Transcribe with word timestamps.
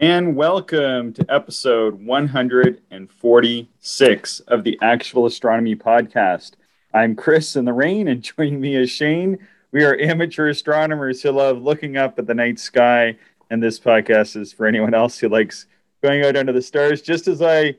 And 0.00 0.34
welcome 0.34 1.12
to 1.12 1.24
episode 1.28 2.06
146 2.06 4.40
of 4.40 4.64
the 4.64 4.78
Actual 4.80 5.26
Astronomy 5.26 5.76
Podcast. 5.76 6.52
I'm 6.94 7.14
Chris 7.14 7.54
in 7.54 7.66
the 7.66 7.74
rain, 7.74 8.08
and 8.08 8.22
joining 8.22 8.62
me 8.62 8.76
is 8.76 8.88
Shane. 8.88 9.38
We 9.72 9.84
are 9.84 10.00
amateur 10.00 10.48
astronomers 10.48 11.20
who 11.20 11.32
love 11.32 11.60
looking 11.60 11.98
up 11.98 12.18
at 12.18 12.26
the 12.26 12.32
night 12.32 12.58
sky, 12.58 13.18
and 13.50 13.62
this 13.62 13.78
podcast 13.78 14.36
is 14.36 14.54
for 14.54 14.64
anyone 14.64 14.94
else 14.94 15.18
who 15.18 15.28
likes 15.28 15.66
going 16.02 16.24
out 16.24 16.34
under 16.34 16.54
the 16.54 16.62
stars. 16.62 17.02
Just 17.02 17.28
as 17.28 17.42
I 17.42 17.76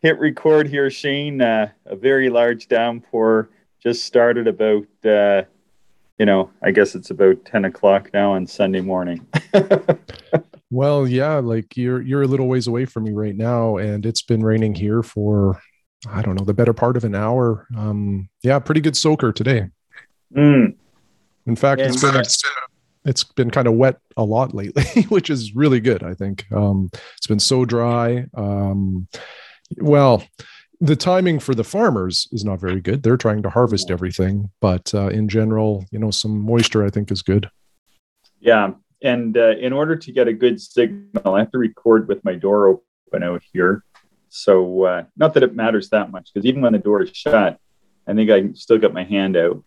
hit 0.00 0.18
record 0.18 0.68
here, 0.68 0.88
Shane, 0.88 1.42
uh, 1.42 1.68
a 1.84 1.96
very 1.96 2.30
large 2.30 2.68
downpour 2.68 3.50
just 3.78 4.06
started 4.06 4.48
about, 4.48 4.86
uh, 5.04 5.42
you 6.18 6.24
know, 6.24 6.48
I 6.62 6.70
guess 6.70 6.94
it's 6.94 7.10
about 7.10 7.44
10 7.44 7.66
o'clock 7.66 8.08
now 8.14 8.32
on 8.32 8.46
Sunday 8.46 8.80
morning. 8.80 9.26
well, 10.70 11.06
yeah, 11.06 11.36
like 11.36 11.76
you're 11.76 12.00
you're 12.00 12.22
a 12.22 12.26
little 12.26 12.48
ways 12.48 12.66
away 12.66 12.84
from 12.84 13.04
me 13.04 13.12
right 13.12 13.36
now, 13.36 13.76
and 13.76 14.04
it's 14.04 14.22
been 14.22 14.42
raining 14.42 14.74
here 14.74 15.02
for 15.02 15.60
I 16.08 16.22
don't 16.22 16.38
know 16.38 16.44
the 16.44 16.54
better 16.54 16.74
part 16.74 16.96
of 16.96 17.04
an 17.04 17.14
hour. 17.14 17.66
Um, 17.76 18.28
yeah, 18.42 18.58
pretty 18.58 18.80
good 18.80 18.96
soaker 18.96 19.32
today. 19.32 19.68
Mm. 20.34 20.74
In 21.46 21.56
fact, 21.56 21.80
it's 21.80 22.00
been 22.00 22.22
it's 23.04 23.24
been 23.24 23.50
kind 23.50 23.66
of 23.66 23.74
wet 23.74 23.98
a 24.16 24.24
lot 24.24 24.54
lately, 24.54 25.02
which 25.08 25.30
is 25.30 25.54
really 25.56 25.80
good. 25.80 26.02
I 26.02 26.14
think 26.14 26.44
um, 26.52 26.90
it's 27.16 27.26
been 27.26 27.40
so 27.40 27.64
dry. 27.64 28.26
Um, 28.34 29.08
well, 29.78 30.24
the 30.80 30.96
timing 30.96 31.38
for 31.38 31.54
the 31.54 31.64
farmers 31.64 32.28
is 32.32 32.44
not 32.44 32.60
very 32.60 32.80
good. 32.80 33.02
They're 33.02 33.16
trying 33.16 33.42
to 33.42 33.50
harvest 33.50 33.90
everything, 33.90 34.50
but 34.60 34.94
uh, 34.94 35.08
in 35.08 35.28
general, 35.28 35.86
you 35.90 35.98
know, 35.98 36.10
some 36.10 36.38
moisture 36.38 36.84
I 36.84 36.90
think 36.90 37.10
is 37.10 37.22
good. 37.22 37.50
Yeah, 38.40 38.72
and 39.02 39.36
uh, 39.36 39.56
in 39.56 39.72
order 39.72 39.96
to 39.96 40.12
get 40.12 40.28
a 40.28 40.32
good 40.32 40.60
signal, 40.60 41.34
I 41.34 41.40
have 41.40 41.50
to 41.52 41.58
record 41.58 42.08
with 42.08 42.24
my 42.24 42.34
door 42.34 42.68
open 42.68 43.22
out 43.22 43.42
here. 43.52 43.84
So, 44.28 44.84
uh, 44.84 45.04
not 45.16 45.34
that 45.34 45.42
it 45.42 45.54
matters 45.54 45.90
that 45.90 46.10
much, 46.10 46.30
because 46.32 46.46
even 46.46 46.60
when 46.60 46.72
the 46.72 46.78
door 46.78 47.02
is 47.02 47.10
shut, 47.14 47.58
I 48.06 48.14
think 48.14 48.30
I 48.30 48.52
still 48.54 48.78
got 48.78 48.92
my 48.92 49.04
hand 49.04 49.36
out. 49.36 49.64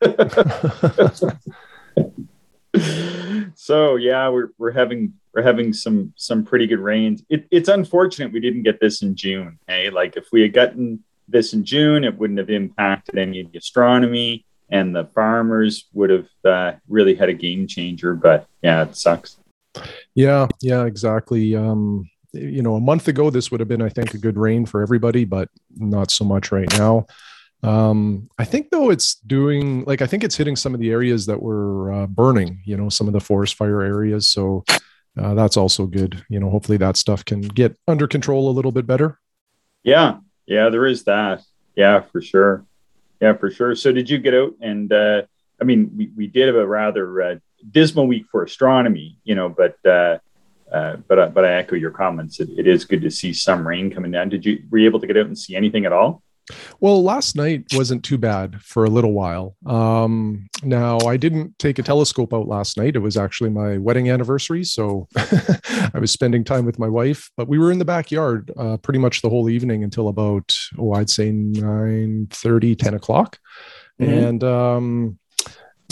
so 3.54 3.96
yeah, 3.96 4.28
we're 4.28 4.50
we're 4.58 4.72
having 4.72 5.14
we're 5.34 5.42
having 5.42 5.72
some 5.72 6.12
some 6.16 6.44
pretty 6.44 6.66
good 6.66 6.78
rains. 6.78 7.22
It, 7.28 7.46
it's 7.50 7.68
unfortunate 7.68 8.32
we 8.32 8.40
didn't 8.40 8.62
get 8.62 8.80
this 8.80 9.02
in 9.02 9.16
June. 9.16 9.58
Hey, 9.66 9.90
like 9.90 10.16
if 10.16 10.28
we 10.32 10.42
had 10.42 10.52
gotten 10.52 11.04
this 11.28 11.52
in 11.52 11.64
June, 11.64 12.04
it 12.04 12.16
wouldn't 12.16 12.38
have 12.38 12.50
impacted 12.50 13.18
any 13.18 13.40
of 13.40 13.52
the 13.52 13.58
astronomy, 13.58 14.46
and 14.70 14.94
the 14.94 15.06
farmers 15.14 15.86
would 15.92 16.10
have 16.10 16.28
uh, 16.44 16.72
really 16.88 17.14
had 17.14 17.28
a 17.28 17.34
game 17.34 17.66
changer. 17.66 18.14
But 18.14 18.46
yeah, 18.62 18.82
it 18.82 18.96
sucks. 18.96 19.36
Yeah, 20.14 20.48
yeah, 20.60 20.84
exactly. 20.84 21.54
Um, 21.54 22.08
you 22.32 22.62
know, 22.62 22.74
a 22.74 22.80
month 22.80 23.08
ago, 23.08 23.30
this 23.30 23.50
would 23.50 23.60
have 23.60 23.68
been, 23.68 23.82
I 23.82 23.88
think, 23.88 24.14
a 24.14 24.18
good 24.18 24.36
rain 24.36 24.66
for 24.66 24.82
everybody, 24.82 25.24
but 25.24 25.48
not 25.76 26.10
so 26.10 26.24
much 26.24 26.52
right 26.52 26.70
now. 26.78 27.06
Um, 27.62 28.30
I 28.38 28.44
think 28.44 28.70
though 28.70 28.90
it's 28.90 29.16
doing 29.16 29.84
like 29.84 30.00
I 30.00 30.06
think 30.06 30.22
it's 30.22 30.36
hitting 30.36 30.54
some 30.54 30.74
of 30.74 30.80
the 30.80 30.90
areas 30.90 31.26
that 31.26 31.42
were 31.42 31.92
uh, 31.92 32.06
burning, 32.06 32.62
you 32.64 32.76
know, 32.76 32.88
some 32.88 33.08
of 33.08 33.12
the 33.12 33.20
forest 33.20 33.56
fire 33.56 33.82
areas. 33.82 34.28
So 34.28 34.64
uh, 35.18 35.34
that's 35.34 35.56
also 35.56 35.86
good. 35.86 36.24
You 36.28 36.38
know, 36.38 36.50
hopefully 36.50 36.78
that 36.78 36.96
stuff 36.96 37.24
can 37.24 37.40
get 37.40 37.76
under 37.88 38.06
control 38.06 38.48
a 38.48 38.52
little 38.52 38.70
bit 38.70 38.86
better. 38.86 39.18
Yeah, 39.82 40.18
yeah, 40.46 40.68
there 40.68 40.86
is 40.86 41.04
that. 41.04 41.42
Yeah, 41.74 42.00
for 42.00 42.20
sure. 42.20 42.64
Yeah, 43.20 43.34
for 43.34 43.50
sure. 43.50 43.74
So 43.74 43.92
did 43.92 44.08
you 44.08 44.18
get 44.18 44.34
out 44.34 44.54
and 44.60 44.92
uh, 44.92 45.22
I 45.60 45.64
mean, 45.64 45.92
we, 45.96 46.10
we 46.16 46.26
did 46.26 46.46
have 46.46 46.56
a 46.56 46.66
rather 46.66 47.22
uh, 47.22 47.36
dismal 47.70 48.06
week 48.06 48.26
for 48.30 48.44
astronomy, 48.44 49.18
you 49.24 49.34
know, 49.34 49.48
but 49.48 49.76
uh, 49.84 50.18
uh, 50.72 50.96
but 51.08 51.18
uh, 51.18 51.28
but 51.28 51.44
I 51.44 51.54
echo 51.54 51.76
your 51.76 51.90
comments. 51.90 52.40
It, 52.40 52.50
it 52.56 52.66
is 52.66 52.84
good 52.84 53.02
to 53.02 53.10
see 53.10 53.32
some 53.32 53.66
rain 53.66 53.90
coming 53.90 54.10
down. 54.10 54.28
Did 54.28 54.44
you 54.44 54.62
were 54.70 54.78
you 54.78 54.86
able 54.86 55.00
to 55.00 55.06
get 55.06 55.16
out 55.16 55.26
and 55.26 55.38
see 55.38 55.56
anything 55.56 55.86
at 55.86 55.92
all? 55.92 56.22
Well, 56.80 57.02
last 57.02 57.36
night 57.36 57.66
wasn't 57.74 58.04
too 58.04 58.18
bad 58.18 58.60
for 58.62 58.84
a 58.84 58.90
little 58.90 59.12
while. 59.12 59.56
Um, 59.66 60.48
now, 60.62 60.98
I 61.00 61.16
didn't 61.16 61.58
take 61.58 61.78
a 61.78 61.82
telescope 61.82 62.32
out 62.32 62.48
last 62.48 62.76
night. 62.76 62.96
It 62.96 63.00
was 63.00 63.16
actually 63.16 63.50
my 63.50 63.78
wedding 63.78 64.10
anniversary. 64.10 64.64
So 64.64 65.08
I 65.16 65.98
was 65.98 66.10
spending 66.10 66.44
time 66.44 66.64
with 66.64 66.78
my 66.78 66.88
wife, 66.88 67.30
but 67.36 67.48
we 67.48 67.58
were 67.58 67.72
in 67.72 67.78
the 67.78 67.84
backyard 67.84 68.50
uh, 68.56 68.76
pretty 68.78 68.98
much 68.98 69.22
the 69.22 69.28
whole 69.28 69.48
evening 69.48 69.84
until 69.84 70.08
about, 70.08 70.56
oh, 70.78 70.92
I'd 70.92 71.10
say 71.10 71.30
9 71.30 72.28
30, 72.30 72.76
10 72.76 72.94
o'clock. 72.94 73.38
Mm-hmm. 74.00 74.12
And, 74.12 74.44
um, 74.44 75.18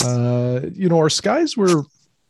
uh, 0.04 0.60
you 0.72 0.88
know, 0.88 0.98
our 0.98 1.10
skies 1.10 1.56
were 1.56 1.84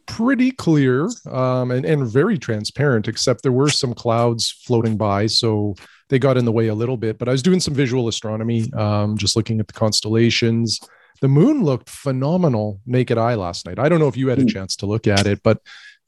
pretty 0.06 0.52
clear 0.52 1.08
um, 1.30 1.70
and, 1.70 1.84
and 1.84 2.06
very 2.06 2.38
transparent, 2.38 3.08
except 3.08 3.42
there 3.42 3.52
were 3.52 3.68
some 3.68 3.92
clouds 3.92 4.50
floating 4.50 4.96
by. 4.96 5.26
So, 5.26 5.74
they 6.08 6.18
got 6.18 6.36
in 6.36 6.44
the 6.44 6.52
way 6.52 6.68
a 6.68 6.74
little 6.74 6.96
bit. 6.96 7.18
But 7.18 7.28
I 7.28 7.32
was 7.32 7.42
doing 7.42 7.60
some 7.60 7.74
visual 7.74 8.08
astronomy, 8.08 8.72
um, 8.74 9.16
just 9.16 9.36
looking 9.36 9.60
at 9.60 9.66
the 9.66 9.72
constellations. 9.72 10.80
The 11.20 11.28
moon 11.28 11.62
looked 11.62 11.88
phenomenal 11.88 12.80
naked 12.86 13.18
eye 13.18 13.34
last 13.34 13.66
night. 13.66 13.78
I 13.78 13.88
don't 13.88 13.98
know 13.98 14.08
if 14.08 14.16
you 14.16 14.28
had 14.28 14.38
a 14.38 14.42
hmm. 14.42 14.48
chance 14.48 14.76
to 14.76 14.86
look 14.86 15.06
at 15.06 15.26
it, 15.26 15.42
but 15.42 15.60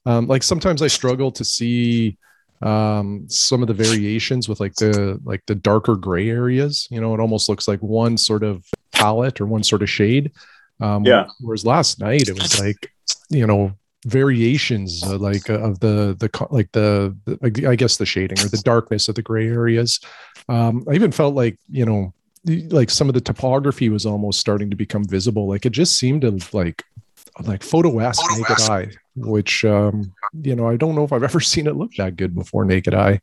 um, 0.07 0.27
like 0.27 0.43
sometimes 0.43 0.83
I 0.83 0.87
struggle 0.87 1.33
to 1.33 1.45
see 1.45 2.17
um, 2.63 3.27
some 3.29 3.63
of 3.63 3.69
the 3.69 3.75
variations 3.75 4.49
with 4.49 4.61
like 4.61 4.75
the 4.75 5.21
like 5.25 5.43
the 5.47 5.55
darker 5.55 5.97
gray 5.97 6.29
areas. 6.31 6.89
You 6.91 7.01
know, 7.01 7.15
it 7.15 7.21
almost 7.21 7.49
looks 7.49 7.69
like 7.69 7.81
one 7.81 8.17
sort 8.17 8.43
of 8.43 8.65
palette 8.93 9.41
or 9.41 9.47
one 9.47 9.63
sort 9.63 9.83
of 9.83 9.91
shade. 9.91 10.33
Um, 10.81 11.05
yeah. 11.05 11.27
Whereas 11.41 11.65
last 11.65 12.01
night 12.01 12.29
it 12.29 12.41
was 12.41 12.61
like 12.61 12.93
you 13.31 13.47
know 13.47 13.73
variations 14.07 15.03
uh, 15.05 15.19
like 15.19 15.51
uh, 15.51 15.59
of 15.59 15.81
the 15.81 16.17
the 16.19 16.47
like 16.51 16.71
the, 16.73 17.17
the, 17.25 17.67
i 17.67 17.75
guess 17.75 17.97
the 17.97 18.07
shading 18.07 18.39
or 18.39 18.49
the 18.49 18.63
darkness 18.65 19.09
of 19.09 19.15
the 19.15 19.23
gray 19.23 19.49
areas. 19.49 20.01
Um 20.49 20.85
i 20.89 20.95
even 20.95 21.13
felt 21.13 21.35
like 21.35 21.59
you 21.71 21.85
know 21.85 22.13
like 22.71 22.91
some 22.91 23.09
of 23.09 23.15
the 23.15 23.21
topography 23.21 23.89
was 23.89 24.07
almost 24.07 24.41
starting 24.41 24.71
to 24.71 24.77
become 24.77 25.05
visible. 25.05 25.49
Like 25.49 25.67
it 25.67 25.71
just 25.71 25.99
seemed 25.99 26.23
to 26.23 26.39
like 26.53 26.85
like 27.45 27.63
photo 27.63 27.99
esque 28.01 28.23
naked 28.37 28.61
eye 28.69 28.91
which 29.15 29.65
um 29.65 30.13
you 30.43 30.57
know 30.57 30.69
i 30.69 30.77
don't 30.77 30.95
know 30.97 31.05
if 31.05 31.13
i've 31.13 31.23
ever 31.23 31.41
seen 31.53 31.67
it 31.67 31.77
look 31.77 31.93
that 31.95 32.17
good 32.17 32.35
before 32.35 32.65
naked 32.65 32.95
eye 32.95 33.21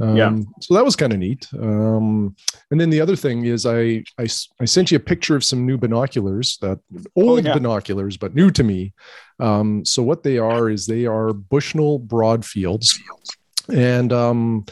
um, 0.00 0.16
yeah. 0.16 0.36
So 0.60 0.74
that 0.74 0.84
was 0.84 0.96
kind 0.96 1.12
of 1.12 1.18
neat. 1.18 1.48
Um, 1.58 2.36
and 2.70 2.80
then 2.80 2.90
the 2.90 3.00
other 3.00 3.16
thing 3.16 3.46
is, 3.46 3.66
I, 3.66 4.04
I 4.18 4.26
I 4.60 4.64
sent 4.64 4.90
you 4.90 4.96
a 4.96 5.00
picture 5.00 5.34
of 5.34 5.44
some 5.44 5.66
new 5.66 5.76
binoculars 5.76 6.58
that 6.58 6.78
old 7.16 7.40
oh, 7.40 7.48
yeah. 7.48 7.54
binoculars, 7.54 8.16
but 8.16 8.34
new 8.34 8.50
to 8.50 8.62
me. 8.62 8.92
Um, 9.40 9.84
so 9.84 10.02
what 10.02 10.22
they 10.22 10.38
are 10.38 10.70
is 10.70 10.86
they 10.86 11.06
are 11.06 11.32
Bushnell 11.32 11.98
broad 11.98 12.44
fields, 12.44 12.98
and 13.74 14.12
um, 14.12 14.66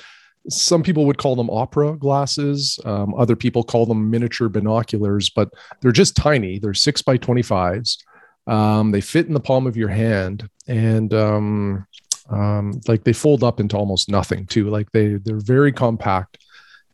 some 0.48 0.82
people 0.82 1.06
would 1.06 1.18
call 1.18 1.34
them 1.34 1.50
opera 1.50 1.96
glasses. 1.96 2.78
Um, 2.84 3.14
other 3.14 3.36
people 3.36 3.64
call 3.64 3.86
them 3.86 4.10
miniature 4.10 4.48
binoculars, 4.48 5.30
but 5.30 5.48
they're 5.80 5.92
just 5.92 6.14
tiny. 6.14 6.60
They're 6.60 6.74
six 6.74 7.02
by 7.02 7.16
twenty 7.16 7.42
fives. 7.42 7.98
Um, 8.46 8.92
they 8.92 9.00
fit 9.00 9.26
in 9.26 9.34
the 9.34 9.40
palm 9.40 9.66
of 9.66 9.76
your 9.76 9.88
hand, 9.88 10.48
and 10.68 11.12
um, 11.12 11.86
um, 12.30 12.80
like 12.88 13.04
they 13.04 13.12
fold 13.12 13.44
up 13.44 13.60
into 13.60 13.76
almost 13.76 14.08
nothing 14.08 14.46
too 14.46 14.68
like 14.68 14.90
they 14.92 15.14
they're 15.14 15.40
very 15.40 15.72
compact. 15.72 16.38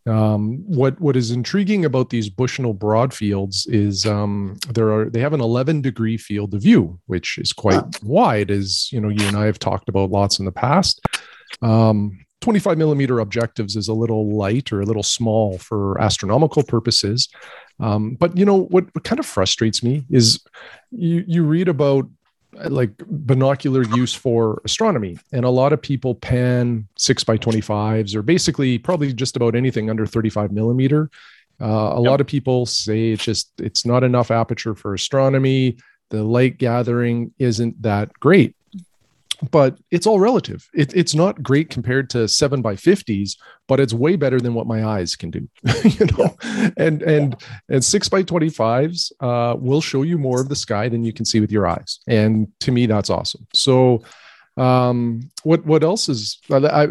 Um, 0.04 0.65
what 0.66 1.00
what 1.00 1.16
is 1.16 1.31
intriguing 1.31 1.84
about 1.84 2.10
these 2.10 2.28
bushnell 2.28 2.75
broad 2.75 3.15
fields 3.15 3.66
is 3.66 4.04
um, 4.04 4.56
there 4.69 4.93
are 4.93 5.09
they 5.09 5.20
have 5.20 5.32
an 5.32 5.41
11 5.41 5.81
degree 5.81 6.16
field 6.16 6.54
of 6.54 6.62
view 6.62 6.98
which 7.06 7.38
is 7.38 7.53
quite 7.53 7.84
wide 8.03 8.50
as 8.50 8.91
you 8.91 9.00
know 9.00 9.10
you 9.10 9.25
and 9.28 9.37
i 9.37 9.47
have 9.47 9.60
talked 9.60 9.88
about 9.88 10.10
lots 10.10 10.38
in 10.38 10.44
the 10.44 10.53
past. 10.53 11.00
Um, 11.60 12.19
25 12.43 12.76
millimeter 12.76 13.20
objectives 13.20 13.76
is 13.76 13.88
a 13.88 13.94
little 13.94 14.37
light 14.37 14.73
or 14.73 14.81
a 14.81 14.84
little 14.84 15.02
small 15.02 15.58
for 15.58 16.00
astronomical 16.00 16.64
purposes. 16.64 17.29
Um, 17.81 18.17
but 18.19 18.37
you 18.37 18.44
know 18.44 18.64
what, 18.64 18.84
what 18.94 19.05
kind 19.05 19.19
of 19.19 19.26
frustrates 19.26 19.82
me 19.82 20.05
is 20.11 20.40
you 20.90 21.25
you 21.26 21.44
read 21.44 21.69
about 21.69 22.08
like 22.52 22.90
binocular 23.06 23.82
use 23.94 24.14
for 24.14 24.60
astronomy. 24.64 25.19
And 25.32 25.44
a 25.44 25.50
lot 25.50 25.72
of 25.72 25.81
people 25.81 26.14
pan 26.14 26.87
six 26.96 27.25
by 27.25 27.38
25s 27.38 28.14
or 28.14 28.22
basically 28.22 28.78
probably 28.78 29.12
just 29.12 29.37
about 29.37 29.54
anything 29.54 29.88
under 29.90 30.06
35 30.06 30.52
millimeter. 30.52 31.10
Uh, 31.60 31.94
a 31.94 32.02
yep. 32.02 32.10
lot 32.10 32.20
of 32.20 32.26
people 32.26 32.66
say 32.66 33.12
it's 33.12 33.25
just, 33.25 33.52
it's 33.58 33.87
not 33.87 34.04
enough 34.04 34.31
aperture 34.31 34.75
for 34.75 34.94
astronomy. 34.94 35.76
The 36.10 36.22
light 36.22 36.58
gathering 36.58 37.32
isn't 37.38 37.81
that 37.82 38.12
great 38.20 38.55
but 39.50 39.79
it's 39.91 40.06
all 40.06 40.21
relative. 40.21 40.69
It, 40.75 40.94
it's 40.94 41.15
not 41.15 41.43
great 41.43 41.71
compared 41.71 42.09
to 42.11 42.29
seven 42.29 42.62
by 42.62 42.77
fifties, 42.77 43.37
but 43.67 43.81
it's 43.81 43.93
way 43.93 44.17
better 44.17 44.41
than 44.41 44.55
what 44.55 44.67
my 44.67 44.85
eyes 44.85 45.17
can 45.17 45.31
do. 45.31 45.49
you 45.85 46.06
know, 46.06 46.37
yeah. 46.44 46.71
and 46.77 47.03
and 47.03 47.37
yeah. 47.41 47.59
and 47.71 47.85
six 47.85 48.09
by 48.09 48.23
twenty 48.23 48.49
fives 48.49 49.12
uh, 49.21 49.56
will 49.59 49.81
show 49.81 50.03
you 50.03 50.19
more 50.19 50.41
of 50.41 50.49
the 50.49 50.56
sky 50.56 50.89
than 50.89 51.05
you 51.05 51.12
can 51.12 51.25
see 51.25 51.41
with 51.41 51.50
your 51.50 51.67
eyes, 51.67 52.00
and 52.06 52.49
to 52.61 52.71
me 52.71 52.87
that's 52.87 53.11
awesome. 53.11 53.47
So, 53.55 54.03
um, 54.56 55.31
what 55.43 55.65
what 55.67 55.83
else 55.83 56.09
is 56.09 56.39
I, 56.50 56.56
I 56.56 56.83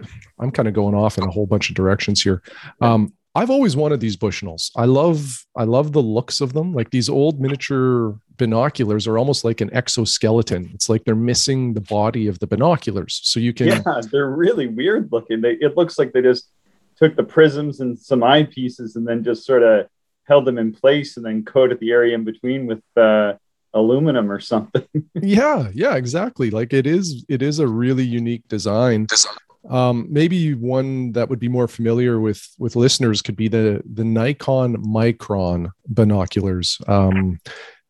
am 0.42 0.52
kind 0.52 0.68
of 0.68 0.74
going 0.74 0.96
off 0.96 1.18
in 1.18 1.24
a 1.24 1.32
whole 1.32 1.46
bunch 1.46 1.70
of 1.70 1.76
directions 1.76 2.22
here. 2.22 2.42
Um, 2.82 3.14
I've 3.34 3.50
always 3.50 3.78
wanted 3.78 4.02
these 4.02 4.18
Bushnells. 4.18 4.72
I 4.76 4.86
love 4.86 5.46
I 5.56 5.64
love 5.64 5.94
the 5.94 6.02
looks 6.02 6.42
of 6.42 6.54
them. 6.54 6.74
Like 6.74 6.92
these 6.92 7.08
old 7.08 7.40
miniature 7.40 8.18
binoculars 8.38 9.08
are 9.08 9.18
almost 9.18 9.46
like 9.46 9.62
an 9.62 9.74
exoskeleton. 9.74 10.72
It's 10.74 10.90
like 10.90 11.06
they're 11.06 11.16
missing 11.16 11.74
the 11.74 11.82
body 11.82 12.28
of 12.28 12.40
the 12.40 12.48
binoculars. 12.48 13.22
So 13.24 13.40
you 13.40 13.54
can 13.54 13.68
Yeah, 13.68 14.02
they're 14.12 14.30
really 14.30 14.68
weird 14.68 15.12
looking. 15.12 15.42
They 15.42 15.54
it 15.54 15.78
looks 15.78 15.98
like 15.98 16.12
they 16.12 16.22
just 16.22 16.50
took 16.98 17.16
the 17.16 17.24
prisms 17.24 17.80
and 17.80 17.98
some 17.98 18.20
eyepieces 18.20 18.96
and 18.96 19.08
then 19.08 19.24
just 19.24 19.46
sort 19.46 19.64
of 19.64 19.88
held 20.26 20.46
them 20.46 20.58
in 20.58 20.74
place 20.74 21.18
and 21.18 21.26
then 21.26 21.44
coated 21.44 21.80
the 21.80 21.92
area 21.92 22.16
in 22.16 22.24
between 22.24 22.66
with 22.66 22.84
uh, 22.98 23.34
aluminum 23.74 24.30
or 24.30 24.40
something. 24.40 24.86
yeah, 25.22 25.70
yeah, 25.74 25.96
exactly. 25.96 26.50
Like 26.50 26.74
it 26.74 26.86
is 26.86 27.26
it 27.30 27.42
is 27.42 27.60
a 27.60 27.68
really 27.68 28.04
unique 28.04 28.48
design. 28.50 29.08
Um, 29.70 30.08
maybe 30.10 30.54
one 30.54 31.12
that 31.12 31.30
would 31.30 31.40
be 31.40 31.48
more 31.48 31.68
familiar 31.68 32.20
with 32.20 32.48
with 32.58 32.76
listeners 32.76 33.22
could 33.22 33.36
be 33.36 33.48
the 33.48 33.82
the 33.94 34.04
Nikon 34.04 34.78
Mikron 34.78 35.72
binoculars. 35.88 36.80
Um, 36.88 37.40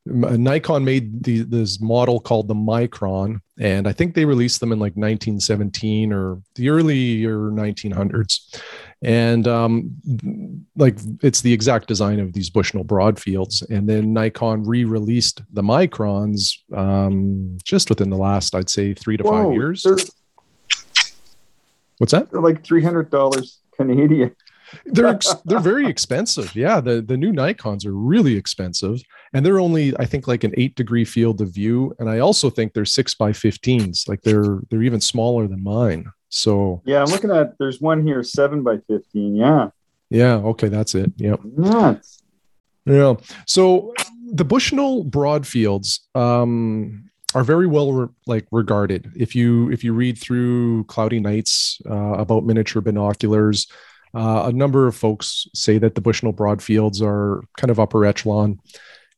Nikon 0.06 0.84
made 0.84 1.24
the, 1.24 1.42
this 1.42 1.80
model 1.80 2.20
called 2.20 2.48
the 2.48 2.56
Mikron, 2.56 3.40
and 3.60 3.88
I 3.88 3.94
think 3.94 4.16
they 4.16 4.26
released 4.26 4.60
them 4.60 4.72
in 4.72 4.80
like 4.80 4.94
1917 4.94 6.12
or 6.12 6.42
the 6.56 6.70
earlier 6.70 7.38
1900s. 7.52 8.60
And 9.04 9.48
um, 9.48 10.66
like 10.76 10.98
it's 11.22 11.42
the 11.42 11.54
exact 11.54 11.88
design 11.88 12.20
of 12.20 12.34
these 12.34 12.50
Bushnell 12.50 12.84
broadfields. 12.84 13.68
And 13.70 13.88
then 13.88 14.12
Nikon 14.12 14.64
re-released 14.64 15.44
the 15.54 15.62
Mikrons 15.62 16.54
um, 16.76 17.58
just 17.64 17.90
within 17.90 18.10
the 18.10 18.18
last, 18.18 18.56
I'd 18.56 18.70
say, 18.70 18.96
three 18.96 19.18
to 19.18 19.24
Whoa, 19.24 19.44
five 19.44 19.54
years. 19.54 19.86
What's 22.02 22.14
that? 22.14 22.32
They're 22.32 22.42
like 22.42 22.64
three 22.64 22.82
hundred 22.82 23.12
dollars 23.12 23.60
Canadian. 23.78 24.36
they're 24.88 25.20
they're 25.46 25.60
very 25.60 25.86
expensive. 25.86 26.56
Yeah, 26.56 26.82
the 26.82 27.00
the 27.00 27.16
new 27.16 27.32
Nikon's 27.32 27.86
are 27.86 27.94
really 27.94 28.36
expensive, 28.36 29.04
and 29.34 29.46
they're 29.46 29.60
only 29.60 29.96
I 29.98 30.06
think 30.06 30.28
like 30.28 30.44
an 30.44 30.52
eight 30.58 30.74
degree 30.74 31.06
field 31.06 31.42
of 31.42 31.54
view, 31.54 31.96
and 32.00 32.10
I 32.10 32.18
also 32.18 32.50
think 32.50 32.74
they're 32.74 32.86
six 32.86 33.14
by 33.14 33.34
fifteens. 33.34 34.06
Like 34.08 34.24
they're 34.24 34.62
they're 34.72 34.82
even 34.82 35.00
smaller 35.00 35.48
than 35.48 35.64
mine. 35.64 36.08
So 36.30 36.82
yeah, 36.86 37.04
I'm 37.04 37.12
looking 37.12 37.30
at 37.30 37.60
there's 37.60 37.80
one 37.80 38.02
here 38.04 38.24
seven 38.24 38.64
by 38.64 38.80
fifteen. 38.88 39.36
Yeah. 39.36 39.70
Yeah. 40.10 40.38
Okay, 40.38 40.70
that's 40.70 40.96
it. 40.96 41.12
Yep. 41.18 41.42
Nuts. 41.56 42.24
Yeah. 42.86 43.14
So 43.46 43.94
the 44.26 44.44
Bushnell 44.44 45.06
broadfields, 45.06 46.00
um, 46.16 47.11
are 47.34 47.44
very 47.44 47.68
well 47.68 47.94
re- 47.94 48.08
like 48.26 48.48
regarded. 48.52 49.12
If 49.16 49.36
you 49.36 49.72
if 49.72 49.84
you 49.84 49.94
read 49.94 50.18
through 50.18 50.86
Cloudy 50.86 51.20
Nights 51.20 51.82
uh, 51.90 52.14
about 52.14 52.46
miniature 52.46 52.82
binoculars, 52.82 53.68
uh, 54.14 54.44
a 54.48 54.52
number 54.52 54.88
of 54.88 54.96
folks 54.96 55.48
say 55.54 55.78
that 55.78 55.96
the 55.96 56.02
Bushnell 56.02 56.34
Broadfields 56.34 57.02
are 57.02 57.44
kind 57.58 57.72
of 57.72 57.80
upper 57.80 58.06
echelon, 58.06 58.60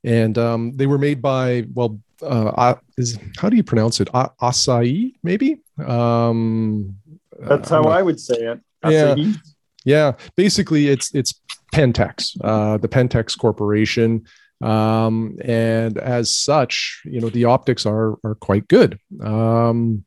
and 0.04 0.38
um, 0.38 0.76
they 0.76 0.86
were 0.86 0.98
made 1.00 1.22
by 1.22 1.66
well, 1.74 2.00
uh, 2.22 2.76
is 2.98 3.18
how 3.38 3.50
do 3.50 3.56
you 3.56 3.64
pronounce 3.64 4.00
it? 4.00 4.10
A- 4.14 4.32
Asahi, 4.42 5.14
maybe. 5.24 5.62
Um, 5.86 6.96
That's 7.40 7.70
how 7.70 7.84
I 7.84 8.02
would 8.02 8.20
say 8.20 8.36
it. 8.36 8.60
Asahi. 8.84 9.34
Yeah, 9.34 9.40
yeah. 9.86 10.12
Basically, 10.36 10.90
it's 10.90 11.14
it's 11.16 11.40
Pentax, 11.74 12.38
uh, 12.44 12.78
the 12.78 12.88
Pentax 12.88 13.38
Corporation 13.38 14.26
um, 14.62 15.38
and 15.44 15.98
as 15.98 16.36
such, 16.36 17.02
you 17.06 17.20
know, 17.22 17.30
the 17.30 17.46
optics 17.46 17.86
are 17.86 18.18
are 18.24 18.36
quite 18.36 18.68
good. 18.68 19.00
Um, 19.22 20.06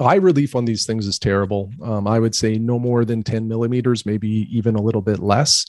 eye 0.00 0.16
relief 0.16 0.56
on 0.56 0.64
these 0.64 0.86
things 0.86 1.06
is 1.06 1.18
terrible. 1.18 1.70
Um, 1.82 2.06
I 2.06 2.18
would 2.18 2.34
say 2.34 2.58
no 2.58 2.78
more 2.78 3.04
than 3.04 3.22
10 3.22 3.46
millimeters, 3.46 4.04
maybe 4.06 4.48
even 4.50 4.74
a 4.74 4.82
little 4.82 5.02
bit 5.02 5.20
less. 5.20 5.66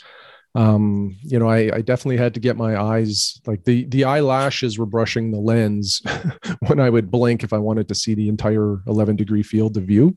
Um, 0.56 1.18
you 1.22 1.38
know, 1.38 1.50
I, 1.50 1.70
I, 1.74 1.82
definitely 1.82 2.16
had 2.16 2.34
to 2.36 2.40
get 2.40 2.56
my 2.56 2.82
eyes 2.82 3.42
like 3.46 3.66
the 3.66 3.84
the 3.88 4.06
eyelashes 4.06 4.80
were 4.80 4.86
brushing 4.86 5.30
the 5.30 5.38
lens 5.38 6.02
when 6.68 6.80
I 6.80 6.90
would 6.90 7.12
blink 7.12 7.44
if 7.44 7.52
I 7.52 7.58
wanted 7.58 7.90
to 7.90 7.96
see 7.96 8.14
the 8.14 8.30
entire 8.30 8.78
11 8.88 9.18
degree 9.18 9.44
field 9.44 9.76
of 9.76 9.84
view. 9.84 10.16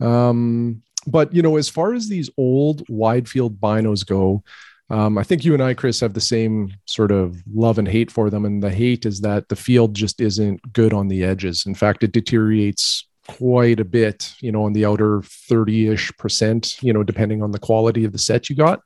Um, 0.00 0.82
but 1.06 1.32
you 1.32 1.42
know, 1.42 1.56
as 1.56 1.68
far 1.68 1.94
as 1.94 2.08
these 2.08 2.30
old 2.36 2.82
wide 2.88 3.28
field 3.28 3.60
binos 3.60 4.04
go, 4.04 4.42
um, 4.90 5.16
I 5.16 5.22
think 5.22 5.44
you 5.44 5.54
and 5.54 5.62
I, 5.62 5.74
Chris, 5.74 6.00
have 6.00 6.14
the 6.14 6.20
same 6.20 6.74
sort 6.86 7.12
of 7.12 7.40
love 7.52 7.78
and 7.78 7.86
hate 7.86 8.10
for 8.10 8.28
them. 8.28 8.44
And 8.44 8.62
the 8.62 8.70
hate 8.70 9.06
is 9.06 9.20
that 9.20 9.48
the 9.48 9.56
field 9.56 9.94
just 9.94 10.20
isn't 10.20 10.72
good 10.72 10.92
on 10.92 11.08
the 11.08 11.22
edges. 11.22 11.64
In 11.64 11.74
fact, 11.74 12.02
it 12.02 12.12
deteriorates 12.12 13.06
quite 13.28 13.78
a 13.78 13.84
bit, 13.84 14.34
you 14.40 14.50
know, 14.50 14.64
on 14.64 14.72
the 14.72 14.84
outer 14.84 15.22
30 15.22 15.88
ish 15.88 16.10
percent, 16.18 16.82
you 16.82 16.92
know, 16.92 17.04
depending 17.04 17.42
on 17.42 17.52
the 17.52 17.58
quality 17.58 18.04
of 18.04 18.12
the 18.12 18.18
set 18.18 18.50
you 18.50 18.56
got. 18.56 18.82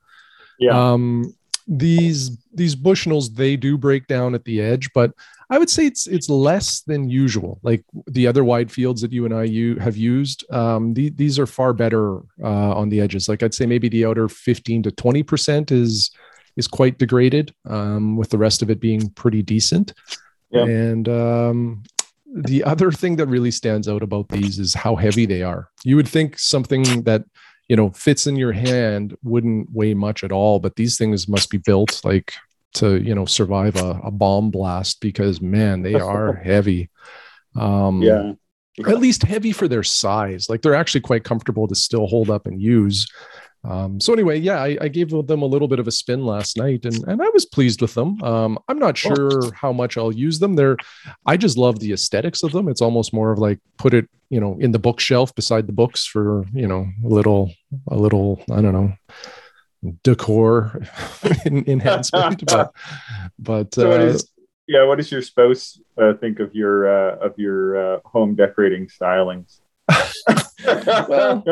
Yeah. 0.59 0.93
Um, 0.93 1.35
these 1.67 2.37
these 2.53 2.77
bushnells 2.77 3.35
they 3.35 3.57
do 3.57 3.79
break 3.79 4.07
down 4.07 4.35
at 4.35 4.45
the 4.45 4.61
edge 4.61 4.91
but 4.95 5.13
i 5.55 5.59
would 5.59 5.71
say 5.71 5.87
it's 5.87 6.07
it's 6.09 6.29
less 6.29 6.81
than 6.83 7.09
usual. 7.09 7.61
Like 7.63 7.85
the 8.07 8.27
other 8.27 8.45
wide 8.45 8.73
fields 8.73 9.01
that 9.03 9.13
you 9.13 9.25
and 9.25 9.35
i 9.35 9.45
you 9.45 9.77
have 9.77 9.97
used 9.97 10.45
um, 10.53 10.95
the, 10.95 11.11
these 11.11 11.39
are 11.39 11.47
far 11.47 11.73
better 11.73 12.19
uh, 12.43 12.73
on 12.81 12.89
the 12.89 13.01
edges. 13.01 13.29
Like 13.29 13.43
i'd 13.43 13.55
say 13.55 13.67
maybe 13.67 13.89
the 13.89 14.05
outer 14.05 14.29
15 14.29 14.83
to 14.85 14.91
20 14.91 15.23
percent 15.23 15.73
is 15.73 16.11
is 16.57 16.67
quite 16.67 16.99
degraded 16.99 17.55
um, 17.69 18.17
with 18.17 18.31
the 18.31 18.39
rest 18.39 18.63
of 18.63 18.71
it 18.71 18.81
being 18.81 19.11
pretty 19.11 19.43
decent. 19.43 19.93
Yeah. 20.51 20.65
and 20.65 21.09
um, 21.09 21.83
the 22.33 22.63
other 22.63 22.93
thing 22.93 23.17
that 23.17 23.27
really 23.27 23.51
stands 23.51 23.89
out 23.89 24.03
about 24.03 24.29
these 24.29 24.61
is 24.61 24.73
how 24.73 24.95
heavy 24.95 25.27
they 25.27 25.43
are. 25.43 25.69
You 25.85 25.97
would 25.97 26.07
think 26.07 26.39
something 26.39 27.03
that 27.03 27.25
you 27.69 27.77
know 27.77 27.91
fits 27.91 28.27
in 28.27 28.37
your 28.37 28.53
hand 28.53 29.17
wouldn't 29.23 29.69
weigh 29.73 29.95
much 29.95 30.23
at 30.25 30.33
all 30.33 30.59
but 30.59 30.77
these 30.77 30.99
things 30.99 31.29
must 31.29 31.49
be 31.51 31.59
built 31.59 32.01
like 32.05 32.33
to 32.75 33.01
you 33.03 33.15
know 33.15 33.25
survive 33.25 33.77
a, 33.77 34.01
a 34.05 34.11
bomb 34.11 34.51
blast 34.51 35.01
because 35.01 35.41
man 35.41 35.83
they 35.83 35.95
are 35.95 36.35
heavy 36.35 36.91
um 37.57 38.03
yeah 38.03 38.33
at 38.89 38.99
least 38.99 39.23
heavy 39.23 39.53
for 39.53 39.69
their 39.69 39.85
size 39.85 40.49
like 40.49 40.61
they're 40.61 40.75
actually 40.75 41.01
quite 41.01 41.25
comfortable 41.25 41.69
to 41.69 41.75
still 41.75 42.07
hold 42.07 42.29
up 42.29 42.47
and 42.47 42.61
use 42.61 43.07
um, 43.65 43.99
so 43.99 44.13
anyway, 44.13 44.39
yeah, 44.39 44.63
I, 44.63 44.77
I, 44.79 44.89
gave 44.89 45.09
them 45.09 45.41
a 45.41 45.47
little 45.47 45.69
bit 45.69 45.79
of 45.79 45.89
a 45.89 45.93
spin 45.93 46.27
last 46.27 46.59
night, 46.59 46.85
and 46.85 47.03
and 47.09 47.23
I 47.23 47.29
was 47.31 47.47
pleased 47.47 47.81
with 47.81 47.95
them. 47.95 48.23
Um, 48.23 48.59
I'm 48.69 48.79
not 48.79 48.95
oh. 49.07 49.15
sure 49.15 49.55
how 49.55 49.73
much 49.73 49.97
I'll 49.97 50.13
use 50.13 50.39
them. 50.39 50.55
They're, 50.55 50.77
I 51.25 51.39
just 51.39 51.57
love 51.57 51.79
the 51.79 51.93
aesthetics 51.93 52.43
of 52.43 52.53
them. 52.53 52.69
It's 52.69 52.83
almost 52.83 53.15
more 53.15 53.33
of 53.33 53.39
like 53.39 53.59
put 53.79 53.95
it, 53.95 54.07
you 54.29 54.39
know, 54.39 54.59
in 54.61 54.73
the 54.73 54.79
bookshelf 54.79 55.35
beside 55.35 55.67
the 55.67 55.73
books 55.73 56.07
for 56.07 56.45
you 56.53 56.69
know 56.69 56.87
a 57.05 57.09
little 57.09 57.53
a 57.89 57.97
little 57.97 58.43
I 58.53 58.61
don't 58.61 58.75
know 58.75 58.93
decor 60.03 60.83
enhancement, 61.47 62.45
but 62.47 62.75
but 63.39 63.75
so 63.75 63.91
uh, 63.91 64.19
yeah. 64.67 64.85
What 64.85 64.99
does 64.99 65.11
your 65.11 65.23
spouse 65.23 65.81
uh, 66.01 66.15
think 66.15 66.41
of 66.41 66.55
your 66.55 66.89
uh, 66.89 67.17
of 67.19 67.39
your 67.39 67.97
uh, 67.97 68.01
home 68.05 68.35
decorating 68.35 68.87
stylings? 68.87 69.61
well, 71.09 71.45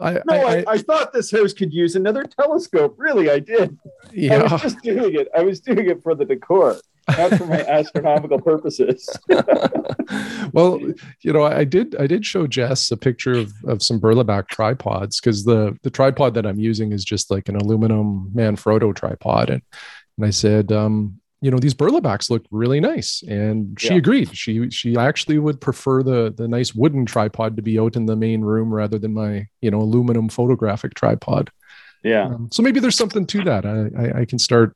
I, 0.00 0.20
no, 0.26 0.34
I, 0.34 0.56
I, 0.58 0.64
I, 0.68 0.78
thought 0.78 1.12
this 1.12 1.30
house 1.30 1.52
could 1.52 1.72
use 1.72 1.96
another 1.96 2.24
telescope. 2.24 2.94
Really, 2.98 3.30
I 3.30 3.38
did. 3.40 3.76
Yeah. 4.12 4.36
I 4.36 4.52
was 4.52 4.62
just 4.62 4.82
doing 4.82 5.14
it. 5.14 5.28
I 5.36 5.42
was 5.42 5.60
doing 5.60 5.88
it 5.88 6.02
for 6.02 6.14
the 6.14 6.24
decor, 6.24 6.76
not 7.08 7.34
for 7.34 7.46
my 7.46 7.60
astronomical 7.60 8.40
purposes. 8.40 9.08
well, 10.52 10.80
you 11.20 11.32
know, 11.32 11.44
I 11.44 11.64
did. 11.64 11.96
I 11.96 12.06
did 12.06 12.24
show 12.24 12.46
Jess 12.46 12.90
a 12.90 12.96
picture 12.96 13.34
of, 13.34 13.52
of 13.66 13.82
some 13.82 14.00
Berlebach 14.00 14.48
tripods 14.48 15.20
because 15.20 15.44
the 15.44 15.76
the 15.82 15.90
tripod 15.90 16.34
that 16.34 16.46
I'm 16.46 16.58
using 16.58 16.92
is 16.92 17.04
just 17.04 17.30
like 17.30 17.48
an 17.48 17.56
aluminum 17.56 18.30
Manfrotto 18.34 18.94
tripod, 18.94 19.50
and 19.50 19.62
and 20.16 20.26
I 20.26 20.30
said, 20.30 20.72
um, 20.72 21.20
you 21.44 21.50
know 21.50 21.58
these 21.58 21.74
Berlebachs 21.74 22.30
look 22.30 22.42
really 22.50 22.80
nice 22.80 23.22
and 23.28 23.78
she 23.78 23.90
yeah. 23.90 23.96
agreed 23.96 24.34
she 24.34 24.70
she 24.70 24.96
actually 24.96 25.38
would 25.38 25.60
prefer 25.60 26.02
the 26.02 26.32
the 26.34 26.48
nice 26.48 26.74
wooden 26.74 27.04
tripod 27.04 27.56
to 27.56 27.62
be 27.62 27.78
out 27.78 27.96
in 27.96 28.06
the 28.06 28.16
main 28.16 28.40
room 28.40 28.72
rather 28.72 28.98
than 28.98 29.12
my 29.12 29.46
you 29.60 29.70
know 29.70 29.78
aluminum 29.78 30.30
photographic 30.30 30.94
tripod 30.94 31.50
yeah 32.02 32.24
um, 32.24 32.48
so 32.50 32.62
maybe 32.62 32.80
there's 32.80 32.96
something 32.96 33.26
to 33.26 33.44
that 33.44 33.66
I, 33.66 33.90
I, 33.94 34.20
I 34.20 34.24
can 34.24 34.38
start 34.38 34.74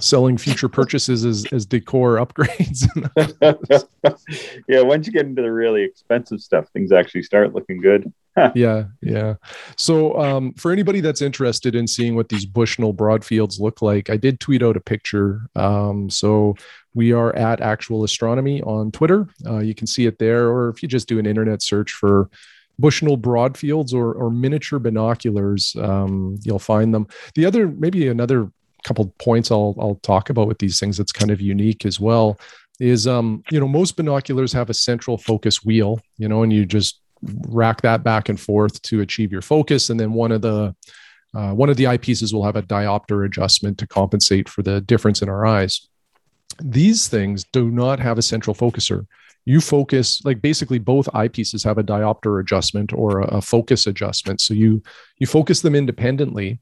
selling 0.00 0.36
future 0.36 0.68
purchases 0.68 1.24
as 1.24 1.46
as 1.52 1.64
decor 1.64 2.16
upgrades 2.16 2.86
yeah 4.68 4.82
once 4.82 5.06
you 5.06 5.12
get 5.12 5.26
into 5.26 5.42
the 5.42 5.50
really 5.52 5.82
expensive 5.82 6.40
stuff 6.40 6.68
things 6.72 6.92
actually 6.92 7.22
start 7.22 7.54
looking 7.54 7.80
good 7.80 8.12
yeah, 8.54 8.84
yeah. 9.00 9.34
So, 9.76 10.18
um, 10.20 10.52
for 10.54 10.70
anybody 10.70 11.00
that's 11.00 11.22
interested 11.22 11.74
in 11.74 11.86
seeing 11.86 12.16
what 12.16 12.28
these 12.28 12.44
Bushnell 12.44 12.92
broadfields 12.92 13.58
look 13.58 13.80
like, 13.80 14.10
I 14.10 14.16
did 14.16 14.40
tweet 14.40 14.62
out 14.62 14.76
a 14.76 14.80
picture. 14.80 15.48
Um, 15.56 16.10
so 16.10 16.54
we 16.94 17.12
are 17.12 17.34
at 17.34 17.60
Actual 17.60 18.04
Astronomy 18.04 18.62
on 18.62 18.90
Twitter. 18.92 19.28
Uh, 19.46 19.60
you 19.60 19.74
can 19.74 19.86
see 19.86 20.06
it 20.06 20.18
there, 20.18 20.48
or 20.48 20.68
if 20.68 20.82
you 20.82 20.88
just 20.88 21.08
do 21.08 21.18
an 21.18 21.26
internet 21.26 21.62
search 21.62 21.92
for 21.92 22.28
Bushnell 22.78 23.16
broadfields 23.16 23.94
or, 23.94 24.12
or 24.12 24.30
miniature 24.30 24.78
binoculars, 24.78 25.74
um, 25.80 26.38
you'll 26.42 26.58
find 26.58 26.92
them. 26.92 27.06
The 27.34 27.46
other, 27.46 27.68
maybe 27.68 28.08
another 28.08 28.50
couple 28.86 29.12
points 29.18 29.50
I'll 29.50 29.74
I'll 29.78 30.00
talk 30.02 30.30
about 30.30 30.48
with 30.48 30.58
these 30.58 30.78
things 30.78 30.96
that's 30.96 31.12
kind 31.12 31.30
of 31.30 31.40
unique 31.40 31.84
as 31.84 31.98
well 31.98 32.38
is 32.78 33.06
um 33.06 33.42
you 33.50 33.58
know 33.58 33.68
most 33.68 33.96
binoculars 33.96 34.52
have 34.52 34.70
a 34.70 34.74
central 34.74 35.18
focus 35.18 35.64
wheel 35.64 36.00
you 36.18 36.28
know 36.28 36.42
and 36.42 36.52
you 36.52 36.64
just 36.66 37.00
rack 37.48 37.82
that 37.82 38.02
back 38.02 38.28
and 38.28 38.38
forth 38.38 38.80
to 38.82 39.00
achieve 39.00 39.32
your 39.32 39.42
focus. 39.42 39.90
And 39.90 39.98
then 39.98 40.12
one 40.12 40.32
of 40.32 40.42
the 40.42 40.74
uh, 41.34 41.52
one 41.52 41.68
of 41.68 41.76
the 41.76 41.84
eyepieces 41.84 42.32
will 42.32 42.44
have 42.44 42.56
a 42.56 42.62
diopter 42.62 43.26
adjustment 43.26 43.76
to 43.78 43.86
compensate 43.86 44.48
for 44.48 44.62
the 44.62 44.80
difference 44.80 45.20
in 45.20 45.28
our 45.28 45.44
eyes. 45.44 45.86
These 46.62 47.08
things 47.08 47.44
do 47.52 47.70
not 47.70 48.00
have 48.00 48.16
a 48.16 48.22
central 48.22 48.54
focuser. 48.54 49.06
You 49.44 49.60
focus 49.60 50.24
like 50.24 50.40
basically 50.40 50.78
both 50.78 51.06
eyepieces 51.12 51.62
have 51.64 51.76
a 51.76 51.84
diopter 51.84 52.40
adjustment 52.40 52.92
or 52.94 53.20
a, 53.20 53.36
a 53.36 53.42
focus 53.42 53.86
adjustment. 53.86 54.40
So 54.40 54.54
you 54.54 54.82
you 55.18 55.26
focus 55.26 55.60
them 55.60 55.74
independently, 55.74 56.58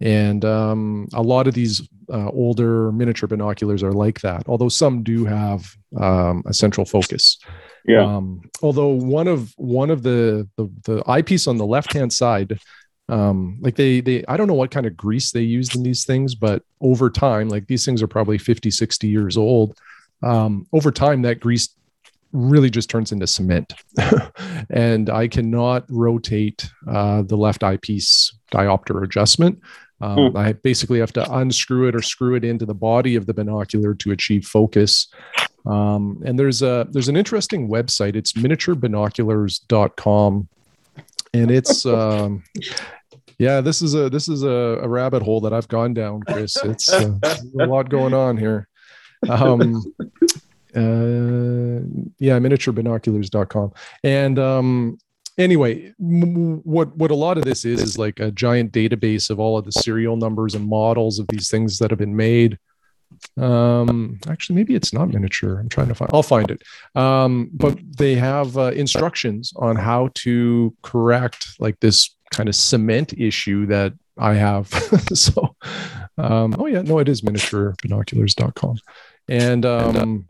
and 0.00 0.44
um, 0.44 1.08
a 1.14 1.22
lot 1.22 1.46
of 1.46 1.54
these 1.54 1.86
uh, 2.12 2.28
older 2.30 2.90
miniature 2.92 3.28
binoculars 3.28 3.82
are 3.82 3.92
like 3.92 4.20
that. 4.22 4.48
Although 4.48 4.68
some 4.68 5.02
do 5.02 5.24
have 5.24 5.74
um, 5.98 6.42
a 6.46 6.52
central 6.52 6.84
focus. 6.84 7.38
Yeah. 7.86 8.04
Um, 8.04 8.42
although 8.62 8.88
one 8.88 9.28
of 9.28 9.52
one 9.56 9.90
of 9.90 10.02
the 10.02 10.48
the, 10.56 10.68
the 10.84 11.02
eyepiece 11.06 11.46
on 11.46 11.56
the 11.56 11.66
left 11.66 11.92
hand 11.92 12.12
side, 12.12 12.58
um, 13.08 13.58
like 13.60 13.76
they 13.76 14.00
they 14.00 14.24
I 14.26 14.36
don't 14.36 14.46
know 14.46 14.54
what 14.54 14.70
kind 14.70 14.86
of 14.86 14.96
grease 14.96 15.32
they 15.32 15.42
used 15.42 15.76
in 15.76 15.82
these 15.82 16.04
things, 16.04 16.34
but 16.34 16.62
over 16.80 17.10
time, 17.10 17.48
like 17.48 17.66
these 17.66 17.84
things 17.84 18.02
are 18.02 18.08
probably 18.08 18.38
50, 18.38 18.70
60 18.70 19.08
years 19.08 19.36
old. 19.36 19.78
Um, 20.22 20.66
over 20.72 20.90
time, 20.90 21.22
that 21.22 21.40
grease 21.40 21.68
really 22.32 22.70
just 22.70 22.90
turns 22.90 23.12
into 23.12 23.26
cement, 23.26 23.74
and 24.70 25.10
I 25.10 25.28
cannot 25.28 25.84
rotate 25.88 26.68
uh, 26.88 27.22
the 27.22 27.36
left 27.36 27.62
eyepiece 27.62 28.34
diopter 28.52 29.02
adjustment. 29.02 29.60
Um, 30.00 30.30
hmm. 30.30 30.36
I 30.36 30.54
basically 30.54 30.98
have 30.98 31.12
to 31.12 31.32
unscrew 31.32 31.88
it 31.88 31.94
or 31.94 32.02
screw 32.02 32.34
it 32.34 32.44
into 32.44 32.66
the 32.66 32.74
body 32.74 33.14
of 33.14 33.26
the 33.26 33.34
binocular 33.34 33.94
to 33.94 34.10
achieve 34.10 34.44
focus. 34.44 35.06
Um, 35.64 36.20
and 36.24 36.36
there's 36.38 36.62
a 36.62 36.86
there's 36.90 37.08
an 37.08 37.16
interesting 37.16 37.68
website. 37.68 38.16
It's 38.16 38.32
miniaturebinoculars.com, 38.32 40.48
and 41.34 41.50
it's 41.50 41.86
um, 41.92 42.42
yeah, 43.38 43.60
this 43.60 43.82
is 43.82 43.94
a 43.94 44.10
this 44.10 44.28
is 44.28 44.42
a, 44.42 44.80
a, 44.82 44.88
rabbit 44.88 45.22
hole 45.22 45.40
that 45.42 45.52
I've 45.52 45.68
gone 45.68 45.94
down, 45.94 46.22
Chris. 46.22 46.56
It's 46.64 46.92
uh, 46.92 47.16
a 47.60 47.66
lot 47.66 47.88
going 47.88 48.14
on 48.14 48.36
here. 48.36 48.66
Um, 49.28 49.84
uh, 50.74 51.82
yeah, 52.18 52.38
miniaturebinoculars.com, 52.38 53.72
and 54.02 54.38
um, 54.38 54.98
anyway 55.38 55.92
what 55.98 56.94
what 56.96 57.10
a 57.10 57.14
lot 57.14 57.38
of 57.38 57.44
this 57.44 57.64
is 57.64 57.80
is 57.80 57.98
like 57.98 58.20
a 58.20 58.30
giant 58.30 58.72
database 58.72 59.30
of 59.30 59.40
all 59.40 59.56
of 59.56 59.64
the 59.64 59.72
serial 59.72 60.16
numbers 60.16 60.54
and 60.54 60.66
models 60.66 61.18
of 61.18 61.26
these 61.28 61.50
things 61.50 61.78
that 61.78 61.90
have 61.90 61.98
been 61.98 62.16
made. 62.16 62.58
Um 63.36 64.18
actually 64.28 64.56
maybe 64.56 64.74
it's 64.74 64.92
not 64.92 65.08
miniature. 65.08 65.58
I'm 65.58 65.68
trying 65.68 65.88
to 65.88 65.94
find 65.94 66.10
i'll 66.12 66.22
find 66.22 66.50
it. 66.50 66.62
Um 66.94 67.50
but 67.52 67.78
they 67.96 68.14
have 68.14 68.56
uh, 68.58 68.72
instructions 68.72 69.52
on 69.56 69.76
how 69.76 70.10
to 70.16 70.74
correct 70.82 71.56
like 71.58 71.80
this 71.80 72.14
kind 72.30 72.48
of 72.48 72.54
cement 72.54 73.12
issue 73.14 73.66
that 73.66 73.92
i 74.18 74.34
have. 74.34 74.70
So 75.14 75.56
um 76.18 76.54
oh 76.58 76.66
yeah 76.66 76.82
no 76.82 76.98
it 76.98 77.08
is 77.08 77.22
miniaturebinoculars.com 77.22 78.76
and 79.28 79.64
um 79.64 80.26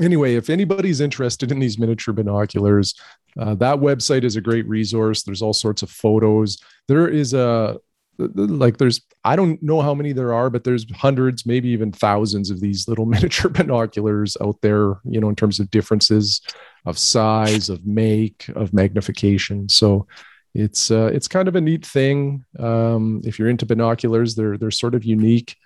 anyway 0.00 0.34
if 0.34 0.50
anybody's 0.50 1.00
interested 1.00 1.50
in 1.50 1.58
these 1.58 1.78
miniature 1.78 2.14
binoculars 2.14 2.94
uh, 3.38 3.54
that 3.54 3.76
website 3.76 4.24
is 4.24 4.36
a 4.36 4.40
great 4.40 4.66
resource. 4.68 5.22
There's 5.22 5.42
all 5.42 5.52
sorts 5.52 5.82
of 5.82 5.90
photos. 5.90 6.58
There 6.88 7.08
is 7.08 7.34
a 7.34 7.78
like 8.18 8.78
there's 8.78 9.02
I 9.24 9.36
don't 9.36 9.62
know 9.62 9.82
how 9.82 9.92
many 9.92 10.12
there 10.12 10.32
are, 10.32 10.48
but 10.48 10.64
there's 10.64 10.90
hundreds, 10.92 11.44
maybe 11.44 11.68
even 11.68 11.92
thousands 11.92 12.50
of 12.50 12.60
these 12.60 12.88
little 12.88 13.04
miniature 13.06 13.50
binoculars 13.50 14.36
out 14.40 14.56
there. 14.62 14.94
You 15.04 15.20
know, 15.20 15.28
in 15.28 15.36
terms 15.36 15.60
of 15.60 15.70
differences 15.70 16.40
of 16.86 16.98
size, 16.98 17.68
of 17.68 17.84
make, 17.84 18.48
of 18.54 18.72
magnification. 18.72 19.68
So 19.68 20.06
it's 20.54 20.90
uh, 20.90 21.10
it's 21.12 21.28
kind 21.28 21.48
of 21.48 21.56
a 21.56 21.60
neat 21.60 21.84
thing. 21.84 22.44
Um, 22.58 23.20
if 23.24 23.38
you're 23.38 23.50
into 23.50 23.66
binoculars, 23.66 24.34
they're 24.34 24.56
they're 24.56 24.70
sort 24.70 24.94
of 24.94 25.04
unique. 25.04 25.56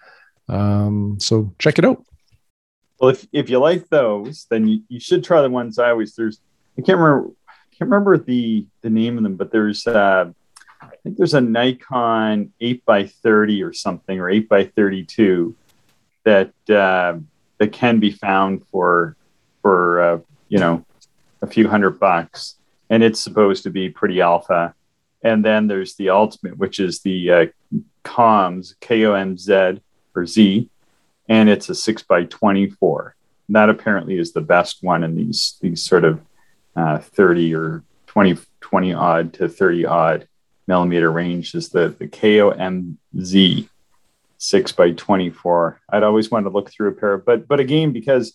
Um, 0.48 1.18
so 1.20 1.54
check 1.60 1.78
it 1.78 1.84
out. 1.84 2.04
Well, 3.00 3.10
if 3.10 3.26
if 3.32 3.48
you 3.48 3.58
like 3.58 3.88
those, 3.88 4.46
then 4.50 4.68
you, 4.68 4.82
you 4.88 5.00
should 5.00 5.24
try 5.24 5.40
the 5.40 5.48
ones 5.48 5.78
I 5.78 5.90
always 5.90 6.14
there's 6.14 6.40
I 6.78 6.82
can't 6.82 6.98
remember 6.98 7.30
can't 7.72 7.90
remember 7.90 8.18
the 8.18 8.66
the 8.82 8.90
name 8.90 9.16
of 9.16 9.22
them, 9.22 9.36
but 9.36 9.50
there's 9.50 9.86
uh, 9.86 10.30
I 10.82 10.96
think 11.02 11.16
there's 11.16 11.34
a 11.34 11.40
Nikon 11.40 12.52
eight 12.60 12.84
by 12.84 13.06
thirty 13.06 13.62
or 13.62 13.72
something 13.72 14.20
or 14.20 14.28
eight 14.28 14.48
by 14.50 14.64
thirty 14.64 15.04
two 15.04 15.56
that 16.24 16.52
uh, 16.68 17.18
that 17.58 17.72
can 17.72 18.00
be 18.00 18.10
found 18.10 18.66
for 18.66 19.16
for 19.62 20.00
uh, 20.00 20.18
you 20.48 20.58
know 20.58 20.84
a 21.40 21.46
few 21.46 21.68
hundred 21.68 21.98
bucks, 21.98 22.56
and 22.90 23.02
it's 23.02 23.20
supposed 23.20 23.62
to 23.62 23.70
be 23.70 23.88
pretty 23.88 24.20
alpha. 24.20 24.74
And 25.22 25.44
then 25.44 25.66
there's 25.66 25.96
the 25.96 26.10
ultimate, 26.10 26.58
which 26.58 26.80
is 26.80 27.00
the 27.00 27.30
uh, 27.30 27.46
Komz 28.04 28.74
K 28.80 29.04
O 29.06 29.14
M 29.14 29.38
Z 29.38 29.80
or 30.14 30.26
Z, 30.26 30.68
and 31.30 31.48
it's 31.48 31.70
a 31.70 31.74
six 31.74 32.02
by 32.02 32.24
twenty 32.24 32.68
four. 32.68 33.14
That 33.48 33.70
apparently 33.70 34.18
is 34.18 34.32
the 34.32 34.42
best 34.42 34.82
one 34.82 35.02
in 35.02 35.16
these 35.16 35.56
these 35.62 35.82
sort 35.82 36.04
of 36.04 36.20
uh, 36.76 36.98
30 36.98 37.54
or 37.54 37.82
20, 38.06 38.38
20 38.60 38.94
odd 38.94 39.32
to 39.34 39.48
30 39.48 39.86
odd 39.86 40.28
millimeter 40.66 41.10
range 41.10 41.54
is 41.54 41.68
the, 41.70 41.88
the 41.98 42.06
KOMZ 42.06 43.68
6 44.38 44.72
by 44.72 44.90
24. 44.92 45.80
I'd 45.90 46.02
always 46.02 46.30
wanted 46.30 46.44
to 46.44 46.50
look 46.50 46.70
through 46.70 46.88
a 46.88 46.92
pair, 46.92 47.14
of, 47.14 47.24
but 47.24 47.46
but 47.48 47.60
again, 47.60 47.92
because 47.92 48.34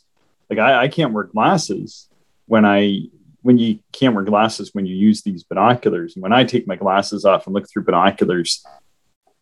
like 0.50 0.60
I, 0.60 0.84
I 0.84 0.88
can't 0.88 1.14
wear 1.14 1.24
glasses 1.24 2.10
when 2.46 2.66
I 2.66 3.04
when 3.42 3.58
you 3.58 3.80
can't 3.92 4.16
wear 4.16 4.24
glasses 4.24 4.72
when 4.74 4.86
you 4.86 4.96
use 4.96 5.22
these 5.22 5.44
binoculars. 5.44 6.16
And 6.16 6.24
when 6.24 6.34
I 6.34 6.44
take 6.44 6.68
my 6.68 6.76
glasses 6.76 7.26
off 7.26 7.46
and 7.46 7.54
look 7.54 7.70
through 7.70 7.86
binoculars, 7.86 8.66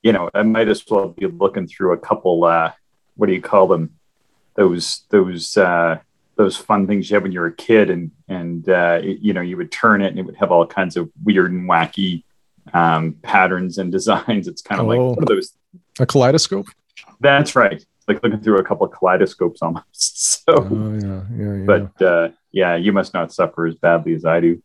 you 0.01 0.13
know, 0.13 0.29
I 0.33 0.43
might 0.43 0.67
as 0.67 0.83
well 0.89 1.09
be 1.09 1.25
looking 1.27 1.67
through 1.67 1.93
a 1.93 1.97
couple 1.97 2.43
uh 2.43 2.71
what 3.15 3.27
do 3.27 3.33
you 3.33 3.41
call 3.41 3.67
them? 3.67 3.95
Those 4.55 5.03
those 5.09 5.57
uh 5.57 5.99
those 6.35 6.57
fun 6.57 6.87
things 6.87 7.09
you 7.09 7.15
had 7.15 7.23
when 7.23 7.31
you 7.31 7.39
were 7.39 7.47
a 7.47 7.55
kid 7.55 7.89
and 7.89 8.11
and 8.27 8.67
uh, 8.69 8.99
it, 9.01 9.19
you 9.19 9.33
know 9.33 9.41
you 9.41 9.57
would 9.57 9.71
turn 9.71 10.01
it 10.01 10.07
and 10.07 10.19
it 10.19 10.25
would 10.25 10.35
have 10.35 10.51
all 10.51 10.65
kinds 10.65 10.97
of 10.97 11.09
weird 11.23 11.51
and 11.51 11.69
wacky 11.69 12.23
um, 12.73 13.13
patterns 13.21 13.77
and 13.77 13.91
designs. 13.97 14.47
It's 14.47 14.61
kind 14.61 14.81
of 14.81 14.87
oh, 14.87 14.89
like 14.89 14.99
one 14.99 15.23
of 15.23 15.25
those 15.27 15.53
a 15.99 16.05
kaleidoscope? 16.05 16.67
That's 17.19 17.55
right. 17.55 17.83
Like 18.07 18.21
looking 18.21 18.41
through 18.41 18.59
a 18.59 18.63
couple 18.63 18.85
of 18.85 18.91
kaleidoscopes 18.91 19.61
almost. 19.61 19.85
So 20.45 20.55
oh, 20.57 20.99
yeah, 21.01 21.21
yeah, 21.37 21.53
yeah. 21.55 21.65
but 21.65 22.01
uh, 22.01 22.29
yeah 22.53 22.75
you 22.75 22.93
must 22.93 23.13
not 23.13 23.33
suffer 23.33 23.65
as 23.65 23.75
badly 23.75 24.13
as 24.13 24.23
i 24.23 24.39
do 24.39 24.63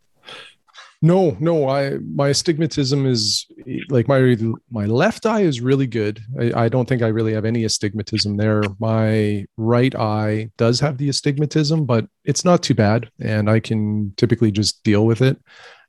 no, 1.00 1.36
no. 1.38 1.68
I 1.68 1.98
my 1.98 2.28
astigmatism 2.28 3.06
is 3.06 3.46
like 3.88 4.08
my 4.08 4.36
my 4.70 4.86
left 4.86 5.26
eye 5.26 5.42
is 5.42 5.60
really 5.60 5.86
good. 5.86 6.20
I, 6.40 6.64
I, 6.64 6.68
don't 6.68 6.88
think 6.88 7.02
I 7.02 7.08
really 7.08 7.34
have 7.34 7.44
any 7.44 7.64
astigmatism 7.64 8.36
there. 8.36 8.62
My 8.80 9.46
right 9.56 9.94
eye 9.94 10.50
does 10.56 10.80
have 10.80 10.98
the 10.98 11.08
astigmatism, 11.08 11.84
but 11.84 12.08
it's 12.24 12.44
not 12.44 12.64
too 12.64 12.74
bad, 12.74 13.10
and 13.20 13.48
I 13.48 13.60
can 13.60 14.12
typically 14.16 14.50
just 14.50 14.82
deal 14.82 15.06
with 15.06 15.22
it. 15.22 15.38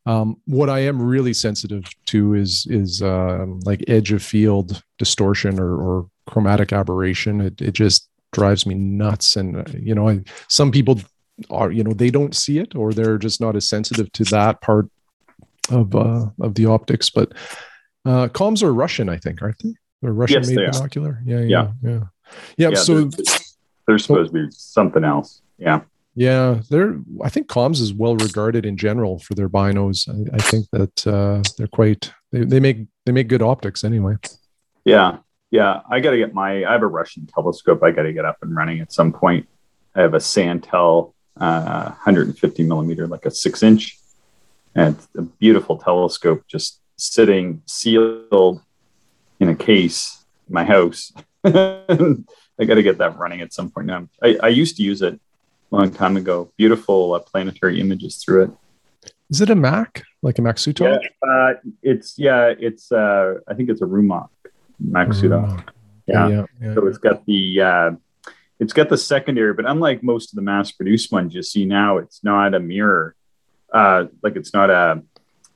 Um, 0.06 0.38
what 0.46 0.70
I 0.70 0.80
am 0.80 1.02
really 1.02 1.34
sensitive 1.34 1.86
to 2.08 2.36
is 2.36 2.68
is 2.70 3.02
uh, 3.02 3.46
like 3.66 3.84
edge 3.88 4.12
of 4.12 4.22
field 4.22 4.84
distortion 5.00 5.60
or, 5.60 5.76
or 5.76 6.10
chromatic 6.28 6.72
aberration. 6.72 7.42
It 7.42 7.62
it 7.62 7.72
just 7.72 8.08
drives 8.32 8.68
me 8.68 8.76
nuts, 8.76 9.36
and 9.36 9.58
uh, 9.58 9.64
you 9.74 9.96
know, 9.96 10.08
I, 10.08 10.22
some 10.50 10.72
people 10.72 11.00
are 11.50 11.72
you 11.72 11.84
know 11.84 11.94
they 11.94 12.12
don't 12.12 12.36
see 12.36 12.60
it 12.60 12.76
or 12.76 12.94
they're 12.94 13.18
just 13.18 13.42
not 13.42 13.56
as 13.56 13.68
sensitive 13.68 14.12
to 14.12 14.24
that 14.26 14.62
part 14.62 14.90
of 15.72 15.96
uh, 15.96 16.28
of 16.40 16.56
the 16.56 16.66
optics. 16.66 17.10
But 17.10 17.34
uh, 18.06 18.28
Komz 18.30 18.64
are 18.64 18.74
Russian, 18.74 19.10
I 19.10 19.18
think, 19.18 19.42
aren't 19.42 19.60
they? 19.64 19.74
They're 20.02 20.14
Russian 20.14 20.44
yes, 20.44 20.48
made 20.48 20.58
they 20.58 20.66
binocular. 20.72 21.22
Yeah, 21.26 21.40
yeah, 21.40 21.48
yeah, 21.48 21.72
yeah. 21.84 22.00
yeah, 22.58 22.70
yeah 22.70 22.76
so 22.76 23.06
they're, 23.06 23.38
they're 23.88 23.98
supposed 23.98 24.34
to 24.34 24.48
be 24.48 24.52
something 24.52 25.04
else. 25.04 25.42
Yeah. 25.58 25.82
Yeah, 26.16 26.62
they're. 26.70 27.00
I 27.24 27.30
think 27.30 27.48
Komz 27.48 27.80
is 27.80 27.94
well 27.94 28.16
regarded 28.16 28.66
in 28.66 28.78
general 28.78 29.20
for 29.20 29.36
their 29.36 29.48
binos. 29.48 30.10
I, 30.10 30.36
I 30.36 30.40
think 30.40 30.68
that 30.72 31.08
uh, 31.08 31.42
they're 31.58 31.68
quite. 31.68 32.12
They, 32.32 32.44
they 32.44 32.60
make 32.60 32.88
they 33.06 33.12
make 33.12 33.28
good 33.28 33.42
optics 33.42 33.84
anyway. 33.84 34.16
Yeah, 34.84 35.20
yeah. 35.52 35.82
I 35.90 36.00
got 36.00 36.12
to 36.12 36.18
get 36.18 36.34
my. 36.34 36.66
I 36.66 36.74
have 36.74 36.82
a 36.82 36.88
Russian 36.88 37.28
telescope. 37.28 37.84
I 37.84 37.92
got 37.92 38.04
to 38.04 38.12
get 38.12 38.26
up 38.26 38.38
and 38.42 38.56
running 38.56 38.80
at 38.80 38.92
some 38.92 39.14
point. 39.14 39.48
I 39.96 40.02
have 40.02 40.14
a 40.14 40.20
Santel 40.20 41.16
uh, 41.40 41.84
150 41.84 42.64
millimeter, 42.64 43.08
like 43.08 43.26
a 43.26 43.32
six 43.32 43.64
inch, 43.64 43.98
and 44.76 44.98
a 45.18 45.22
beautiful 45.22 45.78
telescope 45.78 46.44
just 46.48 46.80
sitting 46.96 47.62
sealed 47.66 48.62
in 49.40 49.50
a 49.50 49.56
case 49.56 50.24
in 50.48 50.54
my 50.54 50.66
house. 50.66 51.12
I 51.44 52.66
got 52.66 52.76
to 52.76 52.84
get 52.84 52.98
that 52.98 53.18
running 53.18 53.42
at 53.42 53.54
some 53.54 53.72
point 53.72 53.88
now. 53.88 54.08
I, 54.22 54.38
I, 54.44 54.48
used 54.50 54.76
to 54.78 54.84
use 54.84 55.02
it 55.02 55.20
a 55.72 55.76
long 55.76 55.92
time 55.92 56.18
ago. 56.18 56.52
Beautiful 56.58 57.14
uh, 57.14 57.20
planetary 57.20 57.80
images 57.80 58.18
through 58.18 58.44
it. 58.44 58.52
Is 59.30 59.40
it 59.40 59.50
a 59.50 59.56
Mac, 59.56 60.04
like 60.22 60.40
a 60.40 60.42
Maksutov? 60.42 61.00
Yeah, 61.02 61.28
uh, 61.28 61.54
it's 61.82 62.18
yeah, 62.18 62.54
it's 62.60 62.92
uh, 62.92 63.36
I 63.48 63.54
think 63.54 63.70
it's 63.70 63.82
a 63.82 63.86
Rumak 63.86 64.28
Maksutov. 64.84 65.64
Yeah. 66.06 66.28
Yeah, 66.28 66.46
yeah. 66.62 66.74
So 66.74 66.88
it's 66.88 66.98
got 66.98 67.26
the 67.26 67.62
uh, 67.62 67.92
it's 68.60 68.74
got 68.74 68.90
the 68.90 68.98
secondary, 68.98 69.54
but 69.54 69.66
unlike 69.66 70.04
most 70.04 70.34
of 70.34 70.36
the 70.36 70.42
mass 70.42 70.72
produced 70.72 71.12
ones 71.12 71.36
you 71.36 71.44
see 71.44 71.66
now, 71.66 71.98
it's 71.98 72.24
not 72.24 72.56
a 72.56 72.60
mirror 72.60 73.16
uh, 73.74 74.06
like 74.24 74.36
it's 74.36 74.54
not 74.54 74.70
a 74.70 75.02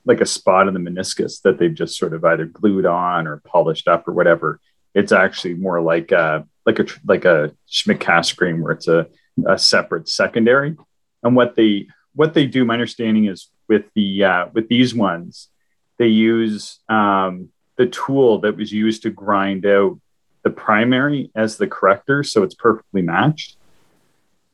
like 0.06 0.22
a 0.22 0.26
spot 0.26 0.68
in 0.68 0.74
the 0.74 0.80
meniscus 0.80 1.42
that 1.44 1.58
they've 1.58 1.74
just 1.74 1.98
sort 1.98 2.14
of 2.14 2.26
either 2.26 2.46
glued 2.46 2.86
on 2.86 3.26
or 3.26 3.38
polished 3.46 3.88
up 3.88 4.08
or 4.08 4.14
whatever. 4.14 4.60
It's 4.94 5.12
actually 5.12 5.56
more 5.56 5.82
like 5.82 6.12
a 6.12 6.46
like 6.66 6.80
a 6.80 6.86
like 7.06 7.26
a 7.26 7.54
Schmidt 7.68 8.00
Cassegrain 8.00 8.62
where 8.62 8.74
it's 8.74 8.88
a, 8.88 9.08
a 9.48 9.58
separate 9.58 10.10
secondary. 10.10 10.76
And 11.24 11.36
what 11.36 11.56
they 11.56 11.88
what 12.14 12.34
they 12.34 12.46
do, 12.46 12.66
my 12.66 12.74
understanding 12.74 13.26
is 13.26 13.50
with 13.68 13.86
the 13.96 14.24
uh, 14.24 14.48
with 14.54 14.68
these 14.68 14.94
ones, 14.94 15.50
they 15.98 16.08
use 16.08 16.80
um, 16.90 17.50
the 17.78 17.88
tool 17.88 18.40
that 18.42 18.58
was 18.58 18.72
used 18.72 19.04
to 19.04 19.10
grind 19.10 19.66
out 19.66 20.00
the 20.44 20.50
primary 20.50 21.32
as 21.36 21.58
the 21.58 21.68
corrector, 21.68 22.24
so 22.24 22.44
it's 22.44 22.56
perfectly 22.56 23.02
matched. 23.02 23.58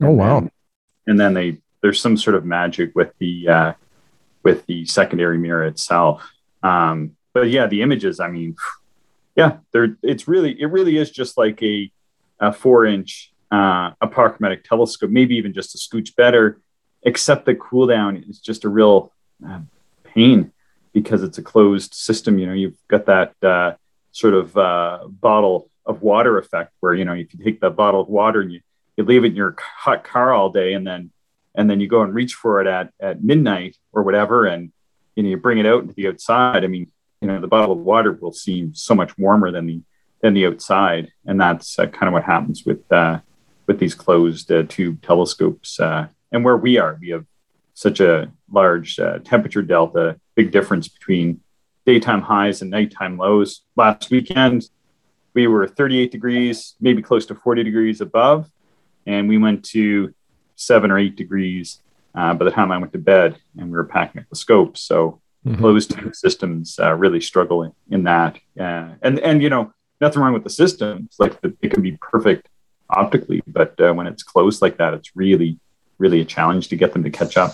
Oh 0.01 0.11
wow! 0.11 0.37
And, 0.37 0.51
and 1.07 1.19
then 1.19 1.33
they 1.33 1.57
there's 1.81 2.01
some 2.01 2.17
sort 2.17 2.36
of 2.36 2.45
magic 2.45 2.91
with 2.95 3.13
the 3.19 3.48
uh, 3.48 3.74
with 4.43 4.65
the 4.65 4.86
secondary 4.86 5.38
mirror 5.38 5.65
itself. 5.65 6.31
Um, 6.63 7.15
but 7.33 7.50
yeah, 7.50 7.67
the 7.67 7.81
images. 7.81 8.19
I 8.19 8.29
mean, 8.29 8.55
yeah, 9.36 9.57
they're 9.71 9.98
it's 10.03 10.27
really 10.27 10.59
it 10.59 10.67
really 10.67 10.98
is 10.98 11.12
just 11.12 11.38
like 11.38 11.62
a, 11.63 11.91
a 12.39 12.51
four 12.51 12.86
inch 12.86 13.33
uh, 13.51 13.91
apochromatic 14.01 14.63
telescope, 14.63 15.09
maybe 15.09 15.36
even 15.36 15.53
just 15.53 15.75
a 15.75 15.77
scooch 15.77 16.15
better, 16.15 16.59
except 17.03 17.45
the 17.45 17.55
cooldown 17.55 18.27
is 18.29 18.39
just 18.39 18.65
a 18.65 18.69
real 18.69 19.12
uh, 19.48 19.59
pain 20.03 20.51
because 20.93 21.24
it's 21.24 21.38
a 21.38 21.43
closed 21.43 21.93
system. 21.93 22.38
You 22.38 22.48
know, 22.48 22.53
you've 22.53 22.77
got 22.88 23.05
that 23.05 23.33
uh, 23.43 23.74
sort 24.12 24.33
of 24.33 24.57
uh, 24.57 25.07
bottle 25.07 25.69
of 25.86 26.01
water 26.01 26.38
effect 26.38 26.74
where 26.81 26.93
you 26.93 27.05
know 27.05 27.13
if 27.13 27.33
you 27.33 27.43
take 27.43 27.59
the 27.59 27.69
bottle 27.69 28.01
of 28.01 28.09
water 28.09 28.41
and 28.41 28.51
you, 28.51 28.62
you 28.95 29.03
leave 29.03 29.24
it 29.24 29.29
in 29.29 29.36
your 29.36 29.55
hot 29.59 30.03
car 30.03 30.33
all 30.33 30.51
day 30.51 30.74
and 30.74 30.86
then 30.86 31.12
and 31.59 31.69
then 31.69 31.81
you 31.81 31.89
go 31.89 32.03
and 32.03 32.15
reach 32.15 32.35
for 32.35 32.61
it 32.61 32.67
at 32.67 32.91
at 33.01 33.21
midnight 33.21 33.75
or 33.91 34.01
whatever 34.01 34.45
and 34.45 34.71
you 35.15 35.23
know 35.23 35.29
you 35.29 35.37
bring 35.37 35.57
it 35.57 35.65
out 35.65 35.81
into 35.81 35.93
the 35.93 36.07
outside. 36.07 36.63
I 36.63 36.67
mean 36.67 36.89
you 37.21 37.27
know 37.27 37.41
the 37.41 37.47
bottle 37.47 37.73
of 37.73 37.79
water 37.79 38.13
will 38.13 38.31
seem 38.31 38.73
so 38.73 38.95
much 38.95 39.17
warmer 39.17 39.51
than 39.51 39.65
the 39.65 39.81
than 40.21 40.33
the 40.33 40.47
outside 40.47 41.11
and 41.25 41.39
that's 41.39 41.77
uh, 41.77 41.87
kind 41.87 42.07
of 42.07 42.13
what 42.13 42.23
happens 42.23 42.65
with 42.65 42.89
uh, 42.91 43.19
with 43.67 43.77
these 43.77 43.93
closed 43.93 44.49
uh, 44.51 44.63
tube 44.69 45.01
telescopes 45.01 45.79
uh, 45.81 46.07
and 46.31 46.45
where 46.45 46.55
we 46.55 46.77
are. 46.77 46.97
We 46.99 47.09
have 47.09 47.25
such 47.73 47.99
a 47.99 48.31
large 48.49 48.97
uh, 48.97 49.19
temperature 49.19 49.61
delta 49.61 50.17
big 50.35 50.51
difference 50.51 50.87
between 50.87 51.41
daytime 51.85 52.21
highs 52.21 52.61
and 52.61 52.71
nighttime 52.71 53.17
lows. 53.17 53.63
Last 53.75 54.09
weekend 54.09 54.69
we 55.33 55.45
were 55.47 55.67
38 55.67 56.09
degrees 56.09 56.75
maybe 56.79 57.01
close 57.01 57.25
to 57.25 57.35
40 57.35 57.63
degrees 57.63 57.99
above 57.99 58.49
and 59.05 59.27
we 59.27 59.37
went 59.37 59.65
to 59.65 60.13
seven 60.59 60.91
or 60.91 60.97
eight 60.97 61.15
degrees 61.15 61.81
uh, 62.15 62.33
by 62.33 62.45
the 62.45 62.51
time 62.51 62.71
I 62.71 62.77
went 62.77 62.91
to 62.93 62.99
bed 62.99 63.37
and 63.57 63.67
we 63.67 63.77
were 63.77 63.85
packing 63.85 64.21
up 64.21 64.29
the 64.29 64.35
scope. 64.35 64.77
So 64.77 65.21
mm-hmm. 65.45 65.59
closed 65.59 65.93
systems 66.13 66.77
uh, 66.79 66.93
really 66.93 67.21
struggle 67.21 67.73
in 67.89 68.03
that. 68.03 68.37
Uh, 68.59 68.89
and, 69.01 69.19
and, 69.19 69.41
you 69.41 69.49
know, 69.49 69.73
nothing 70.01 70.21
wrong 70.21 70.33
with 70.33 70.43
the 70.43 70.49
systems. 70.49 71.15
Like 71.19 71.39
the, 71.41 71.55
it 71.61 71.71
can 71.71 71.81
be 71.81 71.97
perfect 72.01 72.49
optically, 72.89 73.41
but 73.47 73.79
uh, 73.79 73.93
when 73.93 74.07
it's 74.07 74.23
closed 74.23 74.61
like 74.61 74.77
that, 74.77 74.93
it's 74.93 75.15
really, 75.15 75.59
really 75.97 76.21
a 76.21 76.25
challenge 76.25 76.69
to 76.69 76.75
get 76.75 76.93
them 76.93 77.03
to 77.03 77.09
catch 77.09 77.37
up. 77.37 77.53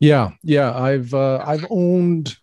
Yeah. 0.00 0.30
Yeah. 0.42 0.74
I've, 0.74 1.12
uh, 1.12 1.42
I've 1.44 1.66
owned 1.68 2.36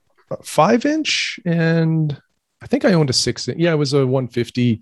five 0.43 0.85
inch 0.85 1.39
and 1.45 2.19
I 2.61 2.67
think 2.67 2.85
I 2.85 2.93
owned 2.93 3.09
a 3.09 3.13
six. 3.13 3.47
Yeah. 3.47 3.71
It 3.71 3.77
was 3.77 3.93
a 3.93 4.05
150 4.05 4.81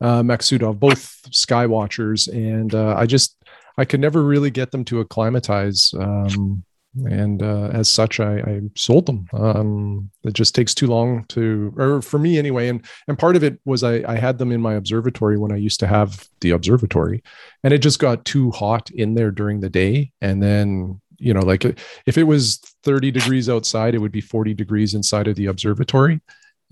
uh, 0.00 0.22
Maksutov, 0.22 0.78
both 0.78 1.20
Skywatchers. 1.30 2.32
And 2.32 2.74
uh, 2.74 2.94
I 2.96 3.06
just, 3.06 3.41
I 3.78 3.84
could 3.84 4.00
never 4.00 4.22
really 4.22 4.50
get 4.50 4.70
them 4.70 4.84
to 4.86 5.00
acclimatize. 5.00 5.92
Um, 5.98 6.64
and 7.04 7.42
uh, 7.42 7.70
as 7.72 7.88
such, 7.88 8.20
I, 8.20 8.38
I 8.40 8.60
sold 8.76 9.06
them. 9.06 9.26
Um, 9.32 10.10
it 10.24 10.34
just 10.34 10.54
takes 10.54 10.74
too 10.74 10.86
long 10.86 11.24
to, 11.28 11.72
or 11.78 12.02
for 12.02 12.18
me 12.18 12.38
anyway. 12.38 12.68
And 12.68 12.84
and 13.08 13.18
part 13.18 13.34
of 13.34 13.42
it 13.42 13.58
was 13.64 13.82
I, 13.82 14.04
I 14.06 14.16
had 14.16 14.36
them 14.36 14.52
in 14.52 14.60
my 14.60 14.74
observatory 14.74 15.38
when 15.38 15.52
I 15.52 15.56
used 15.56 15.80
to 15.80 15.86
have 15.86 16.28
the 16.42 16.50
observatory, 16.50 17.22
and 17.64 17.72
it 17.72 17.78
just 17.78 17.98
got 17.98 18.26
too 18.26 18.50
hot 18.50 18.90
in 18.90 19.14
there 19.14 19.30
during 19.30 19.60
the 19.60 19.70
day. 19.70 20.12
And 20.20 20.42
then 20.42 21.00
you 21.16 21.32
know, 21.32 21.40
like 21.40 21.64
if 22.04 22.18
it 22.18 22.24
was 22.24 22.58
30 22.82 23.10
degrees 23.12 23.48
outside, 23.48 23.94
it 23.94 23.98
would 23.98 24.12
be 24.12 24.20
40 24.20 24.54
degrees 24.54 24.92
inside 24.92 25.28
of 25.28 25.36
the 25.36 25.46
observatory 25.46 26.20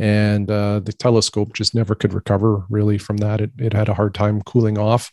and 0.01 0.51
uh, 0.51 0.81
the 0.81 0.95
telescope 0.95 1.53
just 1.53 1.75
never 1.75 1.95
could 1.95 2.15
recover 2.15 2.65
really 2.71 2.97
from 2.97 3.19
that. 3.19 3.43
It, 3.43 3.51
it 3.59 3.75
had 3.75 3.91
a 3.91 3.95
hard 3.95 4.15
time 4.15 4.41
cooling 4.43 4.79
off. 4.79 5.13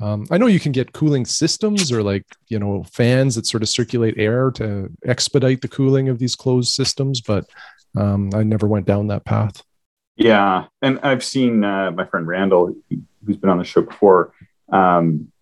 Um, 0.00 0.26
I 0.30 0.38
know 0.38 0.46
you 0.46 0.60
can 0.60 0.72
get 0.72 0.92
cooling 0.92 1.24
systems 1.24 1.90
or 1.90 2.02
like 2.02 2.24
you 2.48 2.58
know 2.58 2.84
fans 2.92 3.34
that 3.34 3.46
sort 3.46 3.62
of 3.62 3.68
circulate 3.68 4.18
air 4.18 4.50
to 4.52 4.90
expedite 5.06 5.62
the 5.62 5.68
cooling 5.68 6.08
of 6.08 6.18
these 6.18 6.36
closed 6.36 6.74
systems, 6.74 7.20
but 7.20 7.46
um, 7.96 8.30
I 8.34 8.42
never 8.42 8.66
went 8.66 8.86
down 8.86 9.06
that 9.08 9.24
path. 9.24 9.62
Yeah, 10.16 10.66
and 10.82 10.98
I've 11.02 11.24
seen 11.24 11.64
uh, 11.64 11.90
my 11.90 12.04
friend 12.04 12.26
Randall, 12.26 12.74
who's 13.24 13.36
been 13.36 13.50
on 13.50 13.58
the 13.58 13.64
show 13.64 13.82
before. 13.82 14.32
Um, 14.70 15.32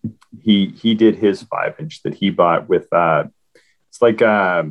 he 0.40 0.66
he 0.66 0.94
did 0.94 1.16
his 1.16 1.42
five 1.42 1.74
inch 1.78 2.02
that 2.02 2.14
he 2.14 2.30
bought 2.30 2.68
with 2.68 2.92
uh, 2.92 3.24
it's 3.88 4.02
like 4.02 4.22
uh, 4.22 4.64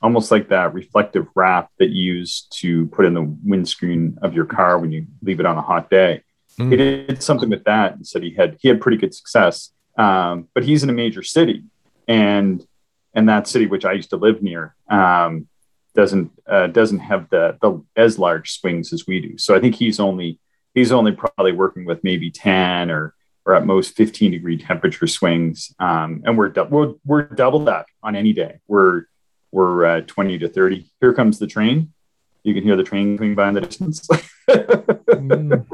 almost 0.00 0.30
like 0.30 0.48
that 0.48 0.74
reflective 0.74 1.26
wrap 1.34 1.70
that 1.78 1.90
you 1.90 2.14
use 2.14 2.42
to 2.50 2.86
put 2.86 3.04
in 3.04 3.14
the 3.14 3.36
windscreen 3.44 4.18
of 4.22 4.34
your 4.34 4.44
car 4.44 4.78
when 4.78 4.92
you 4.92 5.06
leave 5.22 5.40
it 5.40 5.46
on 5.46 5.58
a 5.58 5.62
hot 5.62 5.90
day. 5.90 6.22
Mm. 6.58 6.70
He 6.70 6.76
did 6.76 7.22
something 7.22 7.48
with 7.48 7.64
that 7.64 7.94
and 7.94 8.06
said 8.06 8.22
he 8.22 8.34
had 8.34 8.56
he 8.60 8.68
had 8.68 8.80
pretty 8.80 8.98
good 8.98 9.14
success. 9.14 9.72
Um, 9.96 10.48
but 10.54 10.64
he's 10.64 10.82
in 10.82 10.90
a 10.90 10.92
major 10.92 11.22
city, 11.22 11.64
and 12.06 12.64
and 13.14 13.28
that 13.28 13.48
city, 13.48 13.66
which 13.66 13.84
I 13.84 13.92
used 13.92 14.10
to 14.10 14.16
live 14.16 14.42
near, 14.42 14.74
um, 14.88 15.48
doesn't 15.94 16.30
uh, 16.46 16.68
doesn't 16.68 17.00
have 17.00 17.30
the 17.30 17.58
the 17.60 17.82
as 17.96 18.18
large 18.18 18.52
swings 18.52 18.92
as 18.92 19.06
we 19.06 19.20
do. 19.20 19.38
So 19.38 19.54
I 19.54 19.60
think 19.60 19.74
he's 19.74 19.98
only 19.98 20.38
he's 20.74 20.92
only 20.92 21.12
probably 21.12 21.52
working 21.52 21.84
with 21.84 22.04
maybe 22.04 22.30
ten 22.30 22.90
or 22.90 23.14
or 23.44 23.54
at 23.54 23.64
most 23.64 23.96
15 23.96 24.30
degree 24.30 24.58
temperature 24.58 25.06
swings, 25.06 25.74
um, 25.78 26.22
and 26.26 26.36
we're, 26.36 26.50
du- 26.50 26.64
we're 26.64 26.92
we're 27.06 27.22
double 27.22 27.60
that 27.60 27.86
on 28.02 28.14
any 28.14 28.34
day. 28.34 28.58
We're 28.68 29.04
we're 29.50 29.86
uh, 29.86 30.00
20 30.02 30.38
to 30.40 30.48
30. 30.48 30.90
Here 31.00 31.14
comes 31.14 31.38
the 31.38 31.46
train. 31.46 31.94
You 32.42 32.52
can 32.52 32.62
hear 32.62 32.76
the 32.76 32.84
train 32.84 33.16
coming 33.16 33.34
by 33.34 33.48
in 33.48 33.54
the 33.54 33.62
distance. 33.62 34.06
mm. 34.50 35.64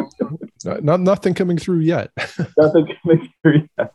Not 0.64 1.00
nothing 1.00 1.34
coming 1.34 1.58
through 1.58 1.80
yet. 1.80 2.10
nothing 2.58 2.94
coming 3.02 3.32
through 3.42 3.68
yet. 3.78 3.94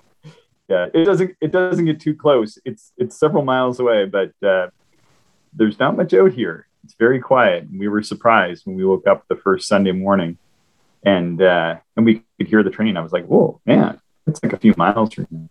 Yeah, 0.68 0.86
it 0.94 1.06
doesn't 1.06 1.36
it 1.42 1.52
doesn't 1.52 1.86
get 1.86 2.00
too 2.00 2.16
close. 2.16 2.60
It's 2.64 2.92
it's 2.98 3.18
several 3.18 3.44
miles 3.44 3.80
away, 3.80 4.06
but 4.06 4.32
uh, 4.46 4.68
there's 5.54 5.80
not 5.80 5.98
much 5.98 6.14
out 6.14 6.32
here. 6.32 6.68
It's 6.84 6.94
very 6.94 7.20
quiet. 7.20 7.68
We 7.76 7.88
were 7.88 8.04
surprised 8.04 8.66
when 8.66 8.76
we 8.76 8.86
woke 8.86 9.08
up 9.08 9.28
the 9.28 9.36
first 9.36 9.68
Sunday 9.68 9.92
morning, 9.92 10.38
and 11.04 11.42
uh, 11.42 11.78
and 11.98 12.06
we 12.06 12.24
could 12.38 12.48
hear 12.48 12.62
the 12.62 12.70
train. 12.70 12.98
I 12.98 13.02
was 13.02 13.12
like, 13.12 13.26
"Whoa, 13.26 13.60
man! 13.66 14.00
It's 14.28 14.42
like 14.44 14.54
a 14.54 14.58
few 14.58 14.76
miles 14.78 15.14
from 15.14 15.28
here." 15.32 15.50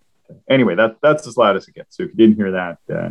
Anyway, 0.48 0.76
that 0.76 0.96
that's 1.02 1.26
as 1.26 1.37
loud 1.37 1.57
as 1.57 1.66
it 1.66 1.74
gets. 1.74 1.96
So 1.96 2.04
if 2.04 2.11
you 2.11 2.16
didn't 2.16 2.37
hear 2.37 2.52
that, 2.52 2.78
uh, 2.88 3.11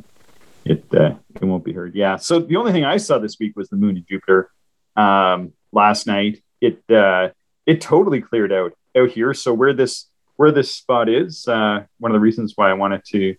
it 0.63 0.85
uh, 0.93 1.15
it 1.35 1.43
won't 1.43 1.65
be 1.65 1.73
heard. 1.73 1.93
Yeah. 1.93 2.15
So 2.15 2.39
the 2.39 2.55
only 2.55 2.71
thing 2.71 2.85
I 2.85 2.97
saw 2.97 3.17
this 3.17 3.37
week 3.37 3.57
was 3.57 3.69
the 3.69 3.75
moon 3.75 3.97
and 3.97 4.07
Jupiter. 4.07 4.49
Um, 4.95 5.53
last 5.71 6.07
night, 6.07 6.41
it 6.61 6.81
uh, 6.89 7.29
it 7.67 7.81
totally 7.81 8.21
cleared 8.21 8.51
out 8.51 8.73
out 8.97 9.09
here. 9.09 9.33
So 9.35 9.53
where 9.53 9.73
this 9.73 10.07
where 10.37 10.51
this 10.51 10.73
spot 10.73 11.09
is, 11.09 11.47
uh, 11.47 11.83
one 11.99 12.11
of 12.11 12.13
the 12.13 12.19
reasons 12.19 12.53
why 12.55 12.71
I 12.71 12.73
wanted 12.73 13.03
to 13.09 13.35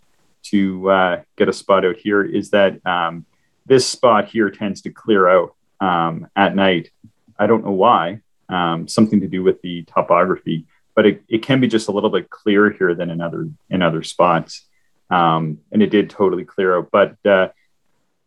to 0.51 0.91
uh, 0.91 1.23
get 1.37 1.49
a 1.49 1.53
spot 1.53 1.85
out 1.85 1.97
here 1.97 2.23
is 2.23 2.51
that 2.51 2.87
um, 2.87 3.27
this 3.67 3.89
spot 3.89 4.29
here 4.29 4.51
tends 4.51 4.83
to 4.83 4.91
clear 4.91 5.29
out 5.29 5.55
um, 5.81 6.29
at 6.37 6.55
night. 6.55 6.91
I 7.39 7.47
don't 7.47 7.65
know 7.65 7.73
why. 7.73 8.21
Um, 8.49 8.89
something 8.89 9.21
to 9.21 9.29
do 9.29 9.43
with 9.43 9.61
the 9.61 9.83
topography, 9.85 10.67
but 10.95 11.05
it, 11.05 11.23
it 11.29 11.43
can 11.43 11.61
be 11.61 11.69
just 11.69 11.89
a 11.89 11.93
little 11.93 12.09
bit 12.09 12.31
clearer 12.31 12.71
here 12.71 12.95
than 12.95 13.11
in 13.11 13.21
other 13.21 13.49
in 13.71 13.83
other 13.83 14.03
spots. 14.03 14.67
Um, 15.11 15.59
and 15.73 15.83
it 15.83 15.91
did 15.91 16.11
totally 16.11 16.45
clear 16.45 16.77
out. 16.77 16.89
But 16.91 17.17
uh, 17.27 17.49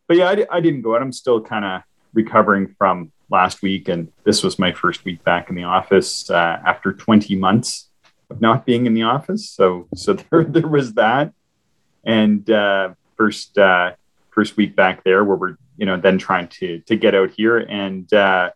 but 0.08 0.18
yeah, 0.18 0.30
I, 0.30 0.58
I 0.58 0.60
didn't 0.62 0.82
go 0.82 0.96
out. 0.96 1.02
I'm 1.02 1.12
still 1.12 1.42
kind 1.42 1.66
of 1.66 1.82
recovering 2.14 2.76
from 2.78 3.12
last 3.32 3.62
week, 3.62 3.88
and 3.88 4.12
this 4.24 4.44
was 4.44 4.60
my 4.60 4.72
first 4.72 5.06
week 5.06 5.24
back 5.24 5.50
in 5.50 5.56
the 5.56 5.64
office 5.64 6.30
uh, 6.30 6.60
after 6.66 6.94
20 6.94 7.36
months 7.36 7.90
of 8.30 8.42
not 8.42 8.66
being 8.66 8.86
in 8.86 8.94
the 8.94 9.04
office. 9.04 9.50
So 9.50 9.88
so 9.96 10.14
there 10.32 10.44
there 10.44 10.68
was 10.68 10.94
that, 10.94 11.34
and 12.04 12.50
uh, 12.50 12.94
first 13.18 13.58
uh, 13.58 13.94
first 14.32 14.58
week 14.58 14.76
back 14.76 15.04
there 15.04 15.24
where 15.24 15.38
we're 15.38 15.58
you 15.78 15.86
know 15.86 15.98
then 15.98 16.18
trying 16.18 16.48
to 16.60 16.80
to 16.82 16.96
get 16.96 17.16
out 17.16 17.32
here, 17.32 17.58
and 17.58 18.12
uh, 18.14 18.52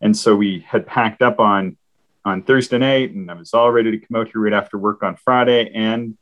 and 0.00 0.16
so 0.16 0.36
we 0.36 0.64
had 0.66 0.86
packed 0.86 1.22
up 1.22 1.40
on 1.40 1.76
on 2.24 2.42
Thursday 2.42 2.78
night, 2.78 3.12
and 3.12 3.30
I 3.30 3.34
was 3.34 3.54
all 3.54 3.70
ready 3.70 3.90
to 3.90 3.98
come 3.98 4.20
out 4.20 4.28
here 4.28 4.42
right 4.42 4.52
after 4.52 4.76
work 4.78 5.02
on 5.02 5.16
Friday, 5.16 5.70
and 5.74 6.16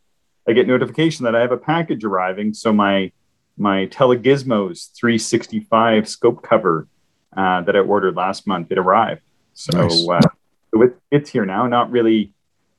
I 0.49 0.53
get 0.53 0.69
notification 0.69 1.25
that 1.25 1.35
I 1.35 1.41
have 1.41 1.53
a 1.53 1.57
package 1.57 2.05
arriving. 2.05 2.55
So 2.55 2.73
my 2.73 3.13
my 3.59 3.87
Telegizmos 3.87 4.93
365 4.95 6.09
scope 6.09 6.43
cover 6.43 6.87
uh, 7.35 7.63
that 7.63 7.77
I 7.77 7.81
ordered 7.81 8.17
last 8.17 8.47
month. 8.47 8.71
It 8.71 8.79
arrived. 8.79 9.23
So, 9.55 9.79
nice. 9.79 10.07
uh, 10.09 10.21
it, 10.75 10.97
it's 11.11 11.31
here 11.31 11.47
now. 11.47 11.67
Not 11.67 11.91
really, 11.91 12.33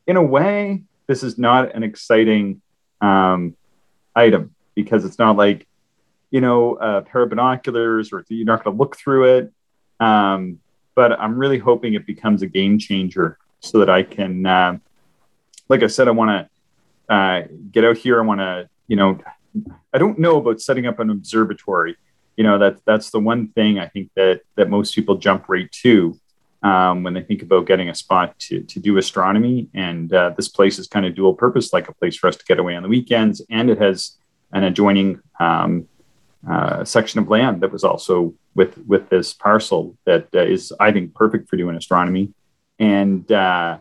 in 0.05 0.17
a 0.17 0.23
way, 0.23 0.83
this 1.07 1.23
is 1.23 1.37
not 1.37 1.73
an 1.75 1.83
exciting 1.83 2.61
um, 3.01 3.55
item 4.15 4.53
because 4.75 5.05
it's 5.05 5.17
not 5.17 5.37
like 5.37 5.67
you 6.29 6.41
know, 6.41 6.75
a 6.75 7.01
pair 7.01 7.23
of 7.23 7.29
binoculars 7.29 8.11
or 8.11 8.23
you're 8.27 8.45
not 8.45 8.63
going 8.63 8.75
to 8.75 8.79
look 8.79 8.97
through 8.97 9.37
it. 9.37 9.53
Um, 9.99 10.59
but 10.95 11.13
I'm 11.19 11.37
really 11.37 11.57
hoping 11.57 11.93
it 11.93 12.05
becomes 12.05 12.41
a 12.41 12.47
game 12.47 12.79
changer 12.79 13.37
so 13.59 13.79
that 13.79 13.89
I 13.89 14.03
can, 14.03 14.45
uh, 14.45 14.77
like 15.69 15.83
I 15.83 15.87
said, 15.87 16.07
I 16.07 16.11
want 16.11 16.49
to 17.09 17.13
uh, 17.13 17.43
get 17.71 17.85
out 17.85 17.97
here. 17.97 18.21
I 18.21 18.25
want 18.25 18.39
to, 18.39 18.69
you 18.87 18.95
know, 18.95 19.19
I 19.93 19.97
don't 19.97 20.19
know 20.19 20.37
about 20.37 20.61
setting 20.61 20.85
up 20.85 20.99
an 20.99 21.09
observatory. 21.09 21.95
You 22.37 22.43
know, 22.43 22.57
that 22.59 22.79
that's 22.85 23.09
the 23.09 23.19
one 23.19 23.49
thing 23.49 23.79
I 23.79 23.87
think 23.87 24.11
that 24.15 24.41
that 24.55 24.69
most 24.69 24.95
people 24.95 25.17
jump 25.17 25.49
right 25.49 25.71
to 25.83 26.17
um, 26.63 27.03
when 27.03 27.13
they 27.13 27.21
think 27.21 27.41
about 27.41 27.67
getting 27.67 27.89
a 27.89 27.95
spot 27.95 28.37
to 28.39 28.61
to 28.61 28.79
do 28.79 28.97
astronomy. 28.97 29.69
And 29.73 30.13
uh, 30.13 30.31
this 30.37 30.47
place 30.47 30.79
is 30.79 30.87
kind 30.87 31.05
of 31.05 31.15
dual 31.15 31.33
purpose, 31.33 31.73
like 31.73 31.89
a 31.89 31.95
place 31.95 32.15
for 32.15 32.27
us 32.27 32.37
to 32.37 32.45
get 32.45 32.59
away 32.59 32.75
on 32.75 32.83
the 32.83 32.89
weekends, 32.89 33.41
and 33.49 33.69
it 33.69 33.79
has 33.79 34.17
an 34.53 34.63
adjoining 34.63 35.19
um, 35.39 35.87
uh, 36.49 36.83
section 36.85 37.19
of 37.19 37.27
land 37.27 37.61
that 37.61 37.71
was 37.71 37.83
also 37.83 38.33
with 38.55 38.77
with 38.87 39.09
this 39.09 39.33
parcel 39.33 39.97
that 40.05 40.27
uh, 40.33 40.41
is, 40.41 40.73
I 40.79 40.91
think, 40.91 41.13
perfect 41.13 41.49
for 41.49 41.57
doing 41.57 41.75
astronomy. 41.75 42.33
And 42.79 43.29
uh, 43.31 43.79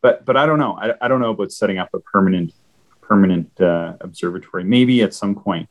but 0.00 0.24
but 0.24 0.36
I 0.36 0.46
don't 0.46 0.58
know. 0.58 0.78
I, 0.80 0.94
I 1.00 1.08
don't 1.08 1.20
know 1.20 1.30
about 1.30 1.52
setting 1.52 1.78
up 1.78 1.90
a 1.94 2.00
permanent 2.00 2.52
permanent 3.02 3.60
uh, 3.60 3.94
observatory. 4.00 4.64
Maybe 4.64 5.02
at 5.02 5.14
some 5.14 5.34
point. 5.34 5.68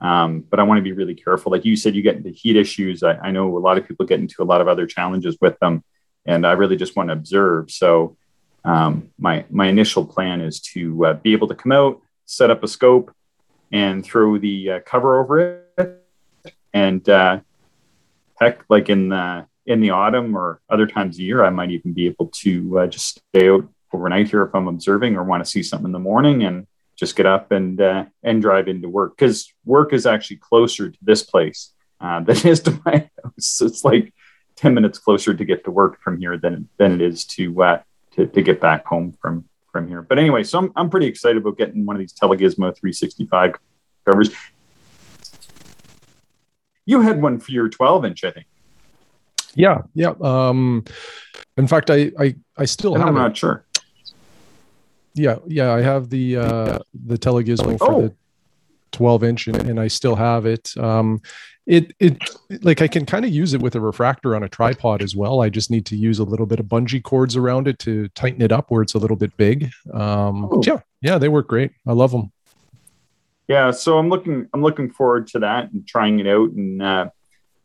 Um, 0.00 0.40
but 0.40 0.60
I 0.60 0.62
want 0.62 0.78
to 0.78 0.82
be 0.82 0.92
really 0.92 1.14
careful. 1.14 1.50
Like 1.50 1.64
you 1.64 1.74
said, 1.74 1.94
you 1.94 2.02
get 2.02 2.16
into 2.16 2.30
heat 2.30 2.56
issues. 2.56 3.02
I, 3.02 3.14
I, 3.14 3.30
know 3.30 3.56
a 3.56 3.58
lot 3.58 3.78
of 3.78 3.88
people 3.88 4.04
get 4.04 4.20
into 4.20 4.42
a 4.42 4.44
lot 4.44 4.60
of 4.60 4.68
other 4.68 4.86
challenges 4.86 5.38
with 5.40 5.58
them, 5.58 5.82
and 6.26 6.46
I 6.46 6.52
really 6.52 6.76
just 6.76 6.96
want 6.96 7.08
to 7.08 7.14
observe. 7.14 7.70
So 7.70 8.16
um, 8.64 9.10
my 9.18 9.46
my 9.48 9.68
initial 9.68 10.04
plan 10.04 10.40
is 10.42 10.60
to 10.72 11.06
uh, 11.06 11.14
be 11.14 11.32
able 11.32 11.48
to 11.48 11.54
come 11.54 11.72
out, 11.72 12.02
set 12.26 12.50
up 12.50 12.62
a 12.62 12.68
scope, 12.68 13.14
and 13.72 14.04
throw 14.04 14.36
the 14.36 14.72
uh, 14.72 14.80
cover 14.80 15.18
over 15.18 15.64
it, 15.78 16.04
and 16.74 17.08
uh, 17.08 17.40
heck, 18.38 18.64
like 18.68 18.90
in 18.90 19.08
the 19.08 19.46
in 19.64 19.80
the 19.80 19.90
autumn 19.90 20.36
or 20.36 20.60
other 20.68 20.86
times 20.86 21.16
of 21.16 21.20
year, 21.20 21.44
I 21.44 21.50
might 21.50 21.70
even 21.70 21.92
be 21.92 22.06
able 22.06 22.26
to 22.26 22.80
uh, 22.80 22.86
just 22.86 23.22
stay 23.30 23.48
out 23.48 23.68
overnight 23.92 24.28
here 24.28 24.42
if 24.42 24.54
I'm 24.54 24.68
observing 24.68 25.16
or 25.16 25.24
want 25.24 25.44
to 25.44 25.50
see 25.50 25.62
something 25.62 25.86
in 25.86 25.92
the 25.92 25.98
morning 25.98 26.44
and 26.44 26.66
just 26.96 27.14
get 27.14 27.26
up 27.26 27.52
and 27.52 27.80
uh, 27.80 28.06
and 28.22 28.42
drive 28.42 28.68
into 28.68 28.88
work 28.88 29.16
because 29.16 29.52
work 29.64 29.92
is 29.92 30.06
actually 30.06 30.36
closer 30.36 30.90
to 30.90 30.98
this 31.02 31.22
place 31.22 31.72
uh, 32.00 32.20
than 32.20 32.36
it 32.36 32.44
is 32.44 32.60
to 32.60 32.80
my 32.84 33.08
house. 33.22 33.60
It's 33.60 33.84
like 33.84 34.12
ten 34.56 34.74
minutes 34.74 34.98
closer 34.98 35.34
to 35.34 35.44
get 35.44 35.64
to 35.64 35.70
work 35.70 36.00
from 36.00 36.18
here 36.18 36.36
than 36.36 36.68
than 36.78 36.92
it 36.92 37.00
is 37.02 37.24
to 37.26 37.62
uh, 37.62 37.82
to, 38.12 38.26
to 38.26 38.42
get 38.42 38.60
back 38.60 38.86
home 38.86 39.12
from 39.20 39.44
from 39.70 39.88
here. 39.88 40.02
But 40.02 40.18
anyway, 40.18 40.42
so 40.42 40.58
I'm 40.58 40.72
I'm 40.74 40.90
pretty 40.90 41.06
excited 41.06 41.36
about 41.38 41.58
getting 41.58 41.84
one 41.84 41.96
of 41.96 42.00
these 42.00 42.14
Telegizmo 42.14 42.74
365 42.74 43.54
covers. 44.04 44.30
You 46.86 47.00
had 47.00 47.20
one 47.20 47.40
for 47.40 47.50
your 47.50 47.68
12 47.68 48.04
inch, 48.04 48.24
I 48.24 48.30
think. 48.30 48.46
Yeah, 49.56 49.82
yeah. 49.94 50.12
Um, 50.20 50.84
in 51.56 51.66
fact, 51.66 51.90
I 51.90 52.12
I, 52.18 52.36
I 52.56 52.64
still 52.64 52.94
and 52.94 53.02
have. 53.02 53.08
I'm 53.08 53.16
it. 53.16 53.20
not 53.20 53.36
sure. 53.36 53.65
Yeah, 55.16 55.36
yeah. 55.46 55.72
I 55.72 55.80
have 55.80 56.10
the 56.10 56.36
uh, 56.36 56.78
the 57.06 57.16
Telegizmo 57.18 57.78
for 57.78 57.92
Oh. 57.92 58.02
the 58.02 58.14
12 58.92 59.24
inch, 59.24 59.46
and, 59.48 59.56
and 59.68 59.80
I 59.80 59.88
still 59.88 60.14
have 60.14 60.46
it. 60.46 60.76
Um, 60.76 61.20
it 61.66 61.92
it 61.98 62.18
like 62.62 62.80
I 62.82 62.86
can 62.86 63.04
kind 63.06 63.24
of 63.24 63.32
use 63.32 63.52
it 63.54 63.60
with 63.60 63.74
a 63.74 63.80
refractor 63.80 64.36
on 64.36 64.42
a 64.44 64.48
tripod 64.48 65.02
as 65.02 65.16
well. 65.16 65.40
I 65.42 65.48
just 65.48 65.70
need 65.70 65.84
to 65.86 65.96
use 65.96 66.18
a 66.20 66.24
little 66.24 66.46
bit 66.46 66.60
of 66.60 66.66
bungee 66.66 67.02
cords 67.02 67.34
around 67.36 67.66
it 67.66 67.78
to 67.80 68.06
tighten 68.08 68.40
it 68.42 68.52
up 68.52 68.70
where 68.70 68.82
it's 68.82 68.94
a 68.94 68.98
little 68.98 69.16
bit 69.16 69.36
big. 69.36 69.70
Um, 69.92 70.44
Oh. 70.52 70.62
yeah, 70.64 70.80
yeah, 71.00 71.18
they 71.18 71.28
work 71.28 71.48
great. 71.48 71.72
I 71.86 71.92
love 71.92 72.12
them. 72.12 72.30
Yeah, 73.48 73.70
so 73.70 73.98
I'm 73.98 74.08
looking 74.08 74.48
I'm 74.54 74.62
looking 74.62 74.90
forward 74.90 75.26
to 75.28 75.38
that 75.40 75.72
and 75.72 75.86
trying 75.86 76.20
it 76.20 76.26
out 76.26 76.50
and 76.50 76.82
uh, 76.82 77.10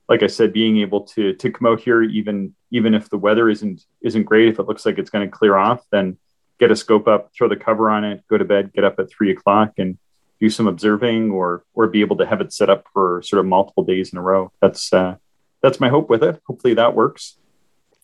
like 0.09 0.23
I 0.23 0.27
said, 0.27 0.53
being 0.53 0.77
able 0.77 1.01
to 1.15 1.33
to 1.33 1.51
come 1.51 1.67
out 1.67 1.79
here 1.81 2.01
even 2.01 2.55
even 2.71 2.93
if 2.93 3.09
the 3.09 3.17
weather 3.17 3.49
isn't 3.49 3.85
isn't 4.01 4.23
great, 4.23 4.47
if 4.47 4.57
it 4.59 4.63
looks 4.67 4.85
like 4.85 4.97
it's 4.97 5.09
going 5.09 5.27
to 5.29 5.31
clear 5.37 5.57
off, 5.57 5.85
then 5.91 6.17
get 6.61 6.71
a 6.71 6.75
scope 6.75 7.07
up, 7.07 7.31
throw 7.35 7.49
the 7.49 7.57
cover 7.57 7.89
on 7.89 8.05
it, 8.05 8.23
go 8.29 8.37
to 8.37 8.45
bed, 8.45 8.71
get 8.71 8.85
up 8.85 8.99
at 8.99 9.09
three 9.09 9.31
o'clock, 9.31 9.73
and 9.79 9.97
do 10.39 10.49
some 10.49 10.67
observing, 10.67 11.31
or 11.31 11.63
or 11.73 11.87
be 11.87 12.01
able 12.01 12.17
to 12.17 12.25
have 12.25 12.39
it 12.39 12.53
set 12.53 12.69
up 12.69 12.85
for 12.93 13.21
sort 13.23 13.41
of 13.41 13.47
multiple 13.47 13.83
days 13.83 14.13
in 14.13 14.19
a 14.19 14.21
row. 14.21 14.51
That's 14.61 14.93
uh, 14.93 15.15
that's 15.61 15.79
my 15.79 15.89
hope 15.89 16.09
with 16.09 16.23
it. 16.23 16.39
Hopefully 16.47 16.75
that 16.75 16.95
works. 16.95 17.37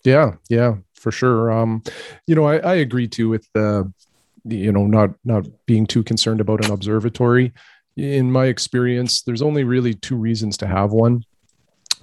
Yeah, 0.04 0.36
yeah, 0.50 0.76
for 0.96 1.12
sure. 1.12 1.52
Um, 1.52 1.84
you 2.26 2.36
know, 2.36 2.46
I, 2.46 2.58
I 2.58 2.76
agree 2.76 3.08
too 3.08 3.30
with 3.30 3.48
the, 3.54 3.92
you 4.46 4.72
know, 4.72 4.88
not 4.88 5.12
not 5.24 5.46
being 5.66 5.86
too 5.86 6.04
concerned 6.04 6.42
about 6.42 6.66
an 6.66 6.72
observatory. 6.72 7.54
In 7.96 8.32
my 8.32 8.46
experience, 8.46 9.22
there's 9.22 9.42
only 9.42 9.64
really 9.64 9.94
two 9.94 10.16
reasons 10.16 10.58
to 10.58 10.68
have 10.68 10.92
one. 10.92 11.24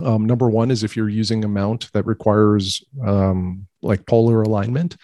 Um, 0.02 0.26
number 0.26 0.48
one 0.48 0.72
is 0.72 0.82
if 0.82 0.96
you're 0.96 1.08
using 1.08 1.44
a 1.44 1.48
mount 1.48 1.92
that 1.92 2.04
requires 2.04 2.84
um, 3.06 3.68
like 3.80 4.06
polar 4.06 4.42
alignment, 4.42 4.96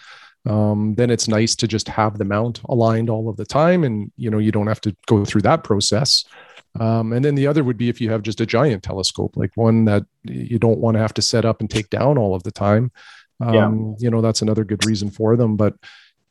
um, 0.47 0.95
then 0.95 1.09
it's 1.09 1.27
nice 1.27 1.55
to 1.57 1.67
just 1.67 1.87
have 1.87 2.17
the 2.17 2.25
mount 2.25 2.61
aligned 2.69 3.09
all 3.09 3.29
of 3.29 3.37
the 3.37 3.45
time, 3.45 3.83
and 3.83 4.11
you 4.17 4.29
know 4.29 4.39
you 4.39 4.51
don't 4.51 4.67
have 4.67 4.81
to 4.81 4.95
go 5.07 5.25
through 5.25 5.41
that 5.41 5.63
process. 5.63 6.25
Um, 6.79 7.11
and 7.11 7.23
then 7.23 7.35
the 7.35 7.47
other 7.47 7.63
would 7.65 7.77
be 7.77 7.89
if 7.89 7.99
you 7.99 8.09
have 8.11 8.21
just 8.21 8.39
a 8.39 8.45
giant 8.45 8.81
telescope, 8.81 9.35
like 9.35 9.51
one 9.55 9.85
that 9.85 10.05
you 10.23 10.57
don't 10.57 10.79
want 10.79 10.95
to 10.95 11.01
have 11.01 11.13
to 11.15 11.21
set 11.21 11.43
up 11.43 11.59
and 11.59 11.69
take 11.69 11.89
down 11.89 12.17
all 12.17 12.33
of 12.33 12.43
the 12.43 12.51
time. 12.51 12.91
Um, 13.41 13.53
Yeah. 13.53 13.71
You 13.99 14.09
know, 14.09 14.21
that's 14.21 14.41
another 14.41 14.63
good 14.63 14.85
reason 14.85 15.11
for 15.11 15.35
them. 15.35 15.57
But, 15.57 15.75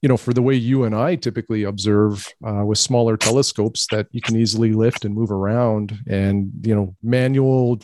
you 0.00 0.08
know, 0.08 0.16
for 0.16 0.32
the 0.32 0.40
way 0.40 0.54
you 0.54 0.84
and 0.84 0.94
I 0.94 1.16
typically 1.16 1.64
observe 1.64 2.26
uh, 2.42 2.64
with 2.64 2.78
smaller 2.78 3.18
telescopes 3.18 3.86
that 3.90 4.06
you 4.12 4.22
can 4.22 4.34
easily 4.34 4.72
lift 4.72 5.04
and 5.04 5.14
move 5.14 5.30
around 5.30 5.98
and, 6.08 6.50
you 6.62 6.74
know, 6.74 6.96
manual, 7.02 7.78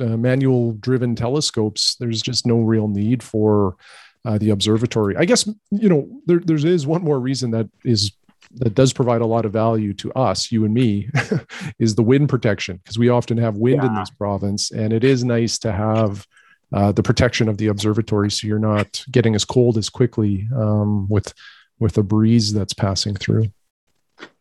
uh, 0.00 0.16
manual 0.16 0.72
driven 0.72 1.14
telescopes, 1.14 1.94
there's 1.94 2.22
just 2.22 2.44
no 2.44 2.58
real 2.58 2.88
need 2.88 3.22
for 3.22 3.76
uh, 4.24 4.38
the 4.38 4.50
observatory. 4.50 5.16
I 5.16 5.24
guess, 5.24 5.48
you 5.70 5.88
know, 5.88 6.08
there, 6.26 6.40
there 6.40 6.56
is 6.56 6.86
one 6.86 7.02
more 7.02 7.18
reason 7.18 7.50
that 7.52 7.68
is 7.84 8.12
that 8.54 8.74
does 8.74 8.92
provide 8.92 9.20
a 9.20 9.26
lot 9.26 9.44
of 9.44 9.52
value 9.52 9.92
to 9.94 10.12
us, 10.14 10.50
you 10.50 10.64
and 10.64 10.74
me, 10.74 11.08
is 11.78 11.94
the 11.94 12.02
wind 12.02 12.28
protection 12.28 12.78
because 12.78 12.98
we 12.98 13.08
often 13.08 13.38
have 13.38 13.56
wind 13.56 13.84
in 13.84 13.94
this 13.94 14.10
province, 14.10 14.72
and 14.72 14.92
it 14.92 15.04
is 15.04 15.22
nice 15.22 15.58
to 15.58 15.70
have 15.70 16.26
uh, 16.72 16.90
the 16.90 17.02
protection 17.02 17.48
of 17.48 17.58
the 17.58 17.68
observatory, 17.68 18.30
so 18.30 18.46
you're 18.46 18.58
not 18.58 19.04
getting 19.10 19.34
as 19.34 19.44
cold 19.44 19.78
as 19.78 19.88
quickly 19.88 20.48
um, 20.54 21.08
with 21.08 21.32
with 21.78 21.96
a 21.96 22.02
breeze 22.02 22.52
that's 22.52 22.74
passing 22.74 23.14
through. 23.14 23.46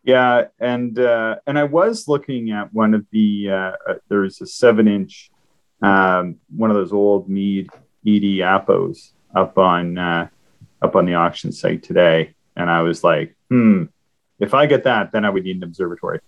Yeah, 0.04 0.46
and 0.60 0.98
uh, 0.98 1.38
and 1.46 1.60
I 1.60 1.66
was 1.66 2.08
looking 2.08 2.52
at 2.52 2.74
one 2.74 2.94
of 2.94 3.06
the 3.12 3.50
uh, 3.50 3.72
uh, 3.88 3.96
there's 4.10 4.42
a 4.42 4.48
seven 4.48 4.88
inch, 4.88 5.30
um, 5.82 6.38
one 6.56 6.72
of 6.72 6.76
those 6.76 6.94
old 6.94 7.30
Meade 7.30 7.70
ED 8.08 8.42
APOs 8.42 9.12
up 9.36 9.58
on 9.58 9.98
uh, 9.98 10.28
up 10.82 10.96
on 10.96 11.06
the 11.06 11.16
auction 11.16 11.52
site 11.52 11.84
today, 11.84 12.34
and 12.56 12.70
I 12.70 12.82
was 12.82 13.04
like, 13.04 13.36
hmm, 13.50 13.86
if 14.40 14.54
I 14.54 14.66
get 14.66 14.84
that, 14.84 15.12
then 15.12 15.26
I 15.26 15.30
would 15.30 15.44
need 15.44 15.58
an 15.58 15.64
observatory. 15.64 16.20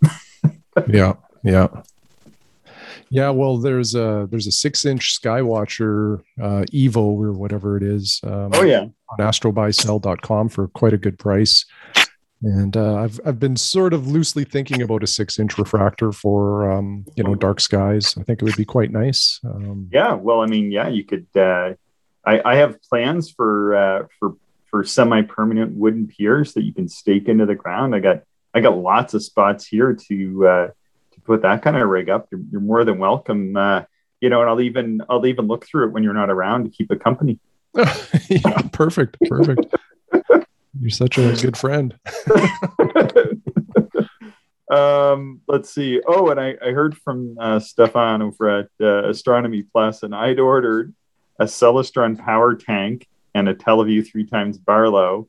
yeah, 0.88 1.14
yeah, 1.44 1.68
yeah. 3.10 3.30
Well, 3.30 3.58
there's 3.58 3.96
a 3.96 4.28
there's 4.30 4.48
a 4.48 4.52
six 4.52 4.86
inch 4.86 5.20
Skywatcher 5.20 6.22
uh, 6.42 6.66
Evo 6.74 6.98
or 6.98 7.32
whatever 7.34 7.78
it 7.78 7.84
is. 7.84 8.20
Um, 8.24 8.52
Oh 8.54 8.64
yeah, 8.64 8.82
on 9.10 9.18
astrobuysell.com 9.20 10.50
for 10.50 10.68
quite 10.70 10.94
a 10.94 10.98
good 10.98 11.18
price. 11.20 11.66
And 12.44 12.76
uh, 12.76 12.96
I've 12.96 13.20
I've 13.24 13.40
been 13.40 13.56
sort 13.56 13.94
of 13.94 14.08
loosely 14.08 14.44
thinking 14.46 14.82
about 14.82 15.04
a 15.04 15.08
six 15.08 15.38
inch 15.38 15.58
refractor 15.60 16.12
for 16.12 16.72
um, 16.72 17.06
you 17.16 17.24
know 17.24 17.36
dark 17.36 17.60
skies. 17.60 18.16
I 18.18 18.24
think 18.24 18.42
it 18.42 18.46
would 18.46 18.58
be 18.58 18.66
quite 18.66 18.92
nice. 18.92 19.40
Um, 19.46 19.90
yeah. 19.92 20.14
Well, 20.14 20.42
I 20.42 20.48
mean, 20.48 20.72
yeah, 20.72 20.88
you 20.88 21.04
could. 21.04 21.28
Uh, 21.36 21.74
I, 22.26 22.42
I 22.44 22.56
have 22.56 22.82
plans 22.82 23.32
for 23.32 23.76
uh, 23.76 24.06
for 24.20 24.36
for 24.70 24.84
semi 24.84 25.22
permanent 25.22 25.76
wooden 25.76 26.08
piers 26.08 26.54
that 26.54 26.64
you 26.64 26.74
can 26.74 26.88
stake 26.88 27.28
into 27.28 27.46
the 27.46 27.56
ground. 27.56 27.96
I 27.96 28.00
got 28.00 28.24
I 28.54 28.62
got 28.62 28.78
lots 28.78 29.14
of 29.14 29.24
spots 29.24 29.66
here 29.66 29.94
to 29.94 30.48
uh, 30.48 30.68
to 31.14 31.22
put 31.22 31.42
that 31.44 31.62
kind 31.62 31.78
of 31.78 31.88
rig 31.88 32.10
up. 32.10 32.28
You're, 32.32 32.42
you're 32.52 32.62
more 32.62 32.84
than 32.84 32.98
welcome. 32.98 33.56
Uh, 33.56 33.84
you 34.20 34.30
know, 34.30 34.42
and 34.42 34.50
I'll 34.50 34.62
even 34.62 35.02
I'll 35.10 35.26
even 35.26 35.48
look 35.48 35.66
through 35.66 35.88
it 35.88 35.92
when 35.92 36.04
you're 36.04 36.14
not 36.14 36.30
around 36.30 36.66
to 36.66 36.70
keep 36.70 36.92
it 36.92 37.04
company. 37.04 37.40
yeah, 37.76 38.62
perfect, 38.72 39.18
perfect. 39.28 39.74
You're 40.80 40.90
such 40.90 41.18
a 41.18 41.36
good 41.42 41.58
friend. 41.58 41.98
um, 44.72 45.42
let's 45.48 45.74
see. 45.74 46.02
Oh, 46.08 46.30
and 46.30 46.40
I, 46.40 46.56
I 46.66 46.72
heard 46.72 46.98
from 46.98 47.36
uh, 47.40 47.60
Stefan 47.60 48.22
over 48.22 48.60
at 48.60 48.70
uh, 48.80 49.10
Astronomy 49.10 49.64
Plus, 49.64 50.04
and 50.04 50.16
I'd 50.16 50.40
ordered 50.40 50.94
a 51.40 51.46
Celestron 51.46 52.18
power 52.18 52.56
tank 52.56 53.08
and 53.34 53.48
a 53.48 53.54
Tele 53.54 53.86
Vue 53.86 54.04
three 54.04 54.26
times 54.26 54.58
Barlow 54.58 55.28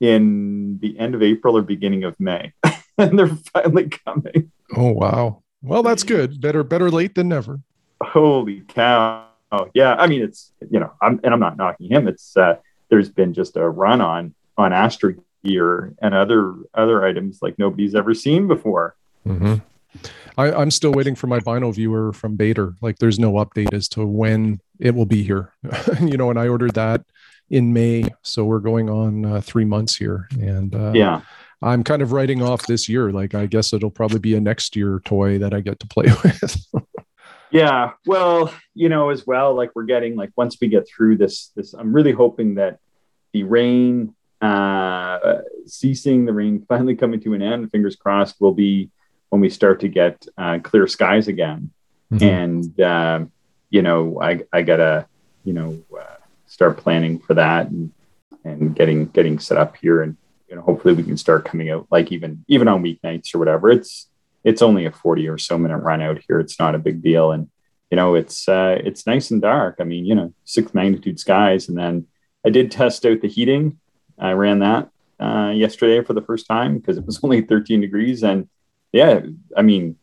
in 0.00 0.78
the 0.80 0.98
end 0.98 1.14
of 1.14 1.22
April 1.22 1.56
or 1.56 1.62
beginning 1.62 2.04
of 2.04 2.18
May, 2.18 2.52
and 2.98 3.18
they're 3.18 3.28
finally 3.28 3.88
coming. 3.88 4.50
Oh 4.76 4.90
wow. 4.90 5.42
Well, 5.62 5.82
that's 5.82 6.02
good. 6.02 6.40
Better 6.40 6.62
better 6.62 6.90
late 6.90 7.14
than 7.14 7.28
never. 7.28 7.60
Holy 8.02 8.62
cow! 8.62 9.26
Oh, 9.52 9.68
yeah, 9.74 9.94
I 9.94 10.06
mean 10.06 10.22
it's 10.22 10.52
you 10.70 10.80
know, 10.80 10.92
I'm 11.02 11.20
and 11.22 11.34
I'm 11.34 11.40
not 11.40 11.56
knocking 11.56 11.90
him. 11.90 12.08
It's 12.08 12.36
uh, 12.36 12.56
there's 12.88 13.10
been 13.10 13.34
just 13.34 13.56
a 13.56 13.68
run 13.68 14.00
on 14.00 14.34
on 14.56 14.72
Astro 14.72 15.14
gear 15.44 15.94
and 16.00 16.14
other 16.14 16.54
other 16.74 17.04
items 17.04 17.40
like 17.42 17.58
nobody's 17.58 17.94
ever 17.94 18.14
seen 18.14 18.48
before. 18.48 18.96
Mm-hmm. 19.26 19.56
I, 20.36 20.52
I'm 20.52 20.70
still 20.70 20.92
waiting 20.92 21.14
for 21.14 21.26
my 21.26 21.40
binoviewer 21.40 22.14
from 22.14 22.36
Baader. 22.36 22.76
Like, 22.80 22.98
there's 22.98 23.18
no 23.18 23.32
update 23.34 23.72
as 23.72 23.88
to 23.90 24.06
when 24.06 24.60
it 24.78 24.94
will 24.94 25.06
be 25.06 25.22
here. 25.22 25.52
you 26.00 26.16
know, 26.16 26.30
and 26.30 26.38
I 26.38 26.48
ordered 26.48 26.74
that 26.74 27.04
in 27.50 27.72
May, 27.72 28.04
so 28.22 28.44
we're 28.44 28.60
going 28.60 28.88
on 28.88 29.24
uh, 29.24 29.40
three 29.40 29.64
months 29.64 29.96
here, 29.96 30.28
and 30.38 30.74
uh, 30.74 30.92
yeah, 30.94 31.22
I'm 31.60 31.82
kind 31.82 32.00
of 32.00 32.12
writing 32.12 32.42
off 32.42 32.66
this 32.66 32.88
year. 32.88 33.10
Like, 33.10 33.34
I 33.34 33.46
guess 33.46 33.72
it'll 33.72 33.90
probably 33.90 34.20
be 34.20 34.34
a 34.36 34.40
next 34.40 34.76
year 34.76 35.00
toy 35.04 35.38
that 35.38 35.52
I 35.52 35.60
get 35.60 35.80
to 35.80 35.86
play 35.86 36.06
with. 36.24 36.66
yeah, 37.50 37.92
well, 38.06 38.54
you 38.74 38.88
know, 38.88 39.10
as 39.10 39.26
well, 39.26 39.54
like 39.54 39.70
we're 39.74 39.84
getting 39.84 40.16
like 40.16 40.30
once 40.36 40.56
we 40.60 40.68
get 40.68 40.88
through 40.88 41.16
this, 41.16 41.50
this, 41.56 41.74
I'm 41.74 41.92
really 41.92 42.12
hoping 42.12 42.54
that 42.54 42.78
the 43.32 43.42
rain, 43.42 44.14
uh, 44.40 45.40
ceasing, 45.66 46.24
the 46.24 46.32
rain 46.32 46.64
finally 46.68 46.94
coming 46.94 47.20
to 47.20 47.34
an 47.34 47.42
end. 47.42 47.70
Fingers 47.70 47.96
crossed, 47.96 48.40
will 48.40 48.54
be 48.54 48.90
when 49.30 49.40
we 49.40 49.48
start 49.48 49.80
to 49.80 49.88
get 49.88 50.26
uh, 50.36 50.58
clear 50.62 50.86
skies 50.86 51.28
again. 51.28 51.70
Mm-hmm. 52.12 52.24
And, 52.24 52.80
uh, 52.80 53.24
you 53.70 53.82
know, 53.82 54.20
I, 54.20 54.42
I 54.52 54.62
gotta, 54.62 55.06
you 55.44 55.52
know, 55.52 55.78
uh, 55.98 56.16
start 56.46 56.76
planning 56.76 57.20
for 57.20 57.34
that 57.34 57.68
and, 57.68 57.92
and 58.44 58.74
getting, 58.74 59.06
getting 59.06 59.38
set 59.38 59.56
up 59.56 59.76
here. 59.76 60.02
And, 60.02 60.16
you 60.48 60.56
know, 60.56 60.62
hopefully 60.62 60.94
we 60.94 61.04
can 61.04 61.16
start 61.16 61.44
coming 61.44 61.70
out 61.70 61.86
like 61.90 62.10
even, 62.12 62.44
even 62.48 62.68
on 62.68 62.82
weeknights 62.82 63.34
or 63.34 63.38
whatever. 63.38 63.70
It's, 63.70 64.08
it's 64.42 64.62
only 64.62 64.84
a 64.86 64.90
40 64.90 65.28
or 65.28 65.38
so 65.38 65.56
minute 65.56 65.78
run 65.78 66.02
out 66.02 66.20
here. 66.26 66.40
It's 66.40 66.58
not 66.58 66.74
a 66.74 66.78
big 66.78 67.02
deal. 67.02 67.30
And, 67.30 67.48
you 67.90 67.96
know, 67.96 68.16
it's, 68.16 68.48
uh, 68.48 68.78
it's 68.84 69.06
nice 69.06 69.30
and 69.30 69.40
dark. 69.40 69.76
I 69.78 69.84
mean, 69.84 70.04
you 70.04 70.14
know, 70.14 70.34
six 70.44 70.74
magnitude 70.74 71.20
skies. 71.20 71.68
And 71.68 71.78
then 71.78 72.06
I 72.44 72.50
did 72.50 72.70
test 72.70 73.06
out 73.06 73.20
the 73.20 73.28
heating. 73.28 73.78
I 74.18 74.32
ran 74.32 74.58
that 74.60 74.90
uh, 75.20 75.52
yesterday 75.54 76.02
for 76.02 76.14
the 76.14 76.22
first 76.22 76.46
time 76.46 76.78
because 76.78 76.98
it 76.98 77.06
was 77.06 77.20
only 77.24 77.42
13 77.42 77.80
degrees 77.80 78.24
and 78.24 78.48
yeah, 78.92 79.20
I 79.56 79.62
mean, 79.62 79.96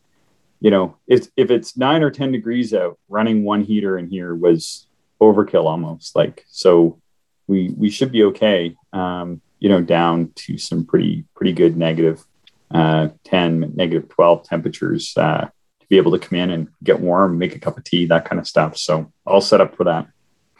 you 0.59 0.71
know, 0.71 0.97
if 1.07 1.27
if 1.35 1.51
it's 1.51 1.77
nine 1.77 2.03
or 2.03 2.11
ten 2.11 2.31
degrees 2.31 2.73
out, 2.73 2.97
running 3.09 3.43
one 3.43 3.63
heater 3.63 3.97
in 3.97 4.09
here 4.09 4.33
was 4.33 4.87
overkill 5.21 5.65
almost. 5.65 6.15
Like 6.15 6.45
so, 6.49 6.99
we 7.47 7.73
we 7.77 7.89
should 7.89 8.11
be 8.11 8.23
okay. 8.23 8.75
Um, 8.93 9.41
you 9.59 9.69
know, 9.69 9.81
down 9.81 10.31
to 10.35 10.57
some 10.57 10.85
pretty 10.85 11.25
pretty 11.35 11.53
good 11.53 11.77
negative 11.77 12.23
uh, 12.71 13.09
10, 13.23 13.73
negative 13.75 14.09
12 14.09 14.43
temperatures 14.43 15.13
uh, 15.17 15.45
to 15.79 15.87
be 15.89 15.97
able 15.97 16.11
to 16.11 16.19
come 16.19 16.37
in 16.37 16.51
and 16.51 16.67
get 16.83 16.99
warm, 16.99 17.37
make 17.37 17.55
a 17.55 17.59
cup 17.59 17.77
of 17.77 17.83
tea, 17.83 18.05
that 18.05 18.25
kind 18.25 18.39
of 18.39 18.47
stuff. 18.47 18.77
So 18.77 19.11
all 19.25 19.41
set 19.41 19.61
up 19.61 19.75
for 19.75 19.85
that. 19.85 20.07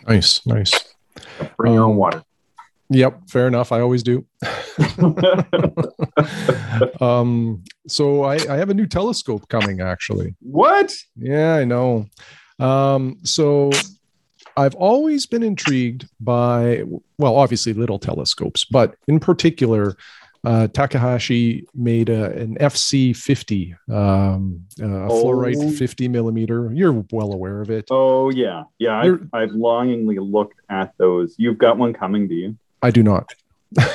Nice, 0.08 0.46
nice. 0.46 0.74
Bring 1.58 1.74
your 1.74 1.84
own 1.84 1.92
um, 1.92 1.98
water. 1.98 2.24
Yep, 2.90 3.30
fair 3.30 3.48
enough. 3.48 3.72
I 3.72 3.82
always 3.82 4.04
do. 4.04 4.26
um, 7.02 7.63
so 7.88 8.24
I, 8.24 8.36
I, 8.36 8.58
have 8.58 8.70
a 8.70 8.74
new 8.74 8.86
telescope 8.86 9.48
coming 9.50 9.82
actually. 9.82 10.36
What? 10.40 10.94
Yeah, 11.16 11.56
I 11.56 11.63
know. 11.63 12.08
Um, 12.60 13.18
so 13.24 13.72
I've 14.56 14.76
always 14.76 15.26
been 15.26 15.44
intrigued 15.44 16.08
by, 16.20 16.84
well, 17.18 17.36
obviously 17.36 17.74
little 17.74 18.00
telescopes, 18.00 18.66
but 18.66 18.96
in 19.08 19.20
particular, 19.20 19.96
uh, 20.44 20.68
Takahashi 20.68 21.68
made 21.76 22.10
a, 22.10 22.32
an 22.32 22.58
FC50, 22.58 23.74
um, 23.90 24.63
uh, 24.82 24.86
a 24.86 25.12
oh. 25.12 25.24
fluorite 25.24 25.78
50 25.78 26.08
millimeter. 26.08 26.72
You're 26.74 27.06
well 27.12 27.34
aware 27.34 27.62
of 27.62 27.70
it. 27.70 27.88
Oh 27.92 28.30
yeah, 28.30 28.63
yeah. 28.78 29.00
I've, 29.00 29.28
I've 29.34 29.52
longingly 29.52 30.20
looked 30.20 30.62
at 30.70 30.94
those. 30.98 31.36
You've 31.38 31.58
got 31.58 31.78
one 31.78 31.94
coming, 31.94 32.28
do 32.28 32.36
you? 32.36 32.58
I 32.82 32.92
do 32.92 33.04
not. 33.04 33.34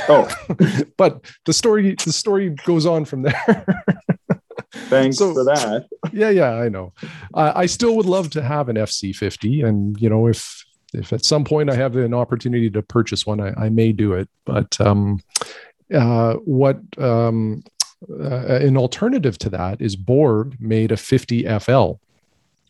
Oh, 0.09 0.29
but 0.97 1.25
the 1.45 1.53
story 1.53 1.95
the 1.95 2.13
story 2.13 2.51
goes 2.65 2.87
on 2.87 3.05
from 3.05 3.23
there. 3.23 3.67
Thanks 4.73 5.19
so, 5.19 5.33
for 5.35 5.45
that. 5.45 5.87
yeah, 6.13 6.31
yeah, 6.31 6.53
I 6.55 6.69
know. 6.69 6.93
I 7.35 7.67
still 7.67 7.97
would 7.97 8.07
love 8.07 8.31
to 8.31 8.43
have 8.43 8.69
an 8.69 8.77
FC50, 8.77 9.65
and 9.67 10.01
you 10.01 10.09
know, 10.09 10.27
if 10.29 10.65
if 10.95 11.13
at 11.13 11.25
some 11.25 11.45
point 11.45 11.71
I 11.71 11.75
have 11.75 11.97
an 11.97 12.15
opportunity 12.15 12.71
to 12.71 12.83
purchase 12.83 13.27
one, 13.27 13.41
I, 13.41 13.53
I 13.57 13.69
may 13.69 13.93
do 13.93 14.13
it. 14.13 14.29
But 14.45 14.79
um, 14.81 15.21
uh, 15.93 16.35
what 16.35 16.79
um, 16.99 17.63
uh, 18.11 18.47
an 18.47 18.77
alternative 18.77 19.39
to 19.39 19.51
that 19.51 19.81
is 19.81 19.97
Borg 19.97 20.57
made 20.61 20.93
a 20.93 20.97
50 20.97 21.59
FL, 21.59 21.93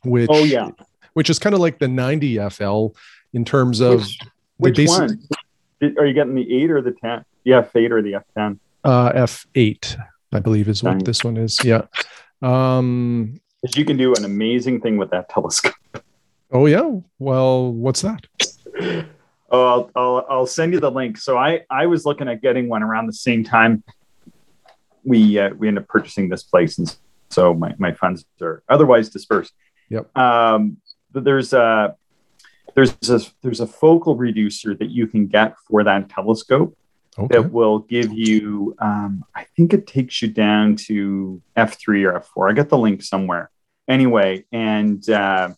which 0.05 0.31
oh 0.31 0.45
yeah, 0.45 0.71
which 1.15 1.31
is 1.31 1.39
kind 1.39 1.55
of 1.55 1.61
like 1.61 1.79
the 1.79 1.89
90 1.89 2.49
FL 2.51 2.89
in 3.33 3.45
terms 3.45 3.81
of 3.81 4.07
which, 4.59 4.79
which 4.79 4.89
one? 4.89 5.21
Are 5.83 6.07
you 6.07 6.15
getting 6.15 6.35
the 6.35 6.63
eight 6.63 6.71
or 6.71 6.81
the 6.81 6.93
ten? 6.93 7.25
Yeah, 7.45 7.59
F 7.59 7.75
eight 7.77 7.93
or 7.93 8.03
the 8.03 8.15
F 8.15 8.25
ten? 8.37 8.61
Uh, 8.85 9.13
F 9.15 9.47
eight, 9.55 9.97
I 10.33 10.41
believe, 10.41 10.69
is 10.69 10.83
what 10.83 11.05
this 11.05 11.25
one 11.25 11.37
is. 11.37 11.63
Yeah. 11.65 11.83
Um, 12.41 13.41
you 13.75 13.85
can 13.85 13.97
do 13.97 14.15
an 14.15 14.25
amazing 14.25 14.81
thing 14.81 14.97
with 14.97 15.11
that 15.11 15.29
telescope. 15.29 15.75
Oh 16.55 16.67
yeah. 16.67 16.99
Well, 17.19 17.73
what's 17.73 18.03
that? 18.03 18.27
Oh, 19.55 19.67
I'll, 19.67 19.91
I'll, 19.95 20.27
I'll 20.31 20.47
send 20.47 20.73
you 20.73 20.81
the 20.81 20.91
link. 20.91 21.19
So 21.19 21.37
I 21.37 21.61
I 21.69 21.85
was 21.85 22.07
looking 22.07 22.27
at 22.27 22.41
getting 22.41 22.71
one 22.71 22.83
around 22.83 23.07
the 23.07 23.13
same 23.13 23.45
time. 23.45 23.85
We 25.05 25.39
uh, 25.39 25.51
we 25.51 25.69
end 25.69 25.77
up 25.77 25.87
purchasing 25.89 26.31
this 26.31 26.43
place, 26.43 26.79
and 26.79 26.97
so 27.29 27.53
my 27.53 27.75
my 27.77 27.93
funds 27.93 28.25
are 28.41 28.63
otherwise 28.67 29.11
dispersed. 29.11 29.53
Yep. 29.91 30.17
Um, 30.17 30.79
but 31.13 31.25
there's 31.25 31.53
a 31.53 31.97
there's 32.75 32.97
a 33.09 33.21
there's 33.43 33.61
a 33.61 33.67
focal 33.67 34.17
reducer 34.17 34.75
that 34.75 34.91
you 34.91 35.07
can 35.07 35.27
get 35.27 35.57
for 35.69 35.85
that 35.85 36.09
telescope 36.09 36.77
okay. 37.19 37.29
that 37.35 37.53
will 37.53 37.81
give 37.81 38.13
you 38.13 38.75
um, 38.79 39.25
i 39.35 39.45
think 39.57 39.73
it 39.73 39.87
takes 39.87 40.23
you 40.23 40.29
down 40.29 40.77
to 40.77 41.41
f3 41.57 42.05
or 42.05 42.21
f4 42.21 42.51
i 42.51 42.53
got 42.55 42.69
the 42.69 42.79
link 42.79 43.03
somewhere. 43.03 43.51
Anyway 43.89 44.45
and 44.53 45.09
uh, 45.11 45.51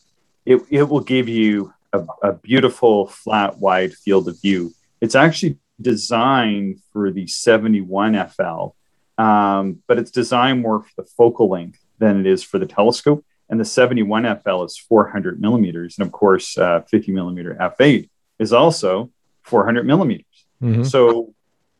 it, 0.46 0.60
it 0.70 0.82
will 0.84 1.00
give 1.00 1.28
you 1.28 1.72
a, 1.92 2.04
a 2.22 2.32
beautiful 2.32 3.06
flat 3.06 3.58
wide 3.58 3.94
field 3.94 4.28
of 4.28 4.40
view. 4.40 4.72
It's 5.00 5.14
actually 5.14 5.58
designed 5.80 6.80
for 6.92 7.10
the 7.10 7.26
71 7.26 8.28
fl 8.30 8.74
um, 9.22 9.82
but 9.86 9.98
it's 9.98 10.10
designed 10.10 10.62
more 10.62 10.82
for 10.82 10.90
the 10.96 11.08
focal 11.16 11.48
length 11.48 11.78
than 11.98 12.20
it 12.20 12.26
is 12.26 12.42
for 12.42 12.58
the 12.58 12.66
telescope 12.66 13.24
and 13.48 13.60
the 13.60 13.64
71 13.64 14.40
FL 14.42 14.62
is 14.64 14.78
400 14.78 15.40
millimeters. 15.40 15.98
And 15.98 16.06
of 16.06 16.12
course, 16.12 16.56
uh, 16.56 16.82
50 16.82 17.12
millimeter 17.12 17.54
F8 17.60 18.08
is 18.38 18.52
also 18.52 19.10
400 19.42 19.86
millimeters. 19.86 20.46
Mm-hmm. 20.62 20.84
So 20.84 21.34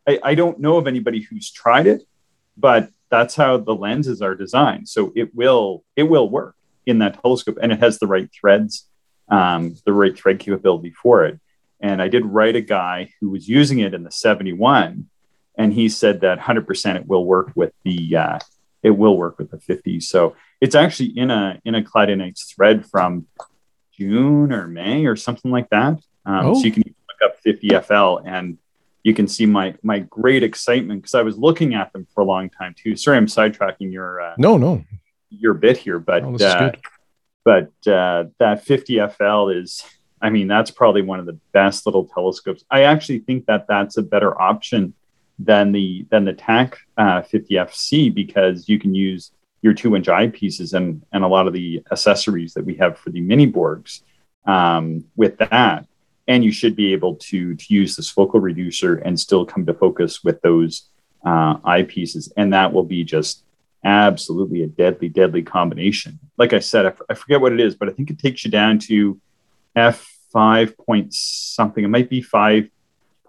I, 0.07 0.19
I, 0.23 0.35
don't 0.35 0.59
know 0.59 0.77
of 0.77 0.87
anybody 0.87 1.21
who's 1.21 1.51
tried 1.51 1.87
it, 1.87 2.03
but 2.55 2.89
that's 3.09 3.35
how 3.35 3.57
the 3.57 3.73
lenses 3.73 4.21
are 4.21 4.35
designed. 4.35 4.87
So 4.87 5.11
it 5.15 5.33
will 5.33 5.83
it 5.95 6.03
will 6.03 6.29
work 6.29 6.55
in 6.85 6.99
that 6.99 7.21
telescope, 7.21 7.57
and 7.61 7.71
it 7.71 7.79
has 7.79 7.97
the 7.97 8.07
right 8.07 8.29
threads, 8.31 8.87
um, 9.29 9.75
the 9.85 9.93
right 9.93 10.15
thread 10.15 10.39
capability 10.39 10.91
for 10.91 11.25
it. 11.25 11.39
And 11.79 12.01
I 12.01 12.07
did 12.07 12.25
write 12.25 12.55
a 12.55 12.61
guy 12.61 13.11
who 13.19 13.29
was 13.29 13.47
using 13.47 13.79
it 13.79 13.93
in 13.93 14.03
the 14.03 14.11
71, 14.11 15.09
and 15.57 15.73
he 15.73 15.89
said 15.89 16.21
that 16.21 16.39
100% 16.39 16.95
it 16.95 17.07
will 17.07 17.25
work 17.25 17.51
with 17.55 17.73
the 17.83 18.15
uh, 18.15 18.39
it 18.83 18.91
will 18.91 19.17
work 19.17 19.39
with 19.39 19.49
the 19.49 19.59
50. 19.59 19.99
So 20.01 20.35
it's 20.61 20.75
actually 20.75 21.17
in 21.17 21.31
a 21.31 21.59
in 21.65 21.75
a 21.75 22.15
Nights 22.15 22.53
thread 22.53 22.85
from 22.85 23.27
June 23.97 24.51
or 24.51 24.67
May 24.67 25.05
or 25.05 25.15
something 25.15 25.51
like 25.51 25.69
that. 25.69 25.99
Um, 26.25 26.45
oh. 26.45 26.53
So 26.55 26.65
you 26.65 26.71
can 26.71 26.83
look 26.83 27.31
up 27.31 27.39
50 27.39 27.69
FL 27.79 28.17
and 28.25 28.57
you 29.03 29.13
can 29.13 29.27
see 29.27 29.45
my 29.45 29.75
my 29.83 29.99
great 29.99 30.43
excitement 30.43 31.01
because 31.01 31.15
I 31.15 31.21
was 31.21 31.37
looking 31.37 31.75
at 31.75 31.93
them 31.93 32.07
for 32.13 32.21
a 32.21 32.25
long 32.25 32.49
time 32.49 32.73
too. 32.75 32.95
Sorry, 32.95 33.17
I'm 33.17 33.27
sidetracking 33.27 33.91
your 33.91 34.21
uh, 34.21 34.35
no 34.37 34.57
no 34.57 34.83
your 35.29 35.53
bit 35.53 35.77
here, 35.77 35.99
but 35.99 36.23
oh, 36.23 36.35
uh, 36.35 36.71
but 37.43 37.71
uh, 37.87 38.25
that 38.39 38.65
50 38.65 38.99
FL 39.09 39.49
is. 39.49 39.83
I 40.21 40.29
mean, 40.29 40.47
that's 40.47 40.71
probably 40.71 41.03
one 41.03 41.19
of 41.19 41.27
the 41.27 41.37
best 41.51 41.85
little 41.85 42.05
telescopes. 42.05 42.63
I 42.71 42.83
actually 42.83 43.19
think 43.19 43.45
that 43.45 43.67
that's 43.67 43.97
a 43.97 44.01
better 44.01 44.41
option 44.41 44.93
than 45.37 45.71
the 45.71 46.07
than 46.09 46.25
the 46.25 46.33
Tak 46.33 46.79
uh, 46.97 47.21
50FC 47.21 48.13
because 48.13 48.67
you 48.67 48.79
can 48.79 48.95
use 48.95 49.31
your 49.65 49.73
two 49.73 49.95
inch 49.95 50.05
eyepieces 50.05 50.75
and 50.75 51.03
and 51.11 51.23
a 51.23 51.27
lot 51.27 51.47
of 51.47 51.53
the 51.53 51.81
accessories 51.91 52.53
that 52.53 52.63
we 52.63 52.75
have 52.75 52.99
for 52.99 53.09
the 53.09 53.19
mini 53.19 53.51
Borgs 53.51 54.01
um, 54.45 55.03
with 55.15 55.37
that. 55.39 55.87
And 56.27 56.43
you 56.43 56.51
should 56.51 56.75
be 56.75 56.93
able 56.93 57.15
to 57.29 57.55
to 57.55 57.73
use 57.73 57.95
this 57.95 58.09
focal 58.09 58.39
reducer 58.39 58.97
and 58.97 59.19
still 59.19 59.43
come 59.43 59.65
to 59.65 59.73
focus 59.73 60.23
with 60.23 60.39
those 60.41 60.89
uh, 61.25 61.57
eyepieces, 61.57 62.31
and 62.37 62.53
that 62.53 62.71
will 62.71 62.83
be 62.83 63.03
just 63.03 63.43
absolutely 63.83 64.61
a 64.63 64.67
deadly, 64.67 65.09
deadly 65.09 65.43
combination. 65.43 66.19
Like 66.37 66.53
I 66.53 66.59
said, 66.59 66.85
I, 66.85 66.89
f- 66.89 67.01
I 67.09 67.13
forget 67.13 67.41
what 67.41 67.53
it 67.53 67.59
is, 67.59 67.75
but 67.75 67.89
I 67.89 67.91
think 67.91 68.09
it 68.09 68.19
takes 68.19 68.45
you 68.45 68.51
down 68.51 68.79
to 68.79 69.19
f 69.75 70.07
five 70.31 70.77
point 70.77 71.13
something. 71.13 71.83
It 71.83 71.89
might 71.89 72.09
be 72.09 72.21
5.5 72.21 72.69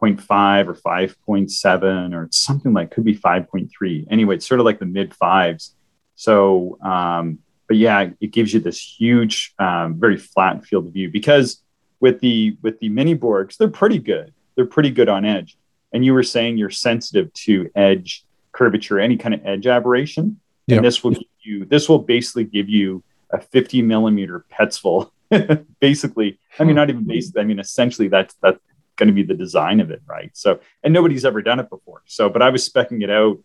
or 0.00 0.74
5.7 0.74 2.14
or 2.14 2.28
something 2.30 2.72
like 2.74 2.90
could 2.90 3.04
be 3.04 3.16
5.3 3.16 4.06
anyway 4.10 4.34
it's 4.36 4.46
sort 4.46 4.60
of 4.60 4.66
like 4.66 4.78
the 4.78 4.86
mid 4.86 5.14
fives 5.14 5.76
so, 6.16 6.78
um, 6.82 7.38
but 7.68 7.76
yeah, 7.76 8.10
it 8.20 8.32
gives 8.32 8.52
you 8.52 8.60
this 8.60 8.80
huge, 8.80 9.54
um, 9.58 9.94
very 10.00 10.16
flat 10.16 10.64
field 10.64 10.86
of 10.86 10.92
view 10.92 11.10
because 11.10 11.62
with 12.00 12.20
the 12.20 12.56
with 12.62 12.78
the 12.80 12.88
mini 12.88 13.16
Borgs, 13.16 13.56
they're 13.56 13.68
pretty 13.68 13.98
good. 13.98 14.32
They're 14.54 14.66
pretty 14.66 14.90
good 14.90 15.08
on 15.08 15.24
edge. 15.24 15.56
And 15.92 16.04
you 16.04 16.14
were 16.14 16.22
saying 16.22 16.58
you're 16.58 16.70
sensitive 16.70 17.32
to 17.32 17.70
edge 17.74 18.24
curvature, 18.52 18.98
any 18.98 19.16
kind 19.16 19.34
of 19.34 19.44
edge 19.44 19.66
aberration, 19.66 20.40
yep. 20.66 20.78
and 20.78 20.86
this 20.86 21.04
will 21.04 21.12
give 21.12 21.28
you 21.42 21.64
this 21.64 21.88
will 21.88 21.98
basically 21.98 22.44
give 22.44 22.68
you 22.68 23.02
a 23.30 23.40
50 23.40 23.82
millimeter 23.82 24.44
Petzval. 24.52 25.10
basically, 25.80 26.38
I 26.58 26.64
mean, 26.64 26.76
not 26.76 26.88
even 26.88 27.04
basically. 27.04 27.42
I 27.42 27.44
mean, 27.44 27.58
essentially, 27.58 28.08
that's 28.08 28.34
that's 28.42 28.60
going 28.96 29.08
to 29.08 29.12
be 29.12 29.22
the 29.22 29.34
design 29.34 29.80
of 29.80 29.90
it, 29.90 30.00
right? 30.06 30.30
So, 30.34 30.60
and 30.82 30.92
nobody's 30.94 31.24
ever 31.24 31.42
done 31.42 31.60
it 31.60 31.68
before. 31.68 32.02
So, 32.06 32.28
but 32.28 32.42
I 32.42 32.50
was 32.50 32.68
specking 32.68 33.02
it 33.02 33.10
out. 33.10 33.38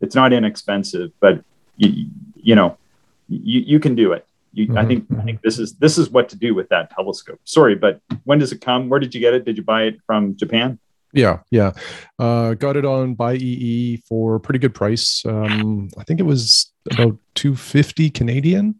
It's 0.00 0.14
not 0.14 0.32
inexpensive, 0.32 1.12
but 1.20 1.44
you, 1.78 2.06
you 2.36 2.54
know, 2.54 2.76
you, 3.28 3.60
you 3.60 3.80
can 3.80 3.94
do 3.94 4.12
it. 4.12 4.26
You, 4.52 4.66
mm-hmm. 4.66 4.78
I 4.78 4.84
think 4.84 5.06
I 5.18 5.22
think 5.22 5.42
this 5.42 5.58
is 5.58 5.74
this 5.74 5.98
is 5.98 6.10
what 6.10 6.28
to 6.30 6.36
do 6.36 6.54
with 6.54 6.68
that 6.70 6.90
telescope. 6.90 7.40
Sorry, 7.44 7.74
but 7.74 8.00
when 8.24 8.38
does 8.38 8.52
it 8.52 8.60
come? 8.60 8.88
Where 8.88 9.00
did 9.00 9.14
you 9.14 9.20
get 9.20 9.34
it? 9.34 9.44
Did 9.44 9.56
you 9.56 9.62
buy 9.62 9.82
it 9.84 10.00
from 10.06 10.36
Japan? 10.36 10.78
Yeah, 11.12 11.40
yeah. 11.50 11.72
Uh, 12.18 12.54
got 12.54 12.76
it 12.76 12.84
on 12.84 13.16
Buyee 13.16 14.02
for 14.04 14.36
a 14.36 14.40
pretty 14.40 14.58
good 14.58 14.74
price. 14.74 15.24
Um, 15.24 15.88
I 15.98 16.04
think 16.04 16.20
it 16.20 16.24
was 16.24 16.70
about 16.90 17.16
250 17.34 18.10
Canadian. 18.10 18.74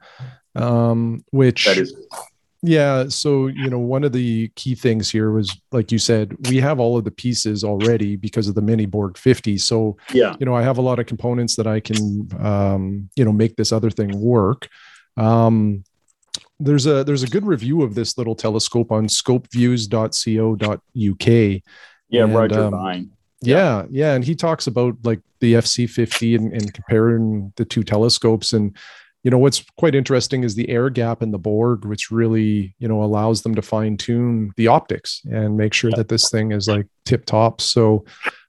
Um, 0.54 1.24
which 1.30 1.66
that 1.66 1.78
is 1.78 1.94
yeah. 2.62 3.08
So, 3.08 3.46
you 3.46 3.70
know, 3.70 3.78
one 3.78 4.04
of 4.04 4.12
the 4.12 4.48
key 4.56 4.74
things 4.74 5.10
here 5.10 5.30
was, 5.30 5.54
like 5.70 5.92
you 5.92 5.98
said, 5.98 6.34
we 6.48 6.58
have 6.58 6.80
all 6.80 6.96
of 6.96 7.04
the 7.04 7.10
pieces 7.10 7.62
already 7.62 8.16
because 8.16 8.48
of 8.48 8.54
the 8.54 8.62
mini 8.62 8.86
Borg 8.86 9.16
50. 9.16 9.58
So, 9.58 9.96
yeah, 10.12 10.34
you 10.40 10.46
know, 10.46 10.54
I 10.54 10.62
have 10.62 10.78
a 10.78 10.82
lot 10.82 10.98
of 10.98 11.06
components 11.06 11.56
that 11.56 11.66
I 11.66 11.80
can, 11.80 12.28
um, 12.40 13.10
you 13.16 13.24
know, 13.24 13.32
make 13.32 13.56
this 13.56 13.72
other 13.72 13.90
thing 13.90 14.18
work. 14.20 14.68
Um, 15.16 15.84
there's 16.60 16.86
a 16.86 17.04
there's 17.04 17.22
a 17.22 17.28
good 17.28 17.46
review 17.46 17.82
of 17.82 17.94
this 17.94 18.18
little 18.18 18.34
telescope 18.34 18.90
on 18.90 19.06
scopeviews.co.uk. 19.06 21.62
Yeah, 22.10 22.24
and, 22.24 22.34
Roger 22.34 22.64
um, 22.64 22.70
Vine. 22.72 23.10
Yeah, 23.40 23.84
yeah, 23.90 24.14
and 24.14 24.24
he 24.24 24.34
talks 24.34 24.66
about 24.66 24.96
like 25.04 25.20
the 25.40 25.54
FC50 25.54 26.36
and, 26.36 26.52
and 26.52 26.74
comparing 26.74 27.52
the 27.56 27.64
two 27.64 27.84
telescopes 27.84 28.52
and 28.52 28.76
you 29.24 29.30
know 29.30 29.38
what's 29.38 29.64
quite 29.76 29.94
interesting 29.94 30.44
is 30.44 30.54
the 30.54 30.68
air 30.68 30.90
gap 30.90 31.22
in 31.22 31.30
the 31.30 31.38
Borg, 31.38 31.84
which 31.84 32.10
really 32.10 32.74
you 32.78 32.88
know 32.88 33.02
allows 33.02 33.42
them 33.42 33.54
to 33.54 33.62
fine 33.62 33.96
tune 33.96 34.52
the 34.56 34.68
optics 34.68 35.22
and 35.30 35.56
make 35.56 35.74
sure 35.74 35.90
that 35.92 36.08
this 36.08 36.30
thing 36.30 36.52
is 36.52 36.68
like 36.68 36.86
tip 37.04 37.26
top. 37.26 37.60
So 37.60 38.04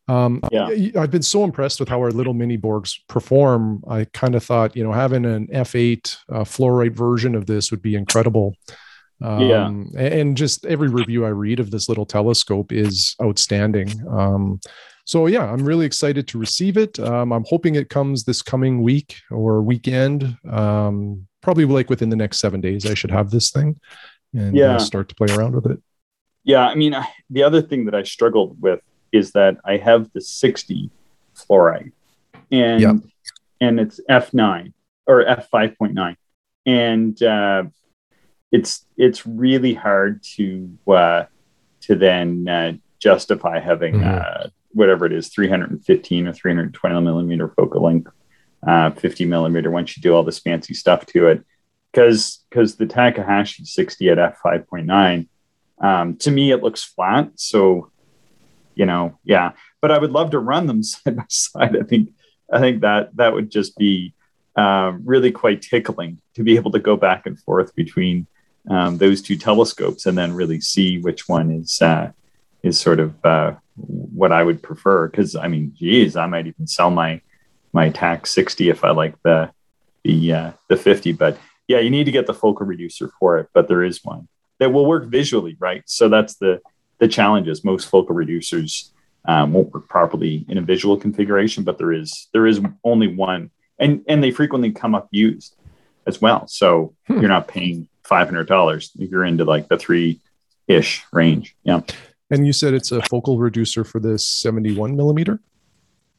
um, 0.09 0.41
yeah. 0.51 0.67
I've 0.97 1.11
been 1.11 1.21
so 1.21 1.43
impressed 1.43 1.79
with 1.79 1.87
how 1.87 1.99
our 1.99 2.11
little 2.11 2.33
mini 2.33 2.57
Borgs 2.57 2.95
perform. 3.07 3.83
I 3.87 4.05
kind 4.05 4.33
of 4.33 4.43
thought, 4.43 4.75
you 4.75 4.83
know, 4.83 4.91
having 4.91 5.23
an 5.23 5.47
F8 5.47 6.17
uh, 6.29 6.43
fluorite 6.43 6.95
version 6.95 7.35
of 7.35 7.45
this 7.45 7.69
would 7.69 7.83
be 7.83 7.93
incredible. 7.93 8.55
Um, 9.21 9.41
yeah. 9.41 9.67
And 10.01 10.35
just 10.35 10.65
every 10.65 10.87
review 10.87 11.25
I 11.25 11.29
read 11.29 11.59
of 11.59 11.69
this 11.69 11.87
little 11.87 12.07
telescope 12.07 12.71
is 12.71 13.15
outstanding. 13.21 13.91
Um, 14.09 14.59
so 15.09 15.25
yeah, 15.25 15.51
I'm 15.51 15.65
really 15.65 15.87
excited 15.87 16.27
to 16.27 16.37
receive 16.37 16.77
it. 16.77 16.99
Um, 16.99 17.33
I'm 17.33 17.43
hoping 17.47 17.73
it 17.73 17.89
comes 17.89 18.25
this 18.25 18.43
coming 18.43 18.83
week 18.83 19.15
or 19.31 19.59
weekend. 19.59 20.37
Um, 20.47 21.27
probably 21.41 21.65
like 21.65 21.89
within 21.89 22.09
the 22.09 22.15
next 22.15 22.37
seven 22.37 22.61
days, 22.61 22.85
I 22.85 22.93
should 22.93 23.09
have 23.09 23.31
this 23.31 23.49
thing 23.49 23.79
and 24.35 24.55
uh, 24.55 24.59
yeah. 24.61 24.75
uh, 24.75 24.77
start 24.77 25.09
to 25.09 25.15
play 25.15 25.35
around 25.35 25.55
with 25.55 25.65
it. 25.65 25.81
Yeah, 26.43 26.67
I 26.67 26.75
mean, 26.75 26.95
the 27.31 27.41
other 27.41 27.59
thing 27.59 27.85
that 27.85 27.95
I 27.95 28.03
struggled 28.03 28.61
with 28.61 28.81
is 29.11 29.31
that 29.31 29.57
I 29.65 29.77
have 29.77 30.13
the 30.13 30.21
60 30.21 30.91
fluorite, 31.35 31.91
and 32.51 32.79
yeah. 32.79 32.93
and 33.59 33.79
it's 33.79 33.99
F9 34.07 34.73
or 35.07 35.25
F5.9, 35.25 36.17
and 36.67 37.23
uh, 37.23 37.63
it's 38.51 38.85
it's 38.95 39.25
really 39.25 39.73
hard 39.73 40.21
to 40.35 40.69
uh, 40.87 41.23
to 41.81 41.95
then 41.95 42.47
uh, 42.47 42.73
justify 42.99 43.59
having 43.59 43.95
mm-hmm. 43.95 44.49
Uh, 44.69 44.73
whatever 44.73 45.05
it 45.05 45.13
is 45.13 45.29
315 45.29 46.27
or 46.27 46.33
320 46.33 47.01
millimeter 47.01 47.49
focal 47.49 47.83
length, 47.83 48.11
uh, 48.67 48.91
50 48.91 49.25
millimeter 49.25 49.71
once 49.71 49.95
you 49.95 50.01
do 50.01 50.13
all 50.13 50.23
this 50.23 50.39
fancy 50.39 50.73
stuff 50.73 51.05
to 51.07 51.27
it, 51.27 51.43
because 51.91 52.43
because 52.49 52.75
the 52.75 52.85
Takahashi 52.85 53.65
60 53.65 54.09
at 54.09 54.17
f5.9 54.17 55.27
um, 55.81 56.17
to 56.17 56.31
me 56.31 56.51
it 56.51 56.61
looks 56.61 56.83
flat, 56.83 57.31
so 57.35 57.91
you 58.75 58.85
know 58.85 59.17
yeah, 59.23 59.51
but 59.81 59.91
I 59.91 59.97
would 59.97 60.11
love 60.11 60.31
to 60.31 60.39
run 60.39 60.67
them 60.67 60.83
side 60.83 61.15
by 61.15 61.25
side. 61.29 61.77
I 61.77 61.83
think 61.83 62.09
I 62.51 62.59
think 62.59 62.81
that 62.81 63.15
that 63.15 63.33
would 63.33 63.49
just 63.49 63.77
be 63.77 64.13
um, 64.55 65.01
really 65.05 65.31
quite 65.31 65.61
tickling 65.61 66.19
to 66.35 66.43
be 66.43 66.55
able 66.55 66.71
to 66.71 66.79
go 66.79 66.97
back 66.97 67.25
and 67.25 67.39
forth 67.39 67.73
between 67.75 68.27
um, 68.69 68.97
those 68.97 69.21
two 69.21 69.37
telescopes 69.37 70.05
and 70.05 70.17
then 70.17 70.33
really 70.33 70.59
see 70.59 70.99
which 70.99 71.29
one 71.29 71.51
is 71.51 71.81
uh, 71.81 72.11
is 72.63 72.79
sort 72.79 72.99
of 72.99 73.25
uh, 73.25 73.53
what 73.87 74.31
I 74.31 74.43
would 74.43 74.61
prefer. 74.61 75.07
Because 75.07 75.35
I 75.35 75.47
mean, 75.47 75.73
geez, 75.75 76.15
I 76.15 76.25
might 76.25 76.47
even 76.47 76.67
sell 76.67 76.91
my 76.91 77.21
my 77.71 77.89
Tak 77.89 78.25
60 78.25 78.69
if 78.69 78.83
I 78.83 78.91
like 78.91 79.15
the 79.23 79.51
the 80.03 80.33
uh, 80.33 80.51
the 80.67 80.77
50. 80.77 81.13
But 81.13 81.37
yeah, 81.67 81.79
you 81.79 81.89
need 81.89 82.05
to 82.05 82.11
get 82.11 82.27
the 82.27 82.33
focal 82.33 82.65
reducer 82.65 83.11
for 83.19 83.37
it. 83.37 83.49
But 83.53 83.67
there 83.67 83.83
is 83.83 84.03
one 84.03 84.27
that 84.59 84.71
will 84.71 84.85
work 84.85 85.05
visually, 85.05 85.55
right? 85.59 85.83
So 85.85 86.09
that's 86.09 86.35
the 86.35 86.61
the 86.99 87.07
challenge 87.07 87.47
is 87.47 87.63
most 87.63 87.89
focal 87.89 88.15
reducers 88.15 88.91
um, 89.25 89.53
won't 89.53 89.73
work 89.73 89.87
properly 89.87 90.45
in 90.47 90.57
a 90.57 90.61
visual 90.61 90.97
configuration, 90.97 91.63
but 91.63 91.77
there 91.77 91.91
is 91.91 92.27
there 92.33 92.47
is 92.47 92.61
only 92.83 93.07
one, 93.07 93.51
and 93.77 94.03
and 94.07 94.23
they 94.23 94.31
frequently 94.31 94.71
come 94.71 94.95
up 94.95 95.07
used 95.11 95.55
as 96.05 96.21
well. 96.21 96.47
So 96.47 96.95
hmm. 97.07 97.19
you're 97.19 97.29
not 97.29 97.47
paying 97.47 97.87
five 98.03 98.27
hundred 98.27 98.47
dollars 98.47 98.91
if 98.97 99.09
you're 99.09 99.25
into 99.25 99.45
like 99.45 99.67
the 99.67 99.77
three 99.77 100.19
ish 100.67 101.03
range. 101.11 101.55
Yeah. 101.63 101.81
And 102.31 102.45
you 102.45 102.53
said 102.53 102.73
it's 102.73 102.91
a 102.91 103.01
focal 103.03 103.39
reducer 103.39 103.83
for 103.83 103.99
the 103.99 104.19
71 104.19 104.95
millimeter? 104.95 105.39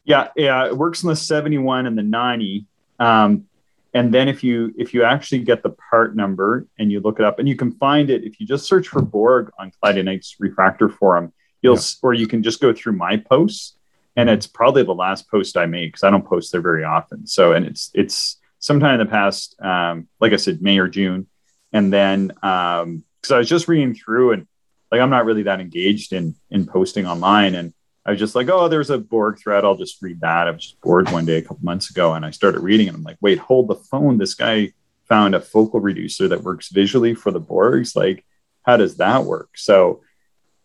Yeah, 0.03 0.29
yeah, 0.35 0.65
it 0.65 0.77
works 0.77 1.03
on 1.03 1.09
the 1.09 1.15
71 1.15 1.85
and 1.85 1.97
the 1.97 2.03
90. 2.03 2.65
Um, 2.99 3.45
and 3.93 4.13
then 4.13 4.27
if 4.27 4.43
you 4.43 4.73
if 4.77 4.93
you 4.93 5.03
actually 5.03 5.39
get 5.39 5.63
the 5.63 5.71
part 5.89 6.15
number 6.15 6.65
and 6.79 6.91
you 6.91 7.01
look 7.01 7.19
it 7.19 7.25
up, 7.25 7.39
and 7.39 7.47
you 7.47 7.55
can 7.55 7.73
find 7.73 8.09
it 8.09 8.23
if 8.23 8.39
you 8.39 8.47
just 8.47 8.65
search 8.65 8.87
for 8.87 9.01
Borg 9.01 9.51
on 9.59 9.71
Cloudy 9.81 10.01
Nights 10.01 10.37
Refractor 10.39 10.87
Forum, 10.89 11.33
you'll 11.61 11.75
yeah. 11.75 11.81
or 12.01 12.13
you 12.13 12.27
can 12.27 12.41
just 12.41 12.61
go 12.61 12.73
through 12.73 12.93
my 12.93 13.17
posts, 13.17 13.75
and 14.15 14.29
it's 14.29 14.47
probably 14.47 14.83
the 14.83 14.93
last 14.93 15.29
post 15.29 15.57
I 15.57 15.65
made 15.65 15.87
because 15.87 16.03
I 16.03 16.09
don't 16.09 16.25
post 16.25 16.53
there 16.53 16.61
very 16.61 16.85
often. 16.85 17.27
So 17.27 17.51
and 17.51 17.65
it's 17.65 17.91
it's 17.93 18.37
sometime 18.59 18.99
in 18.99 19.05
the 19.05 19.11
past, 19.11 19.59
um, 19.61 20.07
like 20.21 20.31
I 20.31 20.37
said, 20.37 20.61
May 20.61 20.77
or 20.77 20.87
June, 20.87 21.27
and 21.73 21.91
then 21.91 22.27
because 22.27 22.83
um, 22.83 23.03
I 23.29 23.37
was 23.39 23.49
just 23.49 23.67
reading 23.67 23.93
through 23.93 24.31
and 24.31 24.47
like 24.91 25.01
I'm 25.01 25.09
not 25.09 25.25
really 25.25 25.43
that 25.43 25.61
engaged 25.61 26.13
in 26.13 26.35
in 26.49 26.65
posting 26.65 27.05
online. 27.07 27.55
And 27.55 27.73
I 28.05 28.11
was 28.11 28.19
just 28.19 28.35
like, 28.35 28.49
oh, 28.49 28.67
there's 28.67 28.89
a 28.89 28.97
Borg 28.97 29.39
thread. 29.39 29.63
I'll 29.63 29.75
just 29.75 30.01
read 30.01 30.21
that. 30.21 30.47
I 30.47 30.51
was 30.51 30.63
just 30.63 30.81
bored 30.81 31.09
one 31.11 31.25
day 31.25 31.37
a 31.37 31.41
couple 31.41 31.59
months 31.63 31.89
ago, 31.89 32.13
and 32.13 32.25
I 32.25 32.31
started 32.31 32.61
reading, 32.61 32.87
and 32.87 32.97
I'm 32.97 33.03
like, 33.03 33.17
wait, 33.21 33.37
hold 33.37 33.67
the 33.67 33.75
phone. 33.75 34.17
This 34.17 34.33
guy 34.33 34.73
found 35.07 35.35
a 35.35 35.41
focal 35.41 35.79
reducer 35.79 36.27
that 36.29 36.43
works 36.43 36.69
visually 36.69 37.13
for 37.13 37.31
the 37.31 37.41
Borgs. 37.41 37.95
Like, 37.95 38.25
how 38.63 38.77
does 38.77 38.97
that 38.97 39.25
work? 39.25 39.49
So, 39.55 40.01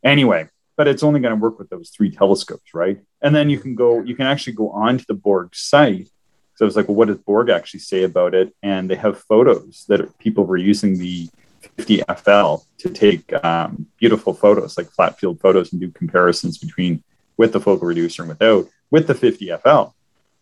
anyway, 0.02 0.48
but 0.76 0.88
it's 0.88 1.02
only 1.02 1.20
going 1.20 1.34
to 1.34 1.40
work 1.40 1.58
with 1.58 1.68
those 1.68 1.90
three 1.90 2.10
telescopes, 2.10 2.72
right? 2.74 3.00
And 3.20 3.34
then 3.34 3.50
you 3.50 3.58
can 3.58 3.74
go, 3.74 4.02
you 4.02 4.14
can 4.14 4.26
actually 4.26 4.52
go 4.54 4.70
onto 4.70 5.04
the 5.06 5.14
Borg 5.14 5.54
site. 5.54 6.08
So 6.54 6.64
I 6.64 6.66
was 6.66 6.76
like, 6.76 6.88
well, 6.88 6.96
what 6.96 7.08
does 7.08 7.18
Borg 7.18 7.50
actually 7.50 7.80
say 7.80 8.04
about 8.04 8.34
it? 8.34 8.54
And 8.62 8.88
they 8.88 8.94
have 8.96 9.18
photos 9.18 9.84
that 9.88 10.16
people 10.18 10.44
were 10.44 10.56
using 10.56 10.98
the 10.98 11.28
50 11.76 12.02
FL 12.16 12.56
to 12.78 12.90
take 12.90 13.32
um, 13.44 13.86
beautiful 13.98 14.32
photos, 14.32 14.76
like 14.78 14.90
flat 14.90 15.18
field 15.18 15.40
photos, 15.40 15.72
and 15.72 15.80
do 15.80 15.90
comparisons 15.90 16.58
between 16.58 17.02
with 17.36 17.52
the 17.52 17.60
focal 17.60 17.86
reducer 17.86 18.22
and 18.22 18.30
without 18.30 18.66
with 18.90 19.06
the 19.06 19.14
50 19.14 19.52
FL. 19.62 19.94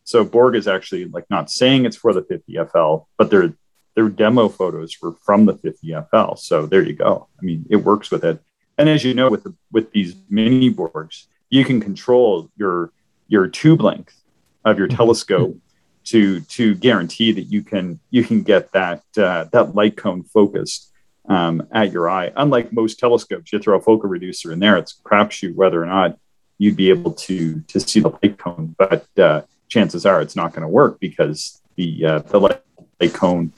So 0.04 0.24
Borg 0.24 0.54
is 0.54 0.68
actually 0.68 1.06
like 1.06 1.28
not 1.30 1.50
saying 1.50 1.86
it's 1.86 1.96
for 1.96 2.12
the 2.12 2.22
50 2.22 2.56
FL, 2.72 3.06
but 3.16 3.30
their 3.30 3.54
their 3.94 4.08
demo 4.08 4.48
photos 4.48 4.96
were 5.00 5.12
from 5.12 5.46
the 5.46 5.56
50 5.56 5.94
FL. 6.10 6.34
So 6.34 6.66
there 6.66 6.82
you 6.82 6.94
go. 6.94 7.28
I 7.40 7.44
mean, 7.44 7.64
it 7.70 7.76
works 7.76 8.10
with 8.10 8.24
it. 8.24 8.40
And 8.76 8.88
as 8.88 9.04
you 9.04 9.14
know, 9.14 9.30
with 9.30 9.44
the, 9.44 9.54
with 9.70 9.92
these 9.92 10.16
mini 10.28 10.72
Borgs, 10.72 11.26
you 11.48 11.64
can 11.64 11.80
control 11.80 12.50
your 12.56 12.92
your 13.28 13.48
tube 13.48 13.80
length 13.80 14.20
of 14.64 14.78
your 14.78 14.88
telescope 14.88 15.56
to 16.04 16.40
to 16.40 16.74
guarantee 16.74 17.32
that 17.32 17.44
you 17.44 17.62
can 17.62 17.98
you 18.10 18.24
can 18.24 18.42
get 18.42 18.72
that 18.72 19.02
uh, 19.16 19.44
that 19.52 19.74
light 19.74 19.96
cone 19.96 20.22
focused 20.24 20.90
um, 21.28 21.66
at 21.72 21.92
your 21.92 22.08
eye. 22.08 22.32
Unlike 22.36 22.72
most 22.72 22.98
telescopes, 22.98 23.52
you 23.52 23.58
throw 23.58 23.78
a 23.78 23.80
focal 23.80 24.08
reducer 24.08 24.52
in 24.52 24.58
there, 24.58 24.76
it's 24.76 25.00
crapshoot 25.04 25.54
whether 25.54 25.82
or 25.82 25.86
not 25.86 26.18
you'd 26.58 26.76
be 26.76 26.90
able 26.90 27.12
to 27.12 27.60
to 27.62 27.80
see 27.80 28.00
the 28.00 28.10
light 28.22 28.38
cone. 28.38 28.74
But 28.78 29.06
uh, 29.18 29.42
chances 29.68 30.06
are 30.06 30.20
it's 30.20 30.36
not 30.36 30.52
going 30.52 30.62
to 30.62 30.68
work 30.68 31.00
because 31.00 31.60
the 31.76 32.04
uh, 32.04 32.18
the 32.20 32.40
light, 32.40 32.62
light 33.00 33.14
cone 33.14 33.52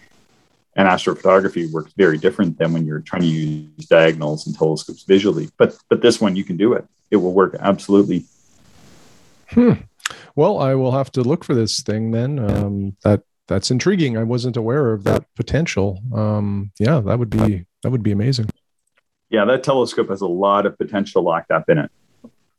and 0.76 0.88
astrophotography 0.88 1.70
works 1.72 1.92
very 1.96 2.18
different 2.18 2.58
than 2.58 2.72
when 2.72 2.86
you're 2.86 3.00
trying 3.00 3.22
to 3.22 3.28
use 3.28 3.86
diagonals 3.86 4.46
and 4.46 4.56
telescopes 4.56 5.04
visually. 5.04 5.48
But 5.56 5.76
but 5.88 6.02
this 6.02 6.20
one 6.20 6.36
you 6.36 6.44
can 6.44 6.56
do 6.56 6.74
it. 6.74 6.86
It 7.10 7.16
will 7.16 7.32
work 7.32 7.56
absolutely. 7.58 8.24
Hmm. 9.50 9.72
Well, 10.34 10.58
I 10.58 10.74
will 10.74 10.92
have 10.92 11.10
to 11.12 11.22
look 11.22 11.44
for 11.44 11.54
this 11.54 11.80
thing 11.80 12.10
then. 12.10 12.38
Um, 12.38 12.96
that 13.02 13.22
that's 13.49 13.70
intriguing. 13.70 14.16
I 14.16 14.22
wasn't 14.22 14.57
aware 14.57 14.92
of 14.92 15.05
that 15.05 15.24
potential. 15.34 16.01
Um, 16.14 16.72
yeah, 16.78 17.01
that 17.01 17.18
would 17.18 17.30
be 17.30 17.64
that 17.82 17.90
would 17.90 18.03
be 18.03 18.12
amazing. 18.12 18.49
Yeah, 19.30 19.44
that 19.44 19.64
telescope 19.64 20.09
has 20.09 20.20
a 20.20 20.26
lot 20.26 20.66
of 20.66 20.78
potential 20.78 21.22
locked 21.22 21.51
up 21.51 21.68
in 21.68 21.78
it. 21.78 21.90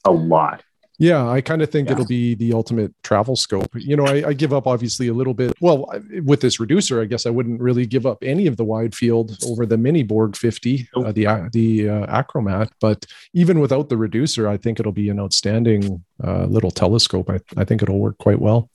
A 0.05 0.11
lot. 0.11 0.63
Yeah, 0.99 1.29
I 1.29 1.41
kind 1.41 1.61
of 1.61 1.69
think 1.69 1.87
yeah. 1.87 1.93
it'll 1.93 2.07
be 2.07 2.33
the 2.33 2.53
ultimate 2.53 2.91
travel 3.03 3.35
scope. 3.35 3.69
You 3.75 3.95
know, 3.95 4.05
I, 4.05 4.29
I, 4.29 4.33
give 4.33 4.51
up 4.51 4.65
obviously 4.65 5.09
a 5.09 5.13
little 5.13 5.35
bit. 5.35 5.53
Well, 5.61 5.91
with 6.23 6.41
this 6.41 6.59
reducer, 6.59 6.99
I 6.99 7.05
guess 7.05 7.27
I 7.27 7.29
wouldn't 7.29 7.61
really 7.61 7.85
give 7.85 8.07
up 8.07 8.23
any 8.23 8.47
of 8.47 8.57
the 8.57 8.63
wide 8.63 8.95
field 8.95 9.37
over 9.45 9.67
the 9.67 9.77
mini 9.77 10.01
Borg 10.01 10.35
50, 10.35 10.89
uh, 10.95 11.11
the 11.11 11.27
uh, 11.27 11.49
the 11.53 11.89
uh, 11.89 12.23
Achromat. 12.23 12.69
But 12.81 13.05
even 13.33 13.59
without 13.59 13.89
the 13.89 13.97
reducer, 13.97 14.47
I 14.47 14.57
think 14.57 14.79
it'll 14.79 14.91
be 14.91 15.09
an 15.09 15.19
outstanding 15.19 16.03
uh, 16.23 16.45
little 16.45 16.71
telescope. 16.71 17.29
I, 17.29 17.39
I 17.55 17.63
think 17.63 17.83
it'll 17.83 17.99
work 17.99 18.17
quite 18.17 18.41
well. 18.41 18.71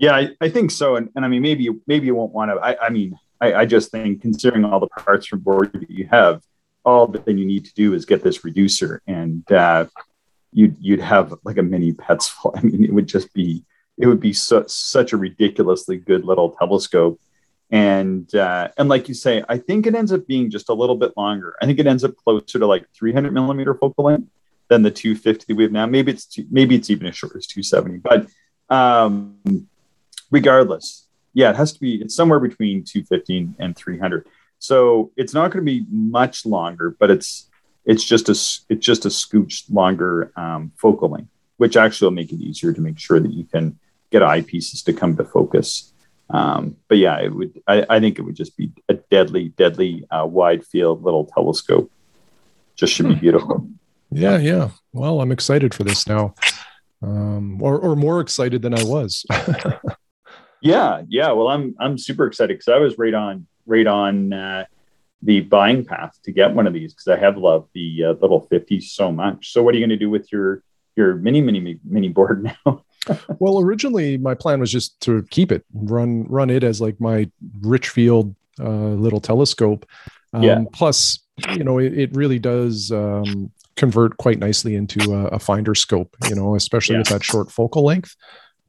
Yeah, 0.00 0.16
I, 0.16 0.30
I 0.40 0.48
think 0.48 0.70
so. 0.70 0.96
And, 0.96 1.10
and 1.14 1.26
I 1.26 1.28
mean, 1.28 1.42
maybe 1.42 1.68
maybe 1.86 2.06
you 2.06 2.14
won't 2.14 2.32
want 2.32 2.50
to. 2.50 2.54
I, 2.56 2.86
I 2.86 2.88
mean, 2.88 3.18
I, 3.38 3.52
I 3.52 3.66
just 3.66 3.90
think 3.90 4.22
considering 4.22 4.64
all 4.64 4.80
the 4.80 4.88
parts 4.88 5.26
from 5.26 5.40
Borg 5.40 5.72
that 5.74 5.90
you 5.90 6.08
have, 6.10 6.42
all 6.86 7.06
that 7.06 7.28
you 7.28 7.44
need 7.44 7.66
to 7.66 7.74
do 7.74 7.92
is 7.92 8.06
get 8.06 8.22
this 8.24 8.42
reducer 8.42 9.02
and 9.06 9.50
uh, 9.52 9.84
you'd 10.54 10.74
you'd 10.80 11.00
have 11.00 11.34
like 11.44 11.58
a 11.58 11.62
mini 11.62 11.92
Petzval. 11.92 12.52
I 12.56 12.62
mean, 12.62 12.82
it 12.82 12.94
would 12.94 13.08
just 13.08 13.32
be 13.34 13.62
it 13.98 14.06
would 14.06 14.20
be 14.20 14.32
su- 14.32 14.64
such 14.66 15.12
a 15.12 15.18
ridiculously 15.18 15.98
good 15.98 16.24
little 16.24 16.50
telescope. 16.52 17.20
And 17.70 18.34
uh, 18.34 18.68
and 18.78 18.88
like 18.88 19.06
you 19.06 19.14
say, 19.14 19.44
I 19.50 19.58
think 19.58 19.86
it 19.86 19.94
ends 19.94 20.14
up 20.14 20.26
being 20.26 20.50
just 20.50 20.70
a 20.70 20.74
little 20.74 20.96
bit 20.96 21.12
longer. 21.14 21.56
I 21.60 21.66
think 21.66 21.78
it 21.78 21.86
ends 21.86 22.04
up 22.04 22.16
closer 22.16 22.58
to 22.58 22.66
like 22.66 22.86
300 22.94 23.34
millimeter 23.34 23.74
focal 23.74 24.04
length 24.04 24.30
than 24.68 24.80
the 24.80 24.90
250 24.90 25.52
we 25.52 25.64
have 25.64 25.72
now. 25.72 25.84
Maybe 25.84 26.12
it's 26.12 26.38
maybe 26.50 26.74
it's 26.74 26.88
even 26.88 27.06
as 27.06 27.16
short 27.16 27.36
as 27.36 27.46
270. 27.46 27.98
But 27.98 28.28
um, 28.74 29.68
regardless, 30.30 31.06
yeah, 31.32 31.50
it 31.50 31.56
has 31.56 31.72
to 31.72 31.80
be. 31.80 32.00
It's 32.02 32.14
somewhere 32.14 32.40
between 32.40 32.84
215 32.84 33.56
and 33.58 33.76
300. 33.76 34.26
So 34.58 35.10
it's 35.16 35.34
not 35.34 35.50
going 35.50 35.64
to 35.64 35.70
be 35.70 35.86
much 35.90 36.44
longer, 36.44 36.96
but 36.98 37.10
it's 37.10 37.48
it's 37.84 38.04
just 38.04 38.28
a 38.28 38.32
it's 38.72 38.84
just 38.84 39.06
a 39.06 39.08
scooch 39.08 39.64
longer 39.72 40.32
um, 40.36 40.72
focal 40.76 41.10
length, 41.10 41.30
which 41.56 41.76
actually 41.76 42.06
will 42.06 42.14
make 42.14 42.32
it 42.32 42.40
easier 42.40 42.72
to 42.72 42.80
make 42.80 42.98
sure 42.98 43.20
that 43.20 43.32
you 43.32 43.44
can 43.44 43.78
get 44.10 44.22
eyepieces 44.22 44.84
to 44.84 44.92
come 44.92 45.16
to 45.16 45.24
focus. 45.24 45.92
Um, 46.28 46.76
but 46.88 46.98
yeah, 46.98 47.18
it 47.20 47.34
would. 47.34 47.60
I, 47.66 47.86
I, 47.88 48.00
think 48.00 48.18
it 48.18 48.22
would 48.22 48.36
just 48.36 48.56
be 48.56 48.70
a 48.88 48.94
deadly, 48.94 49.48
deadly 49.48 50.06
uh, 50.10 50.26
wide 50.26 50.64
field 50.64 51.02
little 51.02 51.24
telescope. 51.24 51.90
Just 52.76 52.92
should 52.92 53.08
be 53.08 53.14
hmm. 53.14 53.20
beautiful. 53.20 53.68
Yeah, 54.12 54.38
yeah. 54.38 54.70
Well, 54.92 55.20
I'm 55.20 55.32
excited 55.32 55.74
for 55.74 55.84
this 55.84 56.06
now, 56.06 56.34
um, 57.02 57.60
or 57.62 57.78
or 57.78 57.96
more 57.96 58.20
excited 58.20 58.62
than 58.62 58.74
I 58.74 58.84
was. 58.84 59.24
yeah, 60.62 61.02
yeah. 61.08 61.32
Well, 61.32 61.48
I'm 61.48 61.74
I'm 61.78 61.98
super 61.98 62.26
excited 62.26 62.54
because 62.54 62.68
I 62.68 62.78
was 62.78 62.98
right 62.98 63.14
on 63.14 63.46
right 63.66 63.86
on 63.86 64.32
uh, 64.32 64.64
the 65.22 65.40
buying 65.40 65.84
path 65.84 66.18
to 66.24 66.32
get 66.32 66.54
one 66.54 66.66
of 66.66 66.72
these 66.72 66.92
because 66.92 67.08
I 67.08 67.16
have 67.16 67.36
loved 67.36 67.68
the 67.74 68.04
uh, 68.04 68.12
little 68.20 68.40
50 68.40 68.80
so 68.80 69.12
much. 69.12 69.52
So 69.52 69.62
what 69.62 69.74
are 69.74 69.78
you 69.78 69.82
going 69.82 69.98
to 69.98 70.04
do 70.04 70.10
with 70.10 70.30
your 70.32 70.62
your 70.96 71.14
mini 71.14 71.40
mini 71.40 71.78
mini 71.84 72.08
Borg 72.08 72.42
now? 72.66 72.84
well, 73.38 73.60
originally 73.60 74.18
my 74.18 74.34
plan 74.34 74.60
was 74.60 74.70
just 74.70 75.00
to 75.00 75.22
keep 75.30 75.52
it, 75.52 75.64
run 75.72 76.24
run 76.24 76.50
it 76.50 76.64
as 76.64 76.80
like 76.80 77.00
my 77.00 77.30
Richfield 77.60 78.34
uh, 78.58 78.68
little 78.68 79.20
telescope. 79.20 79.86
Um, 80.32 80.42
yeah. 80.42 80.64
Plus, 80.72 81.18
you 81.54 81.64
know, 81.64 81.78
it, 81.78 81.98
it 81.98 82.14
really 82.14 82.38
does 82.38 82.92
um, 82.92 83.50
convert 83.76 84.16
quite 84.18 84.38
nicely 84.38 84.74
into 84.74 85.12
a, 85.12 85.26
a, 85.28 85.38
finder 85.38 85.74
scope. 85.74 86.14
You 86.28 86.36
know, 86.36 86.54
especially 86.54 86.94
yeah. 86.94 87.00
with 87.00 87.08
that 87.08 87.24
short 87.24 87.50
focal 87.50 87.84
length 87.84 88.14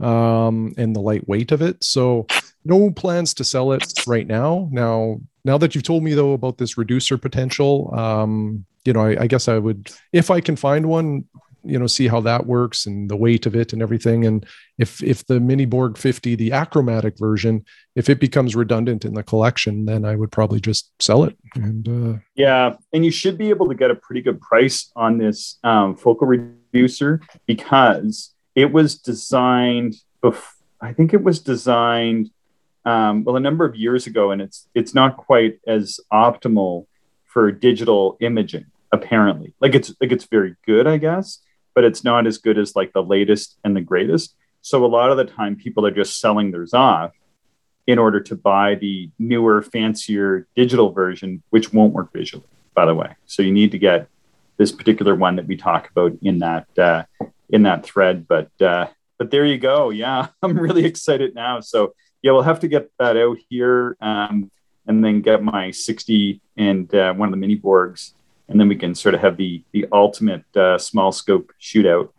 um, 0.01 0.73
and 0.77 0.95
the 0.95 0.99
light 0.99 1.27
weight 1.27 1.51
of 1.51 1.61
it. 1.61 1.83
So 1.83 2.27
no 2.65 2.91
plans 2.91 3.33
to 3.35 3.43
sell 3.43 3.71
it 3.71 3.93
right 4.07 4.27
now. 4.27 4.69
Now, 4.71 5.21
now 5.43 5.57
that 5.57 5.73
you've 5.73 5.83
told 5.83 6.03
me 6.03 6.13
though 6.13 6.33
about 6.33 6.57
this 6.57 6.77
reducer 6.77 7.17
potential, 7.17 7.93
um, 7.97 8.65
you 8.85 8.93
know, 8.93 9.01
I, 9.01 9.23
I 9.23 9.27
guess 9.27 9.47
I 9.47 9.57
would, 9.57 9.91
if 10.11 10.31
I 10.31 10.41
can 10.41 10.55
find 10.55 10.87
one, 10.87 11.25
you 11.63 11.77
know, 11.77 11.87
see 11.87 12.07
how 12.07 12.21
that 12.21 12.47
works 12.47 12.85
and 12.85 13.09
the 13.09 13.15
weight 13.15 13.45
of 13.45 13.55
it 13.55 13.73
and 13.73 13.81
everything. 13.81 14.25
And 14.25 14.45
if 14.77 15.03
if 15.03 15.25
the 15.27 15.39
Mini 15.39 15.65
Borg 15.65 15.97
50, 15.97 16.35
the 16.35 16.51
achromatic 16.51 17.19
version, 17.19 17.63
if 17.95 18.09
it 18.09 18.19
becomes 18.19 18.55
redundant 18.55 19.05
in 19.05 19.13
the 19.13 19.23
collection, 19.23 19.85
then 19.85 20.03
I 20.03 20.15
would 20.15 20.31
probably 20.31 20.59
just 20.59 20.91
sell 20.99 21.23
it. 21.23 21.37
And 21.55 21.87
uh, 21.87 22.19
yeah, 22.35 22.75
and 22.93 23.05
you 23.05 23.11
should 23.11 23.37
be 23.37 23.49
able 23.49 23.69
to 23.69 23.75
get 23.75 23.91
a 23.91 23.95
pretty 23.95 24.21
good 24.21 24.41
price 24.41 24.91
on 24.95 25.17
this 25.17 25.59
um, 25.63 25.95
focal 25.95 26.27
reducer 26.27 27.21
because 27.45 28.33
it 28.55 28.71
was 28.71 28.95
designed. 28.95 29.95
Bef- 30.23 30.55
I 30.81 30.93
think 30.93 31.13
it 31.13 31.23
was 31.23 31.39
designed 31.39 32.31
um, 32.85 33.23
well 33.23 33.35
a 33.35 33.39
number 33.39 33.65
of 33.65 33.75
years 33.75 34.07
ago, 34.07 34.31
and 34.31 34.41
it's 34.41 34.67
it's 34.73 34.93
not 34.93 35.17
quite 35.17 35.59
as 35.67 35.99
optimal 36.11 36.87
for 37.25 37.51
digital 37.51 38.17
imaging. 38.19 38.65
Apparently, 38.91 39.53
like 39.61 39.75
it's 39.75 39.93
like 40.01 40.11
it's 40.11 40.25
very 40.25 40.55
good, 40.65 40.87
I 40.87 40.97
guess, 40.97 41.39
but 41.73 41.83
it's 41.83 42.03
not 42.03 42.27
as 42.27 42.37
good 42.37 42.57
as 42.57 42.75
like 42.75 42.93
the 42.93 43.03
latest 43.03 43.57
and 43.63 43.75
the 43.75 43.81
greatest. 43.81 44.35
So 44.61 44.85
a 44.85 44.87
lot 44.87 45.11
of 45.11 45.17
the 45.17 45.25
time, 45.25 45.55
people 45.55 45.85
are 45.85 45.91
just 45.91 46.19
selling 46.19 46.51
theirs 46.51 46.73
off 46.73 47.11
in 47.87 47.97
order 47.97 48.19
to 48.19 48.35
buy 48.35 48.75
the 48.75 49.09
newer, 49.17 49.61
fancier 49.61 50.47
digital 50.55 50.91
version, 50.91 51.41
which 51.49 51.73
won't 51.73 51.93
work 51.93 52.13
visually, 52.13 52.45
by 52.75 52.85
the 52.85 52.93
way. 52.93 53.15
So 53.25 53.41
you 53.41 53.51
need 53.51 53.71
to 53.71 53.79
get 53.79 54.07
this 54.57 54.71
particular 54.71 55.15
one 55.15 55.35
that 55.37 55.47
we 55.47 55.57
talk 55.57 55.89
about 55.89 56.13
in 56.21 56.39
that 56.39 56.67
uh, 56.77 57.03
in 57.51 57.63
that 57.63 57.85
thread. 57.85 58.27
But 58.27 58.49
uh, 58.61 58.87
but 59.17 59.29
there 59.29 59.45
you 59.45 59.59
go. 59.59 59.91
Yeah, 59.91 60.27
I'm 60.41 60.57
really 60.57 60.85
excited 60.85 61.35
now. 61.35 61.59
So 61.59 61.93
yeah, 62.21 62.31
we'll 62.31 62.41
have 62.41 62.61
to 62.61 62.67
get 62.67 62.89
that 62.99 63.17
out 63.17 63.37
here 63.49 63.97
um, 64.01 64.49
and 64.87 65.03
then 65.03 65.21
get 65.21 65.43
my 65.43 65.71
60 65.71 66.41
and 66.57 66.93
uh, 66.93 67.13
one 67.13 67.27
of 67.27 67.31
the 67.31 67.37
mini 67.37 67.57
Borgs, 67.57 68.13
and 68.47 68.59
then 68.59 68.67
we 68.67 68.75
can 68.75 68.95
sort 68.95 69.15
of 69.15 69.21
have 69.21 69.37
the 69.37 69.63
the 69.71 69.85
ultimate 69.91 70.45
uh, 70.55 70.77
small 70.77 71.11
scope 71.11 71.51
shootout. 71.59 72.09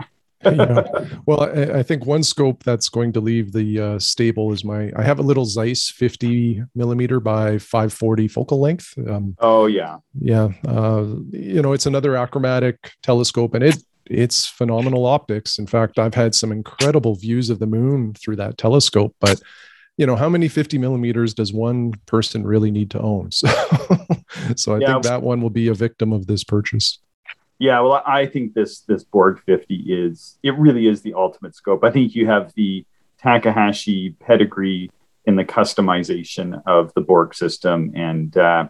yeah. 0.45 0.85
Well, 1.27 1.43
I, 1.43 1.79
I, 1.79 1.83
think 1.85 2.05
one 2.05 2.25
scope 2.25 2.65
that's 2.65 2.89
going 2.89 3.13
to 3.13 3.21
leave 3.21 3.53
the 3.53 3.81
uh, 3.81 3.99
stable 4.01 4.53
is 4.53 4.65
my. 4.65 4.91
I 4.97 5.03
have 5.03 5.21
a 5.21 5.23
little 5.23 5.45
Zeiss 5.45 5.89
50 5.89 6.65
millimeter 6.75 7.21
by 7.21 7.59
540 7.59 8.27
focal 8.27 8.61
length. 8.61 8.93
Um, 9.09 9.37
oh 9.39 9.67
yeah, 9.67 9.99
yeah. 10.21 10.49
Uh, 10.67 11.07
you 11.31 11.63
know, 11.63 11.73
it's 11.73 11.87
another 11.87 12.17
achromatic 12.17 12.93
telescope, 13.03 13.55
and 13.55 13.63
it 13.63 13.77
it's 14.07 14.47
phenomenal 14.47 15.07
optics. 15.07 15.59
In 15.59 15.67
fact, 15.67 15.99
I've 15.99 16.15
had 16.15 16.35
some 16.35 16.53
incredible 16.53 17.15
views 17.15 17.51
of 17.51 17.59
the 17.59 17.67
moon 17.67 18.15
through 18.15 18.37
that 18.37 18.59
telescope. 18.59 19.15
But 19.21 19.41
you 19.99 20.07
know, 20.07 20.17
how 20.17 20.29
many 20.29 20.49
50 20.49 20.79
millimeters 20.79 21.35
does 21.35 21.53
one 21.53 21.93
person 22.07 22.45
really 22.45 22.71
need 22.71 22.91
to 22.93 23.01
own? 23.01 23.31
So, 23.43 24.57
so 24.57 24.75
I 24.75 24.79
yeah. 24.79 24.93
think 24.93 25.05
that 25.05 25.23
one 25.23 25.43
will 25.43 25.51
be 25.51 25.69
a 25.69 25.75
victim 25.75 26.13
of 26.13 26.27
this 26.27 26.43
purchase. 26.43 26.99
Yeah, 27.59 27.81
well, 27.81 28.03
I 28.07 28.27
think 28.27 28.55
this 28.55 28.81
this 28.81 29.05
Borg 29.05 29.41
50 29.45 29.75
is 29.75 30.39
it 30.43 30.57
really 30.57 30.89
is 30.89 31.03
the 31.03 31.15
ultimate 31.15 31.55
scope. 31.55 31.85
I 31.85 31.91
think 31.91 32.15
you 32.15 32.27
have 32.27 32.53
the 32.55 32.85
Takahashi 33.19 34.17
pedigree 34.19 34.91
in 35.27 35.37
the 35.37 35.45
customization 35.45 36.61
of 36.67 36.93
the 36.95 37.03
Borg 37.03 37.35
system, 37.35 37.93
and 37.95 38.37
uh, 38.37 38.69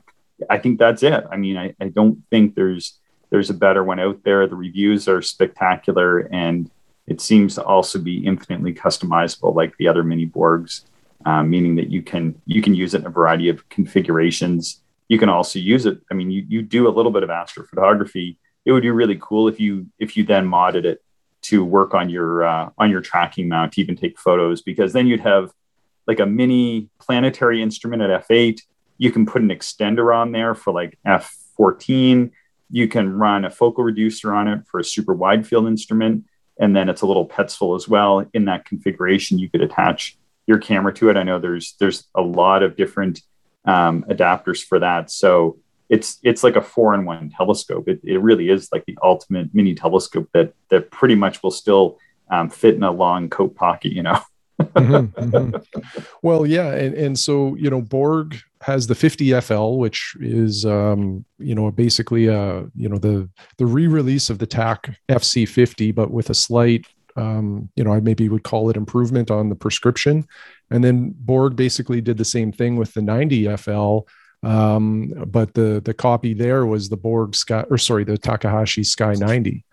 I 0.50 0.58
think 0.58 0.78
that's 0.78 1.02
it. 1.02 1.24
I 1.30 1.36
mean, 1.36 1.56
I, 1.56 1.74
I 1.80 1.88
don't 1.88 2.22
think 2.30 2.54
there's 2.54 2.98
there's 3.32 3.48
a 3.48 3.54
better 3.54 3.82
one 3.82 3.98
out 3.98 4.22
there. 4.24 4.46
The 4.46 4.54
reviews 4.54 5.08
are 5.08 5.22
spectacular, 5.22 6.28
and 6.30 6.70
it 7.06 7.18
seems 7.22 7.54
to 7.54 7.64
also 7.64 7.98
be 7.98 8.24
infinitely 8.26 8.74
customizable, 8.74 9.56
like 9.56 9.74
the 9.78 9.88
other 9.88 10.04
mini 10.04 10.26
Borgs, 10.26 10.82
uh, 11.24 11.42
meaning 11.42 11.76
that 11.76 11.88
you 11.88 12.02
can 12.02 12.40
you 12.44 12.60
can 12.60 12.74
use 12.74 12.92
it 12.92 13.00
in 13.00 13.06
a 13.06 13.10
variety 13.10 13.48
of 13.48 13.66
configurations. 13.70 14.82
You 15.08 15.18
can 15.18 15.30
also 15.30 15.58
use 15.58 15.86
it. 15.86 15.98
I 16.10 16.14
mean, 16.14 16.30
you 16.30 16.44
you 16.46 16.60
do 16.60 16.86
a 16.86 16.92
little 16.92 17.10
bit 17.10 17.22
of 17.22 17.30
astrophotography. 17.30 18.36
It 18.66 18.72
would 18.72 18.82
be 18.82 18.90
really 18.90 19.18
cool 19.18 19.48
if 19.48 19.58
you 19.58 19.86
if 19.98 20.14
you 20.14 20.24
then 20.24 20.46
modded 20.46 20.84
it 20.84 21.02
to 21.44 21.64
work 21.64 21.94
on 21.94 22.10
your 22.10 22.44
uh, 22.44 22.68
on 22.76 22.90
your 22.90 23.00
tracking 23.00 23.48
mount 23.48 23.72
to 23.72 23.80
even 23.80 23.96
take 23.96 24.18
photos, 24.18 24.60
because 24.60 24.92
then 24.92 25.06
you'd 25.06 25.20
have 25.20 25.50
like 26.06 26.20
a 26.20 26.26
mini 26.26 26.90
planetary 27.00 27.62
instrument 27.62 28.02
at 28.02 28.28
f8. 28.28 28.60
You 28.98 29.10
can 29.10 29.24
put 29.24 29.40
an 29.40 29.48
extender 29.48 30.14
on 30.14 30.32
there 30.32 30.54
for 30.54 30.74
like 30.74 30.98
f14 31.06 32.30
you 32.72 32.88
can 32.88 33.12
run 33.12 33.44
a 33.44 33.50
focal 33.50 33.84
reducer 33.84 34.34
on 34.34 34.48
it 34.48 34.66
for 34.66 34.80
a 34.80 34.84
super 34.84 35.14
wide 35.14 35.46
field 35.46 35.66
instrument. 35.66 36.24
And 36.58 36.74
then 36.74 36.88
it's 36.88 37.02
a 37.02 37.06
little 37.06 37.28
Petzval 37.28 37.76
as 37.76 37.86
well. 37.86 38.26
In 38.32 38.46
that 38.46 38.64
configuration, 38.64 39.38
you 39.38 39.48
could 39.48 39.60
attach 39.60 40.16
your 40.46 40.58
camera 40.58 40.92
to 40.94 41.10
it. 41.10 41.16
I 41.16 41.22
know 41.22 41.38
there's 41.38 41.76
there's 41.78 42.04
a 42.14 42.22
lot 42.22 42.62
of 42.62 42.76
different 42.76 43.20
um, 43.66 44.04
adapters 44.08 44.64
for 44.64 44.78
that. 44.80 45.10
So 45.10 45.58
it's 45.88 46.18
it's 46.22 46.42
like 46.42 46.56
a 46.56 46.62
four 46.62 46.94
in 46.94 47.04
one 47.04 47.30
telescope. 47.30 47.88
It, 47.88 48.00
it 48.02 48.18
really 48.18 48.48
is 48.48 48.70
like 48.72 48.86
the 48.86 48.96
ultimate 49.02 49.54
mini 49.54 49.74
telescope 49.74 50.28
that 50.32 50.54
that 50.70 50.90
pretty 50.90 51.14
much 51.14 51.42
will 51.42 51.50
still 51.50 51.98
um, 52.30 52.48
fit 52.48 52.74
in 52.74 52.82
a 52.82 52.90
long 52.90 53.28
coat 53.28 53.54
pocket, 53.54 53.92
you 53.92 54.02
know. 54.02 54.18
mm-hmm, 54.60 55.20
mm-hmm. 55.20 56.00
Well, 56.22 56.46
yeah, 56.46 56.72
and 56.72 56.94
and 56.94 57.18
so 57.18 57.54
you 57.56 57.68
know 57.68 57.82
Borg 57.82 58.40
has 58.62 58.86
the 58.86 58.94
50 58.94 59.40
FL, 59.40 59.76
which 59.76 60.16
is 60.20 60.64
um, 60.64 61.24
you 61.38 61.54
know 61.54 61.70
basically 61.70 62.28
uh 62.28 62.62
you 62.74 62.88
know 62.88 62.98
the 62.98 63.28
the 63.58 63.66
re-release 63.66 64.30
of 64.30 64.38
the 64.38 64.46
Tak 64.46 64.96
FC50, 65.10 65.94
but 65.94 66.10
with 66.10 66.30
a 66.30 66.34
slight 66.34 66.86
um, 67.16 67.68
you 67.76 67.84
know 67.84 67.92
I 67.92 68.00
maybe 68.00 68.28
would 68.28 68.44
call 68.44 68.70
it 68.70 68.76
improvement 68.76 69.30
on 69.30 69.48
the 69.48 69.56
prescription. 69.56 70.26
And 70.70 70.82
then 70.82 71.14
Borg 71.18 71.56
basically 71.56 72.00
did 72.00 72.16
the 72.16 72.24
same 72.24 72.50
thing 72.50 72.76
with 72.76 72.94
the 72.94 73.02
90 73.02 73.56
FL. 73.56 73.98
Um, 74.44 75.12
but 75.26 75.54
the 75.54 75.80
the 75.84 75.94
copy 75.94 76.34
there 76.34 76.66
was 76.66 76.88
the 76.88 76.96
Borg 76.96 77.34
Sky 77.34 77.64
or 77.70 77.78
sorry 77.78 78.04
the 78.04 78.18
Takahashi 78.18 78.82
Sky 78.82 79.14
90, 79.14 79.64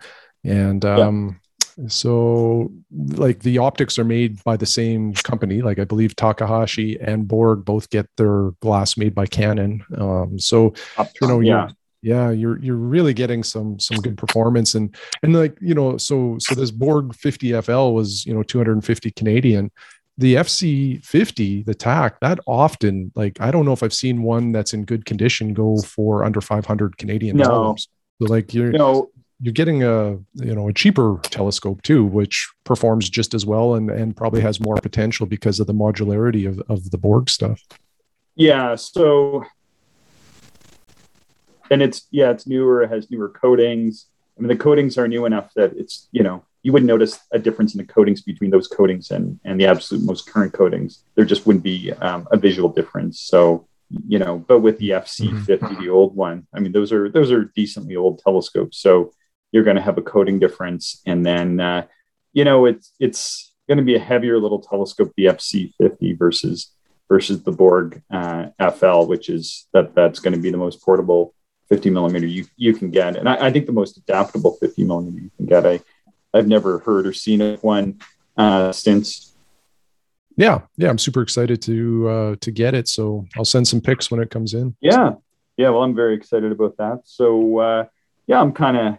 and 0.44 0.84
um, 0.84 1.39
so 1.88 2.70
like 3.12 3.40
the 3.40 3.58
optics 3.58 3.98
are 3.98 4.04
made 4.04 4.42
by 4.44 4.56
the 4.56 4.66
same 4.66 5.14
company. 5.14 5.62
Like 5.62 5.78
i 5.78 5.84
believe 5.84 6.16
takahashi 6.16 6.98
and 7.00 7.26
borg 7.26 7.64
both 7.64 7.90
get 7.90 8.06
their 8.16 8.50
glass 8.60 8.96
made 8.96 9.14
by 9.14 9.26
canon. 9.26 9.84
Um, 9.96 10.38
so 10.38 10.74
you 11.20 11.28
know 11.28 11.40
yeah. 11.40 11.70
yeah 12.02 12.30
you're 12.30 12.58
you're 12.60 12.76
really 12.76 13.14
getting 13.14 13.42
some 13.42 13.78
some 13.78 13.98
good 13.98 14.18
performance. 14.18 14.74
And 14.74 14.94
and 15.22 15.34
like 15.34 15.56
you 15.60 15.74
know 15.74 15.96
so 15.96 16.36
so 16.38 16.54
this 16.54 16.70
borg 16.70 17.14
50 17.14 17.60
fl 17.62 17.90
was 17.90 18.24
you 18.26 18.34
know 18.34 18.42
250 18.42 19.10
canadian. 19.12 19.70
The 20.18 20.34
fc50 20.34 21.64
the 21.64 21.74
Tak 21.74 22.20
that 22.20 22.40
often 22.46 23.10
like 23.14 23.40
i 23.40 23.50
don't 23.50 23.64
know 23.64 23.72
if 23.72 23.82
i've 23.82 23.94
seen 23.94 24.22
one 24.22 24.52
that's 24.52 24.74
in 24.74 24.84
good 24.84 25.06
condition 25.06 25.54
go 25.54 25.78
for 25.78 26.24
under 26.24 26.42
500 26.42 26.98
canadian 26.98 27.38
no. 27.38 27.44
dollars. 27.44 27.88
So 28.20 28.28
like 28.28 28.52
you're 28.52 28.72
you 28.72 28.78
know 28.78 29.10
you're 29.40 29.52
getting 29.52 29.82
a 29.82 30.12
you 30.34 30.54
know 30.54 30.68
a 30.68 30.72
cheaper 30.72 31.18
telescope 31.24 31.82
too 31.82 32.04
which 32.04 32.50
performs 32.64 33.08
just 33.08 33.34
as 33.34 33.46
well 33.46 33.74
and 33.74 33.90
and 33.90 34.16
probably 34.16 34.40
has 34.40 34.60
more 34.60 34.76
potential 34.76 35.26
because 35.26 35.60
of 35.60 35.66
the 35.66 35.74
modularity 35.74 36.46
of, 36.46 36.60
of 36.68 36.90
the 36.90 36.98
borg 36.98 37.28
stuff. 37.30 37.62
Yeah 38.34 38.74
so 38.74 39.44
and 41.70 41.82
it's 41.82 42.06
yeah 42.10 42.30
it's 42.30 42.46
newer 42.46 42.82
it 42.82 42.90
has 42.90 43.10
newer 43.10 43.28
coatings. 43.28 44.06
I 44.38 44.42
mean 44.42 44.48
the 44.48 44.56
coatings 44.56 44.98
are 44.98 45.08
new 45.08 45.24
enough 45.24 45.52
that 45.54 45.72
it's 45.76 46.08
you 46.12 46.22
know 46.22 46.44
you 46.62 46.72
wouldn't 46.72 46.88
notice 46.88 47.18
a 47.32 47.38
difference 47.38 47.74
in 47.74 47.78
the 47.78 47.90
coatings 47.90 48.20
between 48.20 48.50
those 48.50 48.68
coatings 48.68 49.10
and 49.10 49.40
and 49.44 49.58
the 49.58 49.66
absolute 49.66 50.04
most 50.04 50.28
current 50.28 50.52
coatings. 50.52 51.02
There 51.14 51.24
just 51.24 51.46
wouldn't 51.46 51.64
be 51.64 51.92
um, 51.92 52.28
a 52.30 52.36
visual 52.36 52.68
difference. 52.68 53.20
So 53.20 53.66
you 54.06 54.20
know 54.20 54.38
but 54.38 54.60
with 54.60 54.78
the 54.78 54.90
fc50 54.90 55.46
mm-hmm. 55.46 55.82
the 55.82 55.88
old 55.88 56.14
one 56.14 56.46
i 56.54 56.60
mean 56.60 56.70
those 56.70 56.92
are 56.92 57.08
those 57.08 57.32
are 57.32 57.46
decently 57.56 57.96
old 57.96 58.20
telescopes. 58.20 58.76
So 58.78 59.12
you're 59.52 59.64
going 59.64 59.76
to 59.76 59.82
have 59.82 59.98
a 59.98 60.02
coating 60.02 60.38
difference. 60.38 61.02
And 61.06 61.24
then, 61.24 61.60
uh, 61.60 61.86
you 62.32 62.44
know, 62.44 62.66
it's 62.66 62.92
it's 63.00 63.52
going 63.68 63.78
to 63.78 63.84
be 63.84 63.96
a 63.96 64.00
heavier 64.00 64.38
little 64.38 64.60
telescope, 64.60 65.12
the 65.16 65.26
FC50 65.26 66.18
versus 66.18 66.72
versus 67.08 67.42
the 67.42 67.52
Borg 67.52 68.02
uh, 68.10 68.46
FL, 68.76 69.02
which 69.04 69.28
is 69.28 69.66
that 69.72 69.94
that's 69.94 70.20
going 70.20 70.34
to 70.34 70.40
be 70.40 70.50
the 70.50 70.56
most 70.56 70.82
portable 70.82 71.34
50 71.68 71.90
millimeter 71.90 72.26
you 72.26 72.46
you 72.56 72.74
can 72.74 72.90
get, 72.90 73.16
and 73.16 73.28
I, 73.28 73.46
I, 73.46 73.52
think 73.52 73.66
the 73.66 73.72
most 73.72 73.96
adaptable 73.96 74.56
50 74.60 74.84
millimeter 74.84 75.18
you 75.18 75.30
can 75.36 75.46
get. 75.46 75.64
I 75.64 75.80
I've 76.34 76.48
never 76.48 76.80
heard 76.80 77.06
or 77.06 77.12
seen 77.12 77.40
one 77.58 78.00
uh, 78.36 78.72
since. 78.72 79.34
Yeah, 80.36 80.62
yeah, 80.76 80.88
I'm 80.88 80.98
super 80.98 81.22
excited 81.22 81.62
to 81.62 82.08
uh, 82.08 82.36
to 82.40 82.50
get 82.50 82.74
it. 82.74 82.88
So 82.88 83.26
I'll 83.36 83.44
send 83.44 83.68
some 83.68 83.80
pics 83.80 84.10
when 84.10 84.20
it 84.20 84.30
comes 84.30 84.54
in. 84.54 84.74
Yeah, 84.80 85.12
yeah. 85.56 85.70
Well, 85.70 85.82
I'm 85.82 85.94
very 85.94 86.14
excited 86.14 86.50
about 86.50 86.76
that. 86.78 87.02
So 87.04 87.58
uh, 87.58 87.84
yeah, 88.26 88.40
I'm 88.40 88.52
kind 88.52 88.76
of 88.76 88.98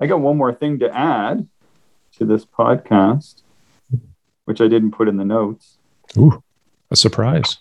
I 0.00 0.06
got 0.06 0.20
one 0.20 0.36
more 0.36 0.54
thing 0.54 0.78
to 0.78 0.96
add 0.96 1.46
to 2.16 2.24
this 2.24 2.44
podcast, 2.44 3.42
which 4.44 4.60
I 4.60 4.68
didn't 4.68 4.92
put 4.92 5.08
in 5.08 5.16
the 5.16 5.24
notes. 5.24 5.78
Ooh, 6.16 6.42
a 6.90 6.96
surprise. 6.96 7.58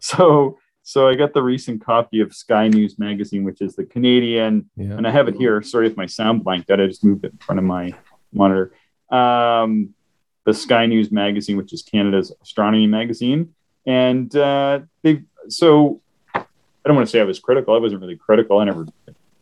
So, 0.00 0.58
so 0.82 1.08
I 1.08 1.14
got 1.14 1.32
the 1.32 1.42
recent 1.42 1.84
copy 1.84 2.20
of 2.20 2.34
Sky 2.34 2.68
News 2.68 2.98
magazine, 2.98 3.44
which 3.44 3.60
is 3.60 3.76
the 3.76 3.84
Canadian, 3.84 4.68
yeah. 4.76 4.94
and 4.94 5.06
I 5.06 5.10
have 5.10 5.28
it 5.28 5.36
here. 5.36 5.62
Sorry 5.62 5.86
if 5.86 5.96
my 5.96 6.06
sound 6.06 6.44
blanked 6.44 6.70
out. 6.70 6.80
I 6.80 6.86
just 6.86 7.04
moved 7.04 7.24
it 7.24 7.32
in 7.32 7.38
front 7.38 7.58
of 7.58 7.64
my 7.64 7.94
monitor. 8.32 8.72
Um, 9.10 9.94
the 10.44 10.54
Sky 10.54 10.86
News 10.86 11.10
magazine, 11.10 11.56
which 11.56 11.72
is 11.72 11.82
Canada's 11.82 12.32
astronomy 12.42 12.86
magazine, 12.86 13.54
and 13.86 14.34
uh, 14.34 14.80
they 15.02 15.22
so 15.48 16.00
I 16.34 16.44
don't 16.84 16.96
want 16.96 17.06
to 17.08 17.10
say 17.10 17.20
I 17.20 17.24
was 17.24 17.38
critical. 17.38 17.74
I 17.74 17.78
wasn't 17.78 18.00
really 18.00 18.16
critical. 18.16 18.58
I 18.58 18.64
never 18.64 18.86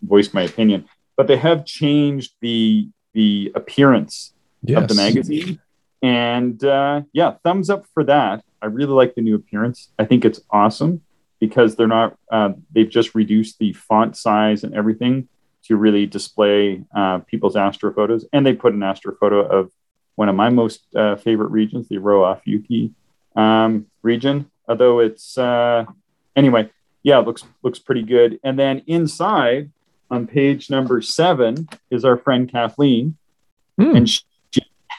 voiced 0.03 0.35
my 0.35 0.43
opinion, 0.43 0.87
but 1.17 1.27
they 1.27 1.37
have 1.37 1.65
changed 1.65 2.35
the 2.41 2.89
the 3.13 3.53
appearance 3.55 4.33
yes. 4.63 4.83
of 4.83 4.89
the 4.89 4.95
magazine. 4.95 5.61
And 6.03 6.63
uh, 6.63 7.03
yeah, 7.13 7.37
thumbs 7.45 7.71
up 7.71 7.87
for 7.95 8.05
that. 8.05 8.45
I 8.61 8.67
really 8.67 8.93
like 8.93 9.15
the 9.15 9.23
new 9.23 9.35
appearance. 9.37 9.91
I 9.99 10.05
think 10.05 10.25
it's 10.25 10.41
awesome 10.51 11.03
because 11.41 11.77
they're 11.77 11.87
not. 11.87 12.17
Uh, 12.31 12.53
they've 12.73 12.89
just 12.89 13.15
reduced 13.15 13.59
the 13.59 13.73
font 13.73 14.17
size 14.17 14.65
and 14.65 14.75
everything 14.75 15.29
to 15.65 15.77
really 15.77 16.05
display 16.07 16.83
uh, 16.95 17.21
people's 17.21 17.55
astrophotos, 17.55 18.25
and 18.33 18.45
they 18.45 18.53
put 18.53 18.75
an 18.75 18.81
astrophoto 18.81 19.49
of 19.49 19.71
one 20.17 20.29
of 20.29 20.35
my 20.35 20.51
most 20.51 20.85
uh, 20.95 21.17
favorite 21.17 21.51
regions, 21.51 21.89
the 21.89 21.99
Rho 21.99 22.21
Ophiuchi 22.21 22.93
um, 23.35 23.87
region. 24.03 24.51
Although 24.69 25.01
it's 25.01 25.39
uh, 25.39 25.85
anyway, 26.37 26.71
yeah, 27.03 27.21
it 27.21 27.27
looks 27.27 27.45
looks 27.63 27.79
pretty 27.79 28.03
good. 28.03 28.39
And 28.45 28.59
then 28.59 28.83
inside, 28.87 29.71
on 30.15 30.27
page 30.27 30.71
number 30.71 31.01
seven 31.03 31.69
is 31.91 32.05
our 32.05 32.17
friend 32.17 32.51
Kathleen, 32.51 33.17
mm. 33.81 33.97
and, 33.97 34.09
she, 34.09 34.23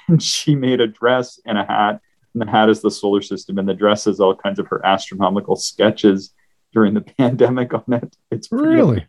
and 0.08 0.22
she 0.22 0.56
made 0.56 0.82
a 0.82 0.88
dress 0.88 1.40
and 1.46 1.58
a 1.58 1.66
hat, 1.66 2.02
and 2.34 2.42
the 2.42 2.50
hat 2.50 2.70
is 2.70 2.82
the 2.82 2.92
solar 2.92 3.22
system, 3.22 3.58
and 3.58 3.68
the 3.68 3.74
dress 3.74 4.08
is 4.08 4.20
all 4.20 4.36
kinds 4.36 4.60
of 4.60 4.68
her 4.68 4.86
astronomical 4.86 5.56
sketches 5.56 6.34
during 6.74 6.94
the 6.94 7.02
pandemic 7.18 7.74
on 7.74 7.84
it. 7.94 8.16
It's 8.32 8.52
really 8.52 9.06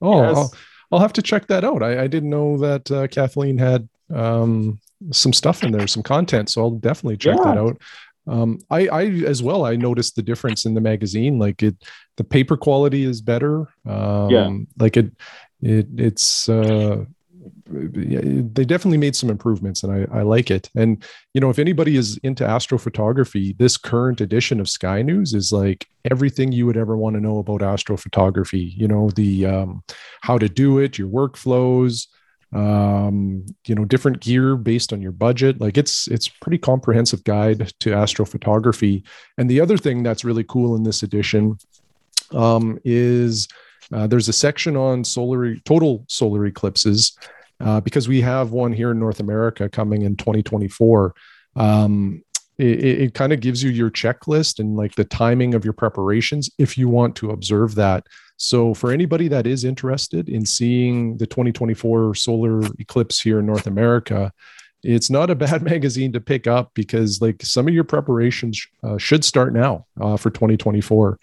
oh, 0.00 0.22
yes. 0.22 0.36
I'll, 0.36 0.54
I'll, 0.92 1.00
have 1.00 1.12
to 1.14 1.22
check 1.22 1.46
that 1.48 1.64
out. 1.64 1.82
I, 1.82 2.02
I 2.02 2.06
didn't 2.06 2.30
know 2.30 2.56
that 2.58 2.90
uh, 2.90 3.06
Kathleen 3.08 3.58
had 3.58 3.88
um, 4.12 4.80
some 5.12 5.32
stuff 5.32 5.62
in 5.62 5.72
there, 5.72 5.86
some 5.86 6.02
content, 6.02 6.50
so 6.50 6.62
I'll 6.62 6.70
definitely 6.70 7.18
check 7.18 7.36
yeah. 7.38 7.44
that 7.44 7.58
out 7.58 7.80
um, 8.26 8.58
I, 8.70 8.86
I 8.88 9.04
as 9.26 9.42
well 9.42 9.64
i 9.64 9.76
noticed 9.76 10.16
the 10.16 10.22
difference 10.22 10.64
in 10.64 10.74
the 10.74 10.80
magazine 10.80 11.38
like 11.38 11.62
it 11.62 11.76
the 12.16 12.24
paper 12.24 12.56
quality 12.56 13.04
is 13.04 13.20
better 13.20 13.68
um, 13.86 14.30
yeah 14.30 14.50
like 14.78 14.96
it 14.96 15.10
it 15.62 15.86
it's 15.96 16.48
uh 16.48 17.04
they 17.72 18.64
definitely 18.64 18.98
made 18.98 19.14
some 19.14 19.30
improvements 19.30 19.82
and 19.82 19.92
I, 19.92 20.18
I 20.18 20.22
like 20.22 20.50
it 20.50 20.68
and 20.74 21.02
you 21.34 21.40
know 21.40 21.50
if 21.50 21.58
anybody 21.58 21.96
is 21.96 22.16
into 22.18 22.44
astrophotography 22.44 23.56
this 23.58 23.76
current 23.76 24.20
edition 24.20 24.60
of 24.60 24.68
sky 24.68 25.02
news 25.02 25.32
is 25.34 25.52
like 25.52 25.86
everything 26.10 26.52
you 26.52 26.66
would 26.66 26.76
ever 26.76 26.96
want 26.96 27.14
to 27.14 27.20
know 27.20 27.38
about 27.38 27.60
astrophotography 27.60 28.76
you 28.76 28.88
know 28.88 29.10
the 29.10 29.46
um, 29.46 29.82
how 30.20 30.36
to 30.36 30.48
do 30.48 30.78
it 30.78 30.98
your 30.98 31.08
workflows 31.08 32.06
um, 32.52 33.46
you 33.66 33.74
know, 33.74 33.84
different 33.84 34.20
gear 34.20 34.56
based 34.56 34.92
on 34.92 35.00
your 35.00 35.12
budget. 35.12 35.60
Like 35.60 35.78
it's 35.78 36.08
it's 36.08 36.28
pretty 36.28 36.58
comprehensive 36.58 37.22
guide 37.24 37.72
to 37.80 37.90
astrophotography. 37.90 39.04
And 39.38 39.48
the 39.48 39.60
other 39.60 39.76
thing 39.76 40.02
that's 40.02 40.24
really 40.24 40.44
cool 40.44 40.74
in 40.74 40.82
this 40.82 41.02
edition 41.02 41.58
um, 42.32 42.78
is 42.84 43.48
uh, 43.92 44.06
there's 44.06 44.28
a 44.28 44.32
section 44.32 44.76
on 44.76 45.04
solar 45.04 45.54
total 45.56 46.04
solar 46.08 46.46
eclipses 46.46 47.16
uh, 47.60 47.80
because 47.80 48.08
we 48.08 48.20
have 48.20 48.52
one 48.52 48.72
here 48.72 48.90
in 48.90 48.98
North 48.98 49.20
America 49.20 49.68
coming 49.68 50.02
in 50.02 50.16
2024. 50.16 51.14
Um, 51.56 52.22
it, 52.58 52.84
it 52.84 53.14
kind 53.14 53.32
of 53.32 53.40
gives 53.40 53.62
you 53.62 53.70
your 53.70 53.90
checklist 53.90 54.58
and 54.58 54.76
like 54.76 54.94
the 54.94 55.04
timing 55.04 55.54
of 55.54 55.64
your 55.64 55.72
preparations 55.72 56.50
if 56.58 56.76
you 56.76 56.88
want 56.88 57.16
to 57.16 57.30
observe 57.30 57.74
that 57.76 58.06
so, 58.42 58.72
for 58.72 58.90
anybody 58.90 59.28
that 59.28 59.46
is 59.46 59.64
interested 59.64 60.30
in 60.30 60.46
seeing 60.46 61.18
the 61.18 61.26
2024 61.26 62.14
solar 62.14 62.62
eclipse 62.78 63.20
here 63.20 63.38
in 63.38 63.44
North 63.44 63.66
America, 63.66 64.32
it's 64.82 65.10
not 65.10 65.28
a 65.28 65.34
bad 65.46 65.60
magazine 65.62 66.10
to 66.12 66.22
pick 66.22 66.46
up 66.46 66.70
because, 66.72 67.20
like, 67.20 67.42
some 67.42 67.68
of 67.68 67.74
your 67.74 67.84
preparations 67.84 68.66
uh, 68.82 68.96
should 68.96 69.26
start 69.26 69.52
now 69.52 69.84
uh, 70.00 70.16
for 70.16 70.30
2024. 70.30 71.18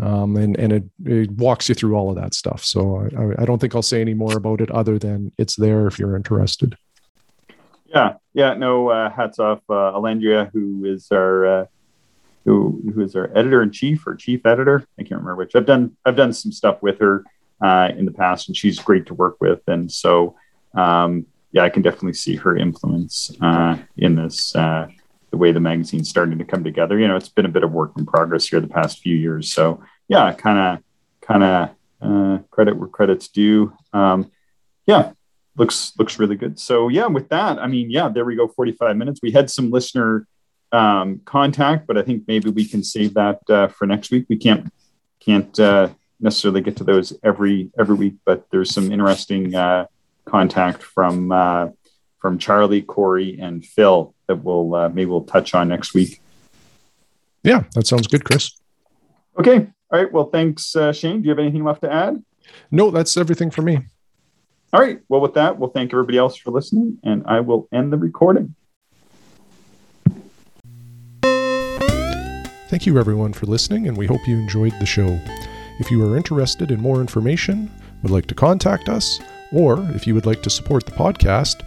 Um, 0.00 0.36
and 0.36 0.56
and 0.56 0.72
it, 0.72 0.84
it, 1.04 1.30
walks 1.32 1.68
you 1.68 1.74
through 1.74 1.96
all 1.96 2.08
of 2.08 2.16
that 2.16 2.32
stuff. 2.32 2.64
So 2.64 3.08
I, 3.18 3.42
I, 3.42 3.44
don't 3.44 3.58
think 3.58 3.74
I'll 3.74 3.82
say 3.82 4.00
any 4.00 4.14
more 4.14 4.36
about 4.36 4.60
it 4.60 4.70
other 4.70 4.96
than 4.96 5.32
it's 5.38 5.56
there 5.56 5.88
if 5.88 5.98
you're 5.98 6.14
interested. 6.14 6.76
Yeah, 7.86 8.14
yeah, 8.32 8.54
no, 8.54 8.90
uh, 8.90 9.10
hats 9.10 9.40
off, 9.40 9.58
uh, 9.68 9.92
Allendria, 9.92 10.52
who 10.52 10.84
is 10.84 11.08
our 11.10 11.46
uh, 11.46 11.66
who 12.44 12.80
who 12.94 13.00
is 13.00 13.16
our 13.16 13.30
editor 13.36 13.60
in 13.60 13.72
chief 13.72 14.06
or 14.06 14.14
chief 14.14 14.46
editor. 14.46 14.86
I 14.98 15.02
can't 15.02 15.20
remember 15.20 15.36
which. 15.36 15.56
I've 15.56 15.66
done 15.66 15.96
I've 16.04 16.16
done 16.16 16.32
some 16.32 16.52
stuff 16.52 16.80
with 16.80 17.00
her 17.00 17.24
uh, 17.60 17.88
in 17.96 18.04
the 18.04 18.12
past, 18.12 18.48
and 18.48 18.56
she's 18.56 18.78
great 18.78 19.06
to 19.06 19.14
work 19.14 19.36
with. 19.40 19.60
And 19.66 19.90
so, 19.90 20.36
um, 20.74 21.26
yeah, 21.50 21.64
I 21.64 21.70
can 21.70 21.82
definitely 21.82 22.12
see 22.12 22.36
her 22.36 22.56
influence 22.56 23.32
uh, 23.40 23.76
in 23.96 24.14
this. 24.14 24.54
The 25.30 25.36
way 25.36 25.52
the 25.52 25.60
magazine's 25.60 26.08
starting 26.08 26.38
to 26.38 26.44
come 26.44 26.64
together. 26.64 26.98
You 26.98 27.08
know, 27.08 27.16
it's 27.16 27.28
been 27.28 27.44
a 27.44 27.50
bit 27.50 27.64
of 27.64 27.72
work 27.72 27.92
in 27.98 28.06
progress 28.06 28.48
here 28.48 28.60
the 28.60 28.68
past 28.68 29.00
few 29.00 29.14
years. 29.14 29.52
So 29.52 29.82
yeah, 30.08 30.32
kind 30.32 30.58
of 30.58 30.84
kind 31.20 31.42
of 31.42 31.70
uh, 32.00 32.42
credit 32.50 32.76
where 32.76 32.88
credit's 32.88 33.28
due. 33.28 33.72
Um, 33.92 34.30
yeah, 34.86 35.12
looks 35.56 35.92
looks 35.98 36.18
really 36.18 36.36
good. 36.36 36.58
So 36.58 36.88
yeah, 36.88 37.06
with 37.06 37.28
that, 37.28 37.58
I 37.58 37.66
mean, 37.66 37.90
yeah, 37.90 38.08
there 38.08 38.24
we 38.24 38.36
go. 38.36 38.48
Forty 38.48 38.72
five 38.72 38.96
minutes. 38.96 39.20
We 39.22 39.32
had 39.32 39.50
some 39.50 39.70
listener 39.70 40.26
um, 40.72 41.20
contact, 41.24 41.86
but 41.86 41.98
I 41.98 42.02
think 42.02 42.24
maybe 42.26 42.50
we 42.50 42.64
can 42.64 42.82
save 42.82 43.14
that 43.14 43.40
uh, 43.50 43.68
for 43.68 43.86
next 43.86 44.10
week. 44.10 44.26
We 44.28 44.36
can't 44.36 44.72
can't 45.20 45.58
uh, 45.60 45.88
necessarily 46.20 46.60
get 46.60 46.76
to 46.76 46.84
those 46.84 47.12
every 47.22 47.70
every 47.78 47.96
week, 47.96 48.14
but 48.24 48.46
there's 48.50 48.72
some 48.72 48.90
interesting 48.92 49.54
uh, 49.54 49.86
contact 50.24 50.82
from 50.82 51.32
uh, 51.32 51.68
from 52.18 52.38
Charlie, 52.38 52.82
Corey, 52.82 53.38
and 53.40 53.64
Phil 53.64 54.14
that 54.28 54.44
we'll 54.44 54.74
uh, 54.74 54.88
maybe 54.88 55.06
we'll 55.06 55.24
touch 55.24 55.54
on 55.54 55.68
next 55.68 55.94
week. 55.94 56.20
Yeah, 57.42 57.64
that 57.74 57.86
sounds 57.86 58.06
good, 58.06 58.24
Chris. 58.24 58.52
Okay. 59.38 59.66
All 59.90 59.98
right. 59.98 60.12
Well, 60.12 60.28
thanks, 60.30 60.76
uh, 60.76 60.92
Shane. 60.92 61.22
Do 61.22 61.24
you 61.24 61.30
have 61.30 61.38
anything 61.38 61.64
left 61.64 61.80
to 61.80 61.92
add? 61.92 62.22
No, 62.70 62.90
that's 62.90 63.16
everything 63.16 63.50
for 63.50 63.62
me. 63.62 63.80
All 64.72 64.80
right. 64.80 65.00
Well, 65.08 65.20
with 65.20 65.34
that, 65.34 65.58
we'll 65.58 65.70
thank 65.70 65.92
everybody 65.92 66.18
else 66.18 66.36
for 66.36 66.50
listening, 66.50 66.98
and 67.02 67.24
I 67.26 67.40
will 67.40 67.68
end 67.72 67.92
the 67.92 67.96
recording. 67.96 68.54
Thank 72.68 72.84
you, 72.84 72.98
everyone, 72.98 73.32
for 73.32 73.46
listening, 73.46 73.88
and 73.88 73.96
we 73.96 74.06
hope 74.06 74.28
you 74.28 74.36
enjoyed 74.36 74.74
the 74.78 74.84
show. 74.84 75.18
If 75.80 75.90
you 75.90 76.04
are 76.04 76.18
interested 76.18 76.70
in 76.70 76.82
more 76.82 77.00
information, 77.00 77.70
would 78.02 78.12
like 78.12 78.26
to 78.26 78.34
contact 78.34 78.90
us, 78.90 79.18
or 79.52 79.80
if 79.94 80.06
you 80.06 80.14
would 80.14 80.26
like 80.26 80.42
to 80.42 80.50
support 80.50 80.84
the 80.84 80.92
podcast, 80.92 81.66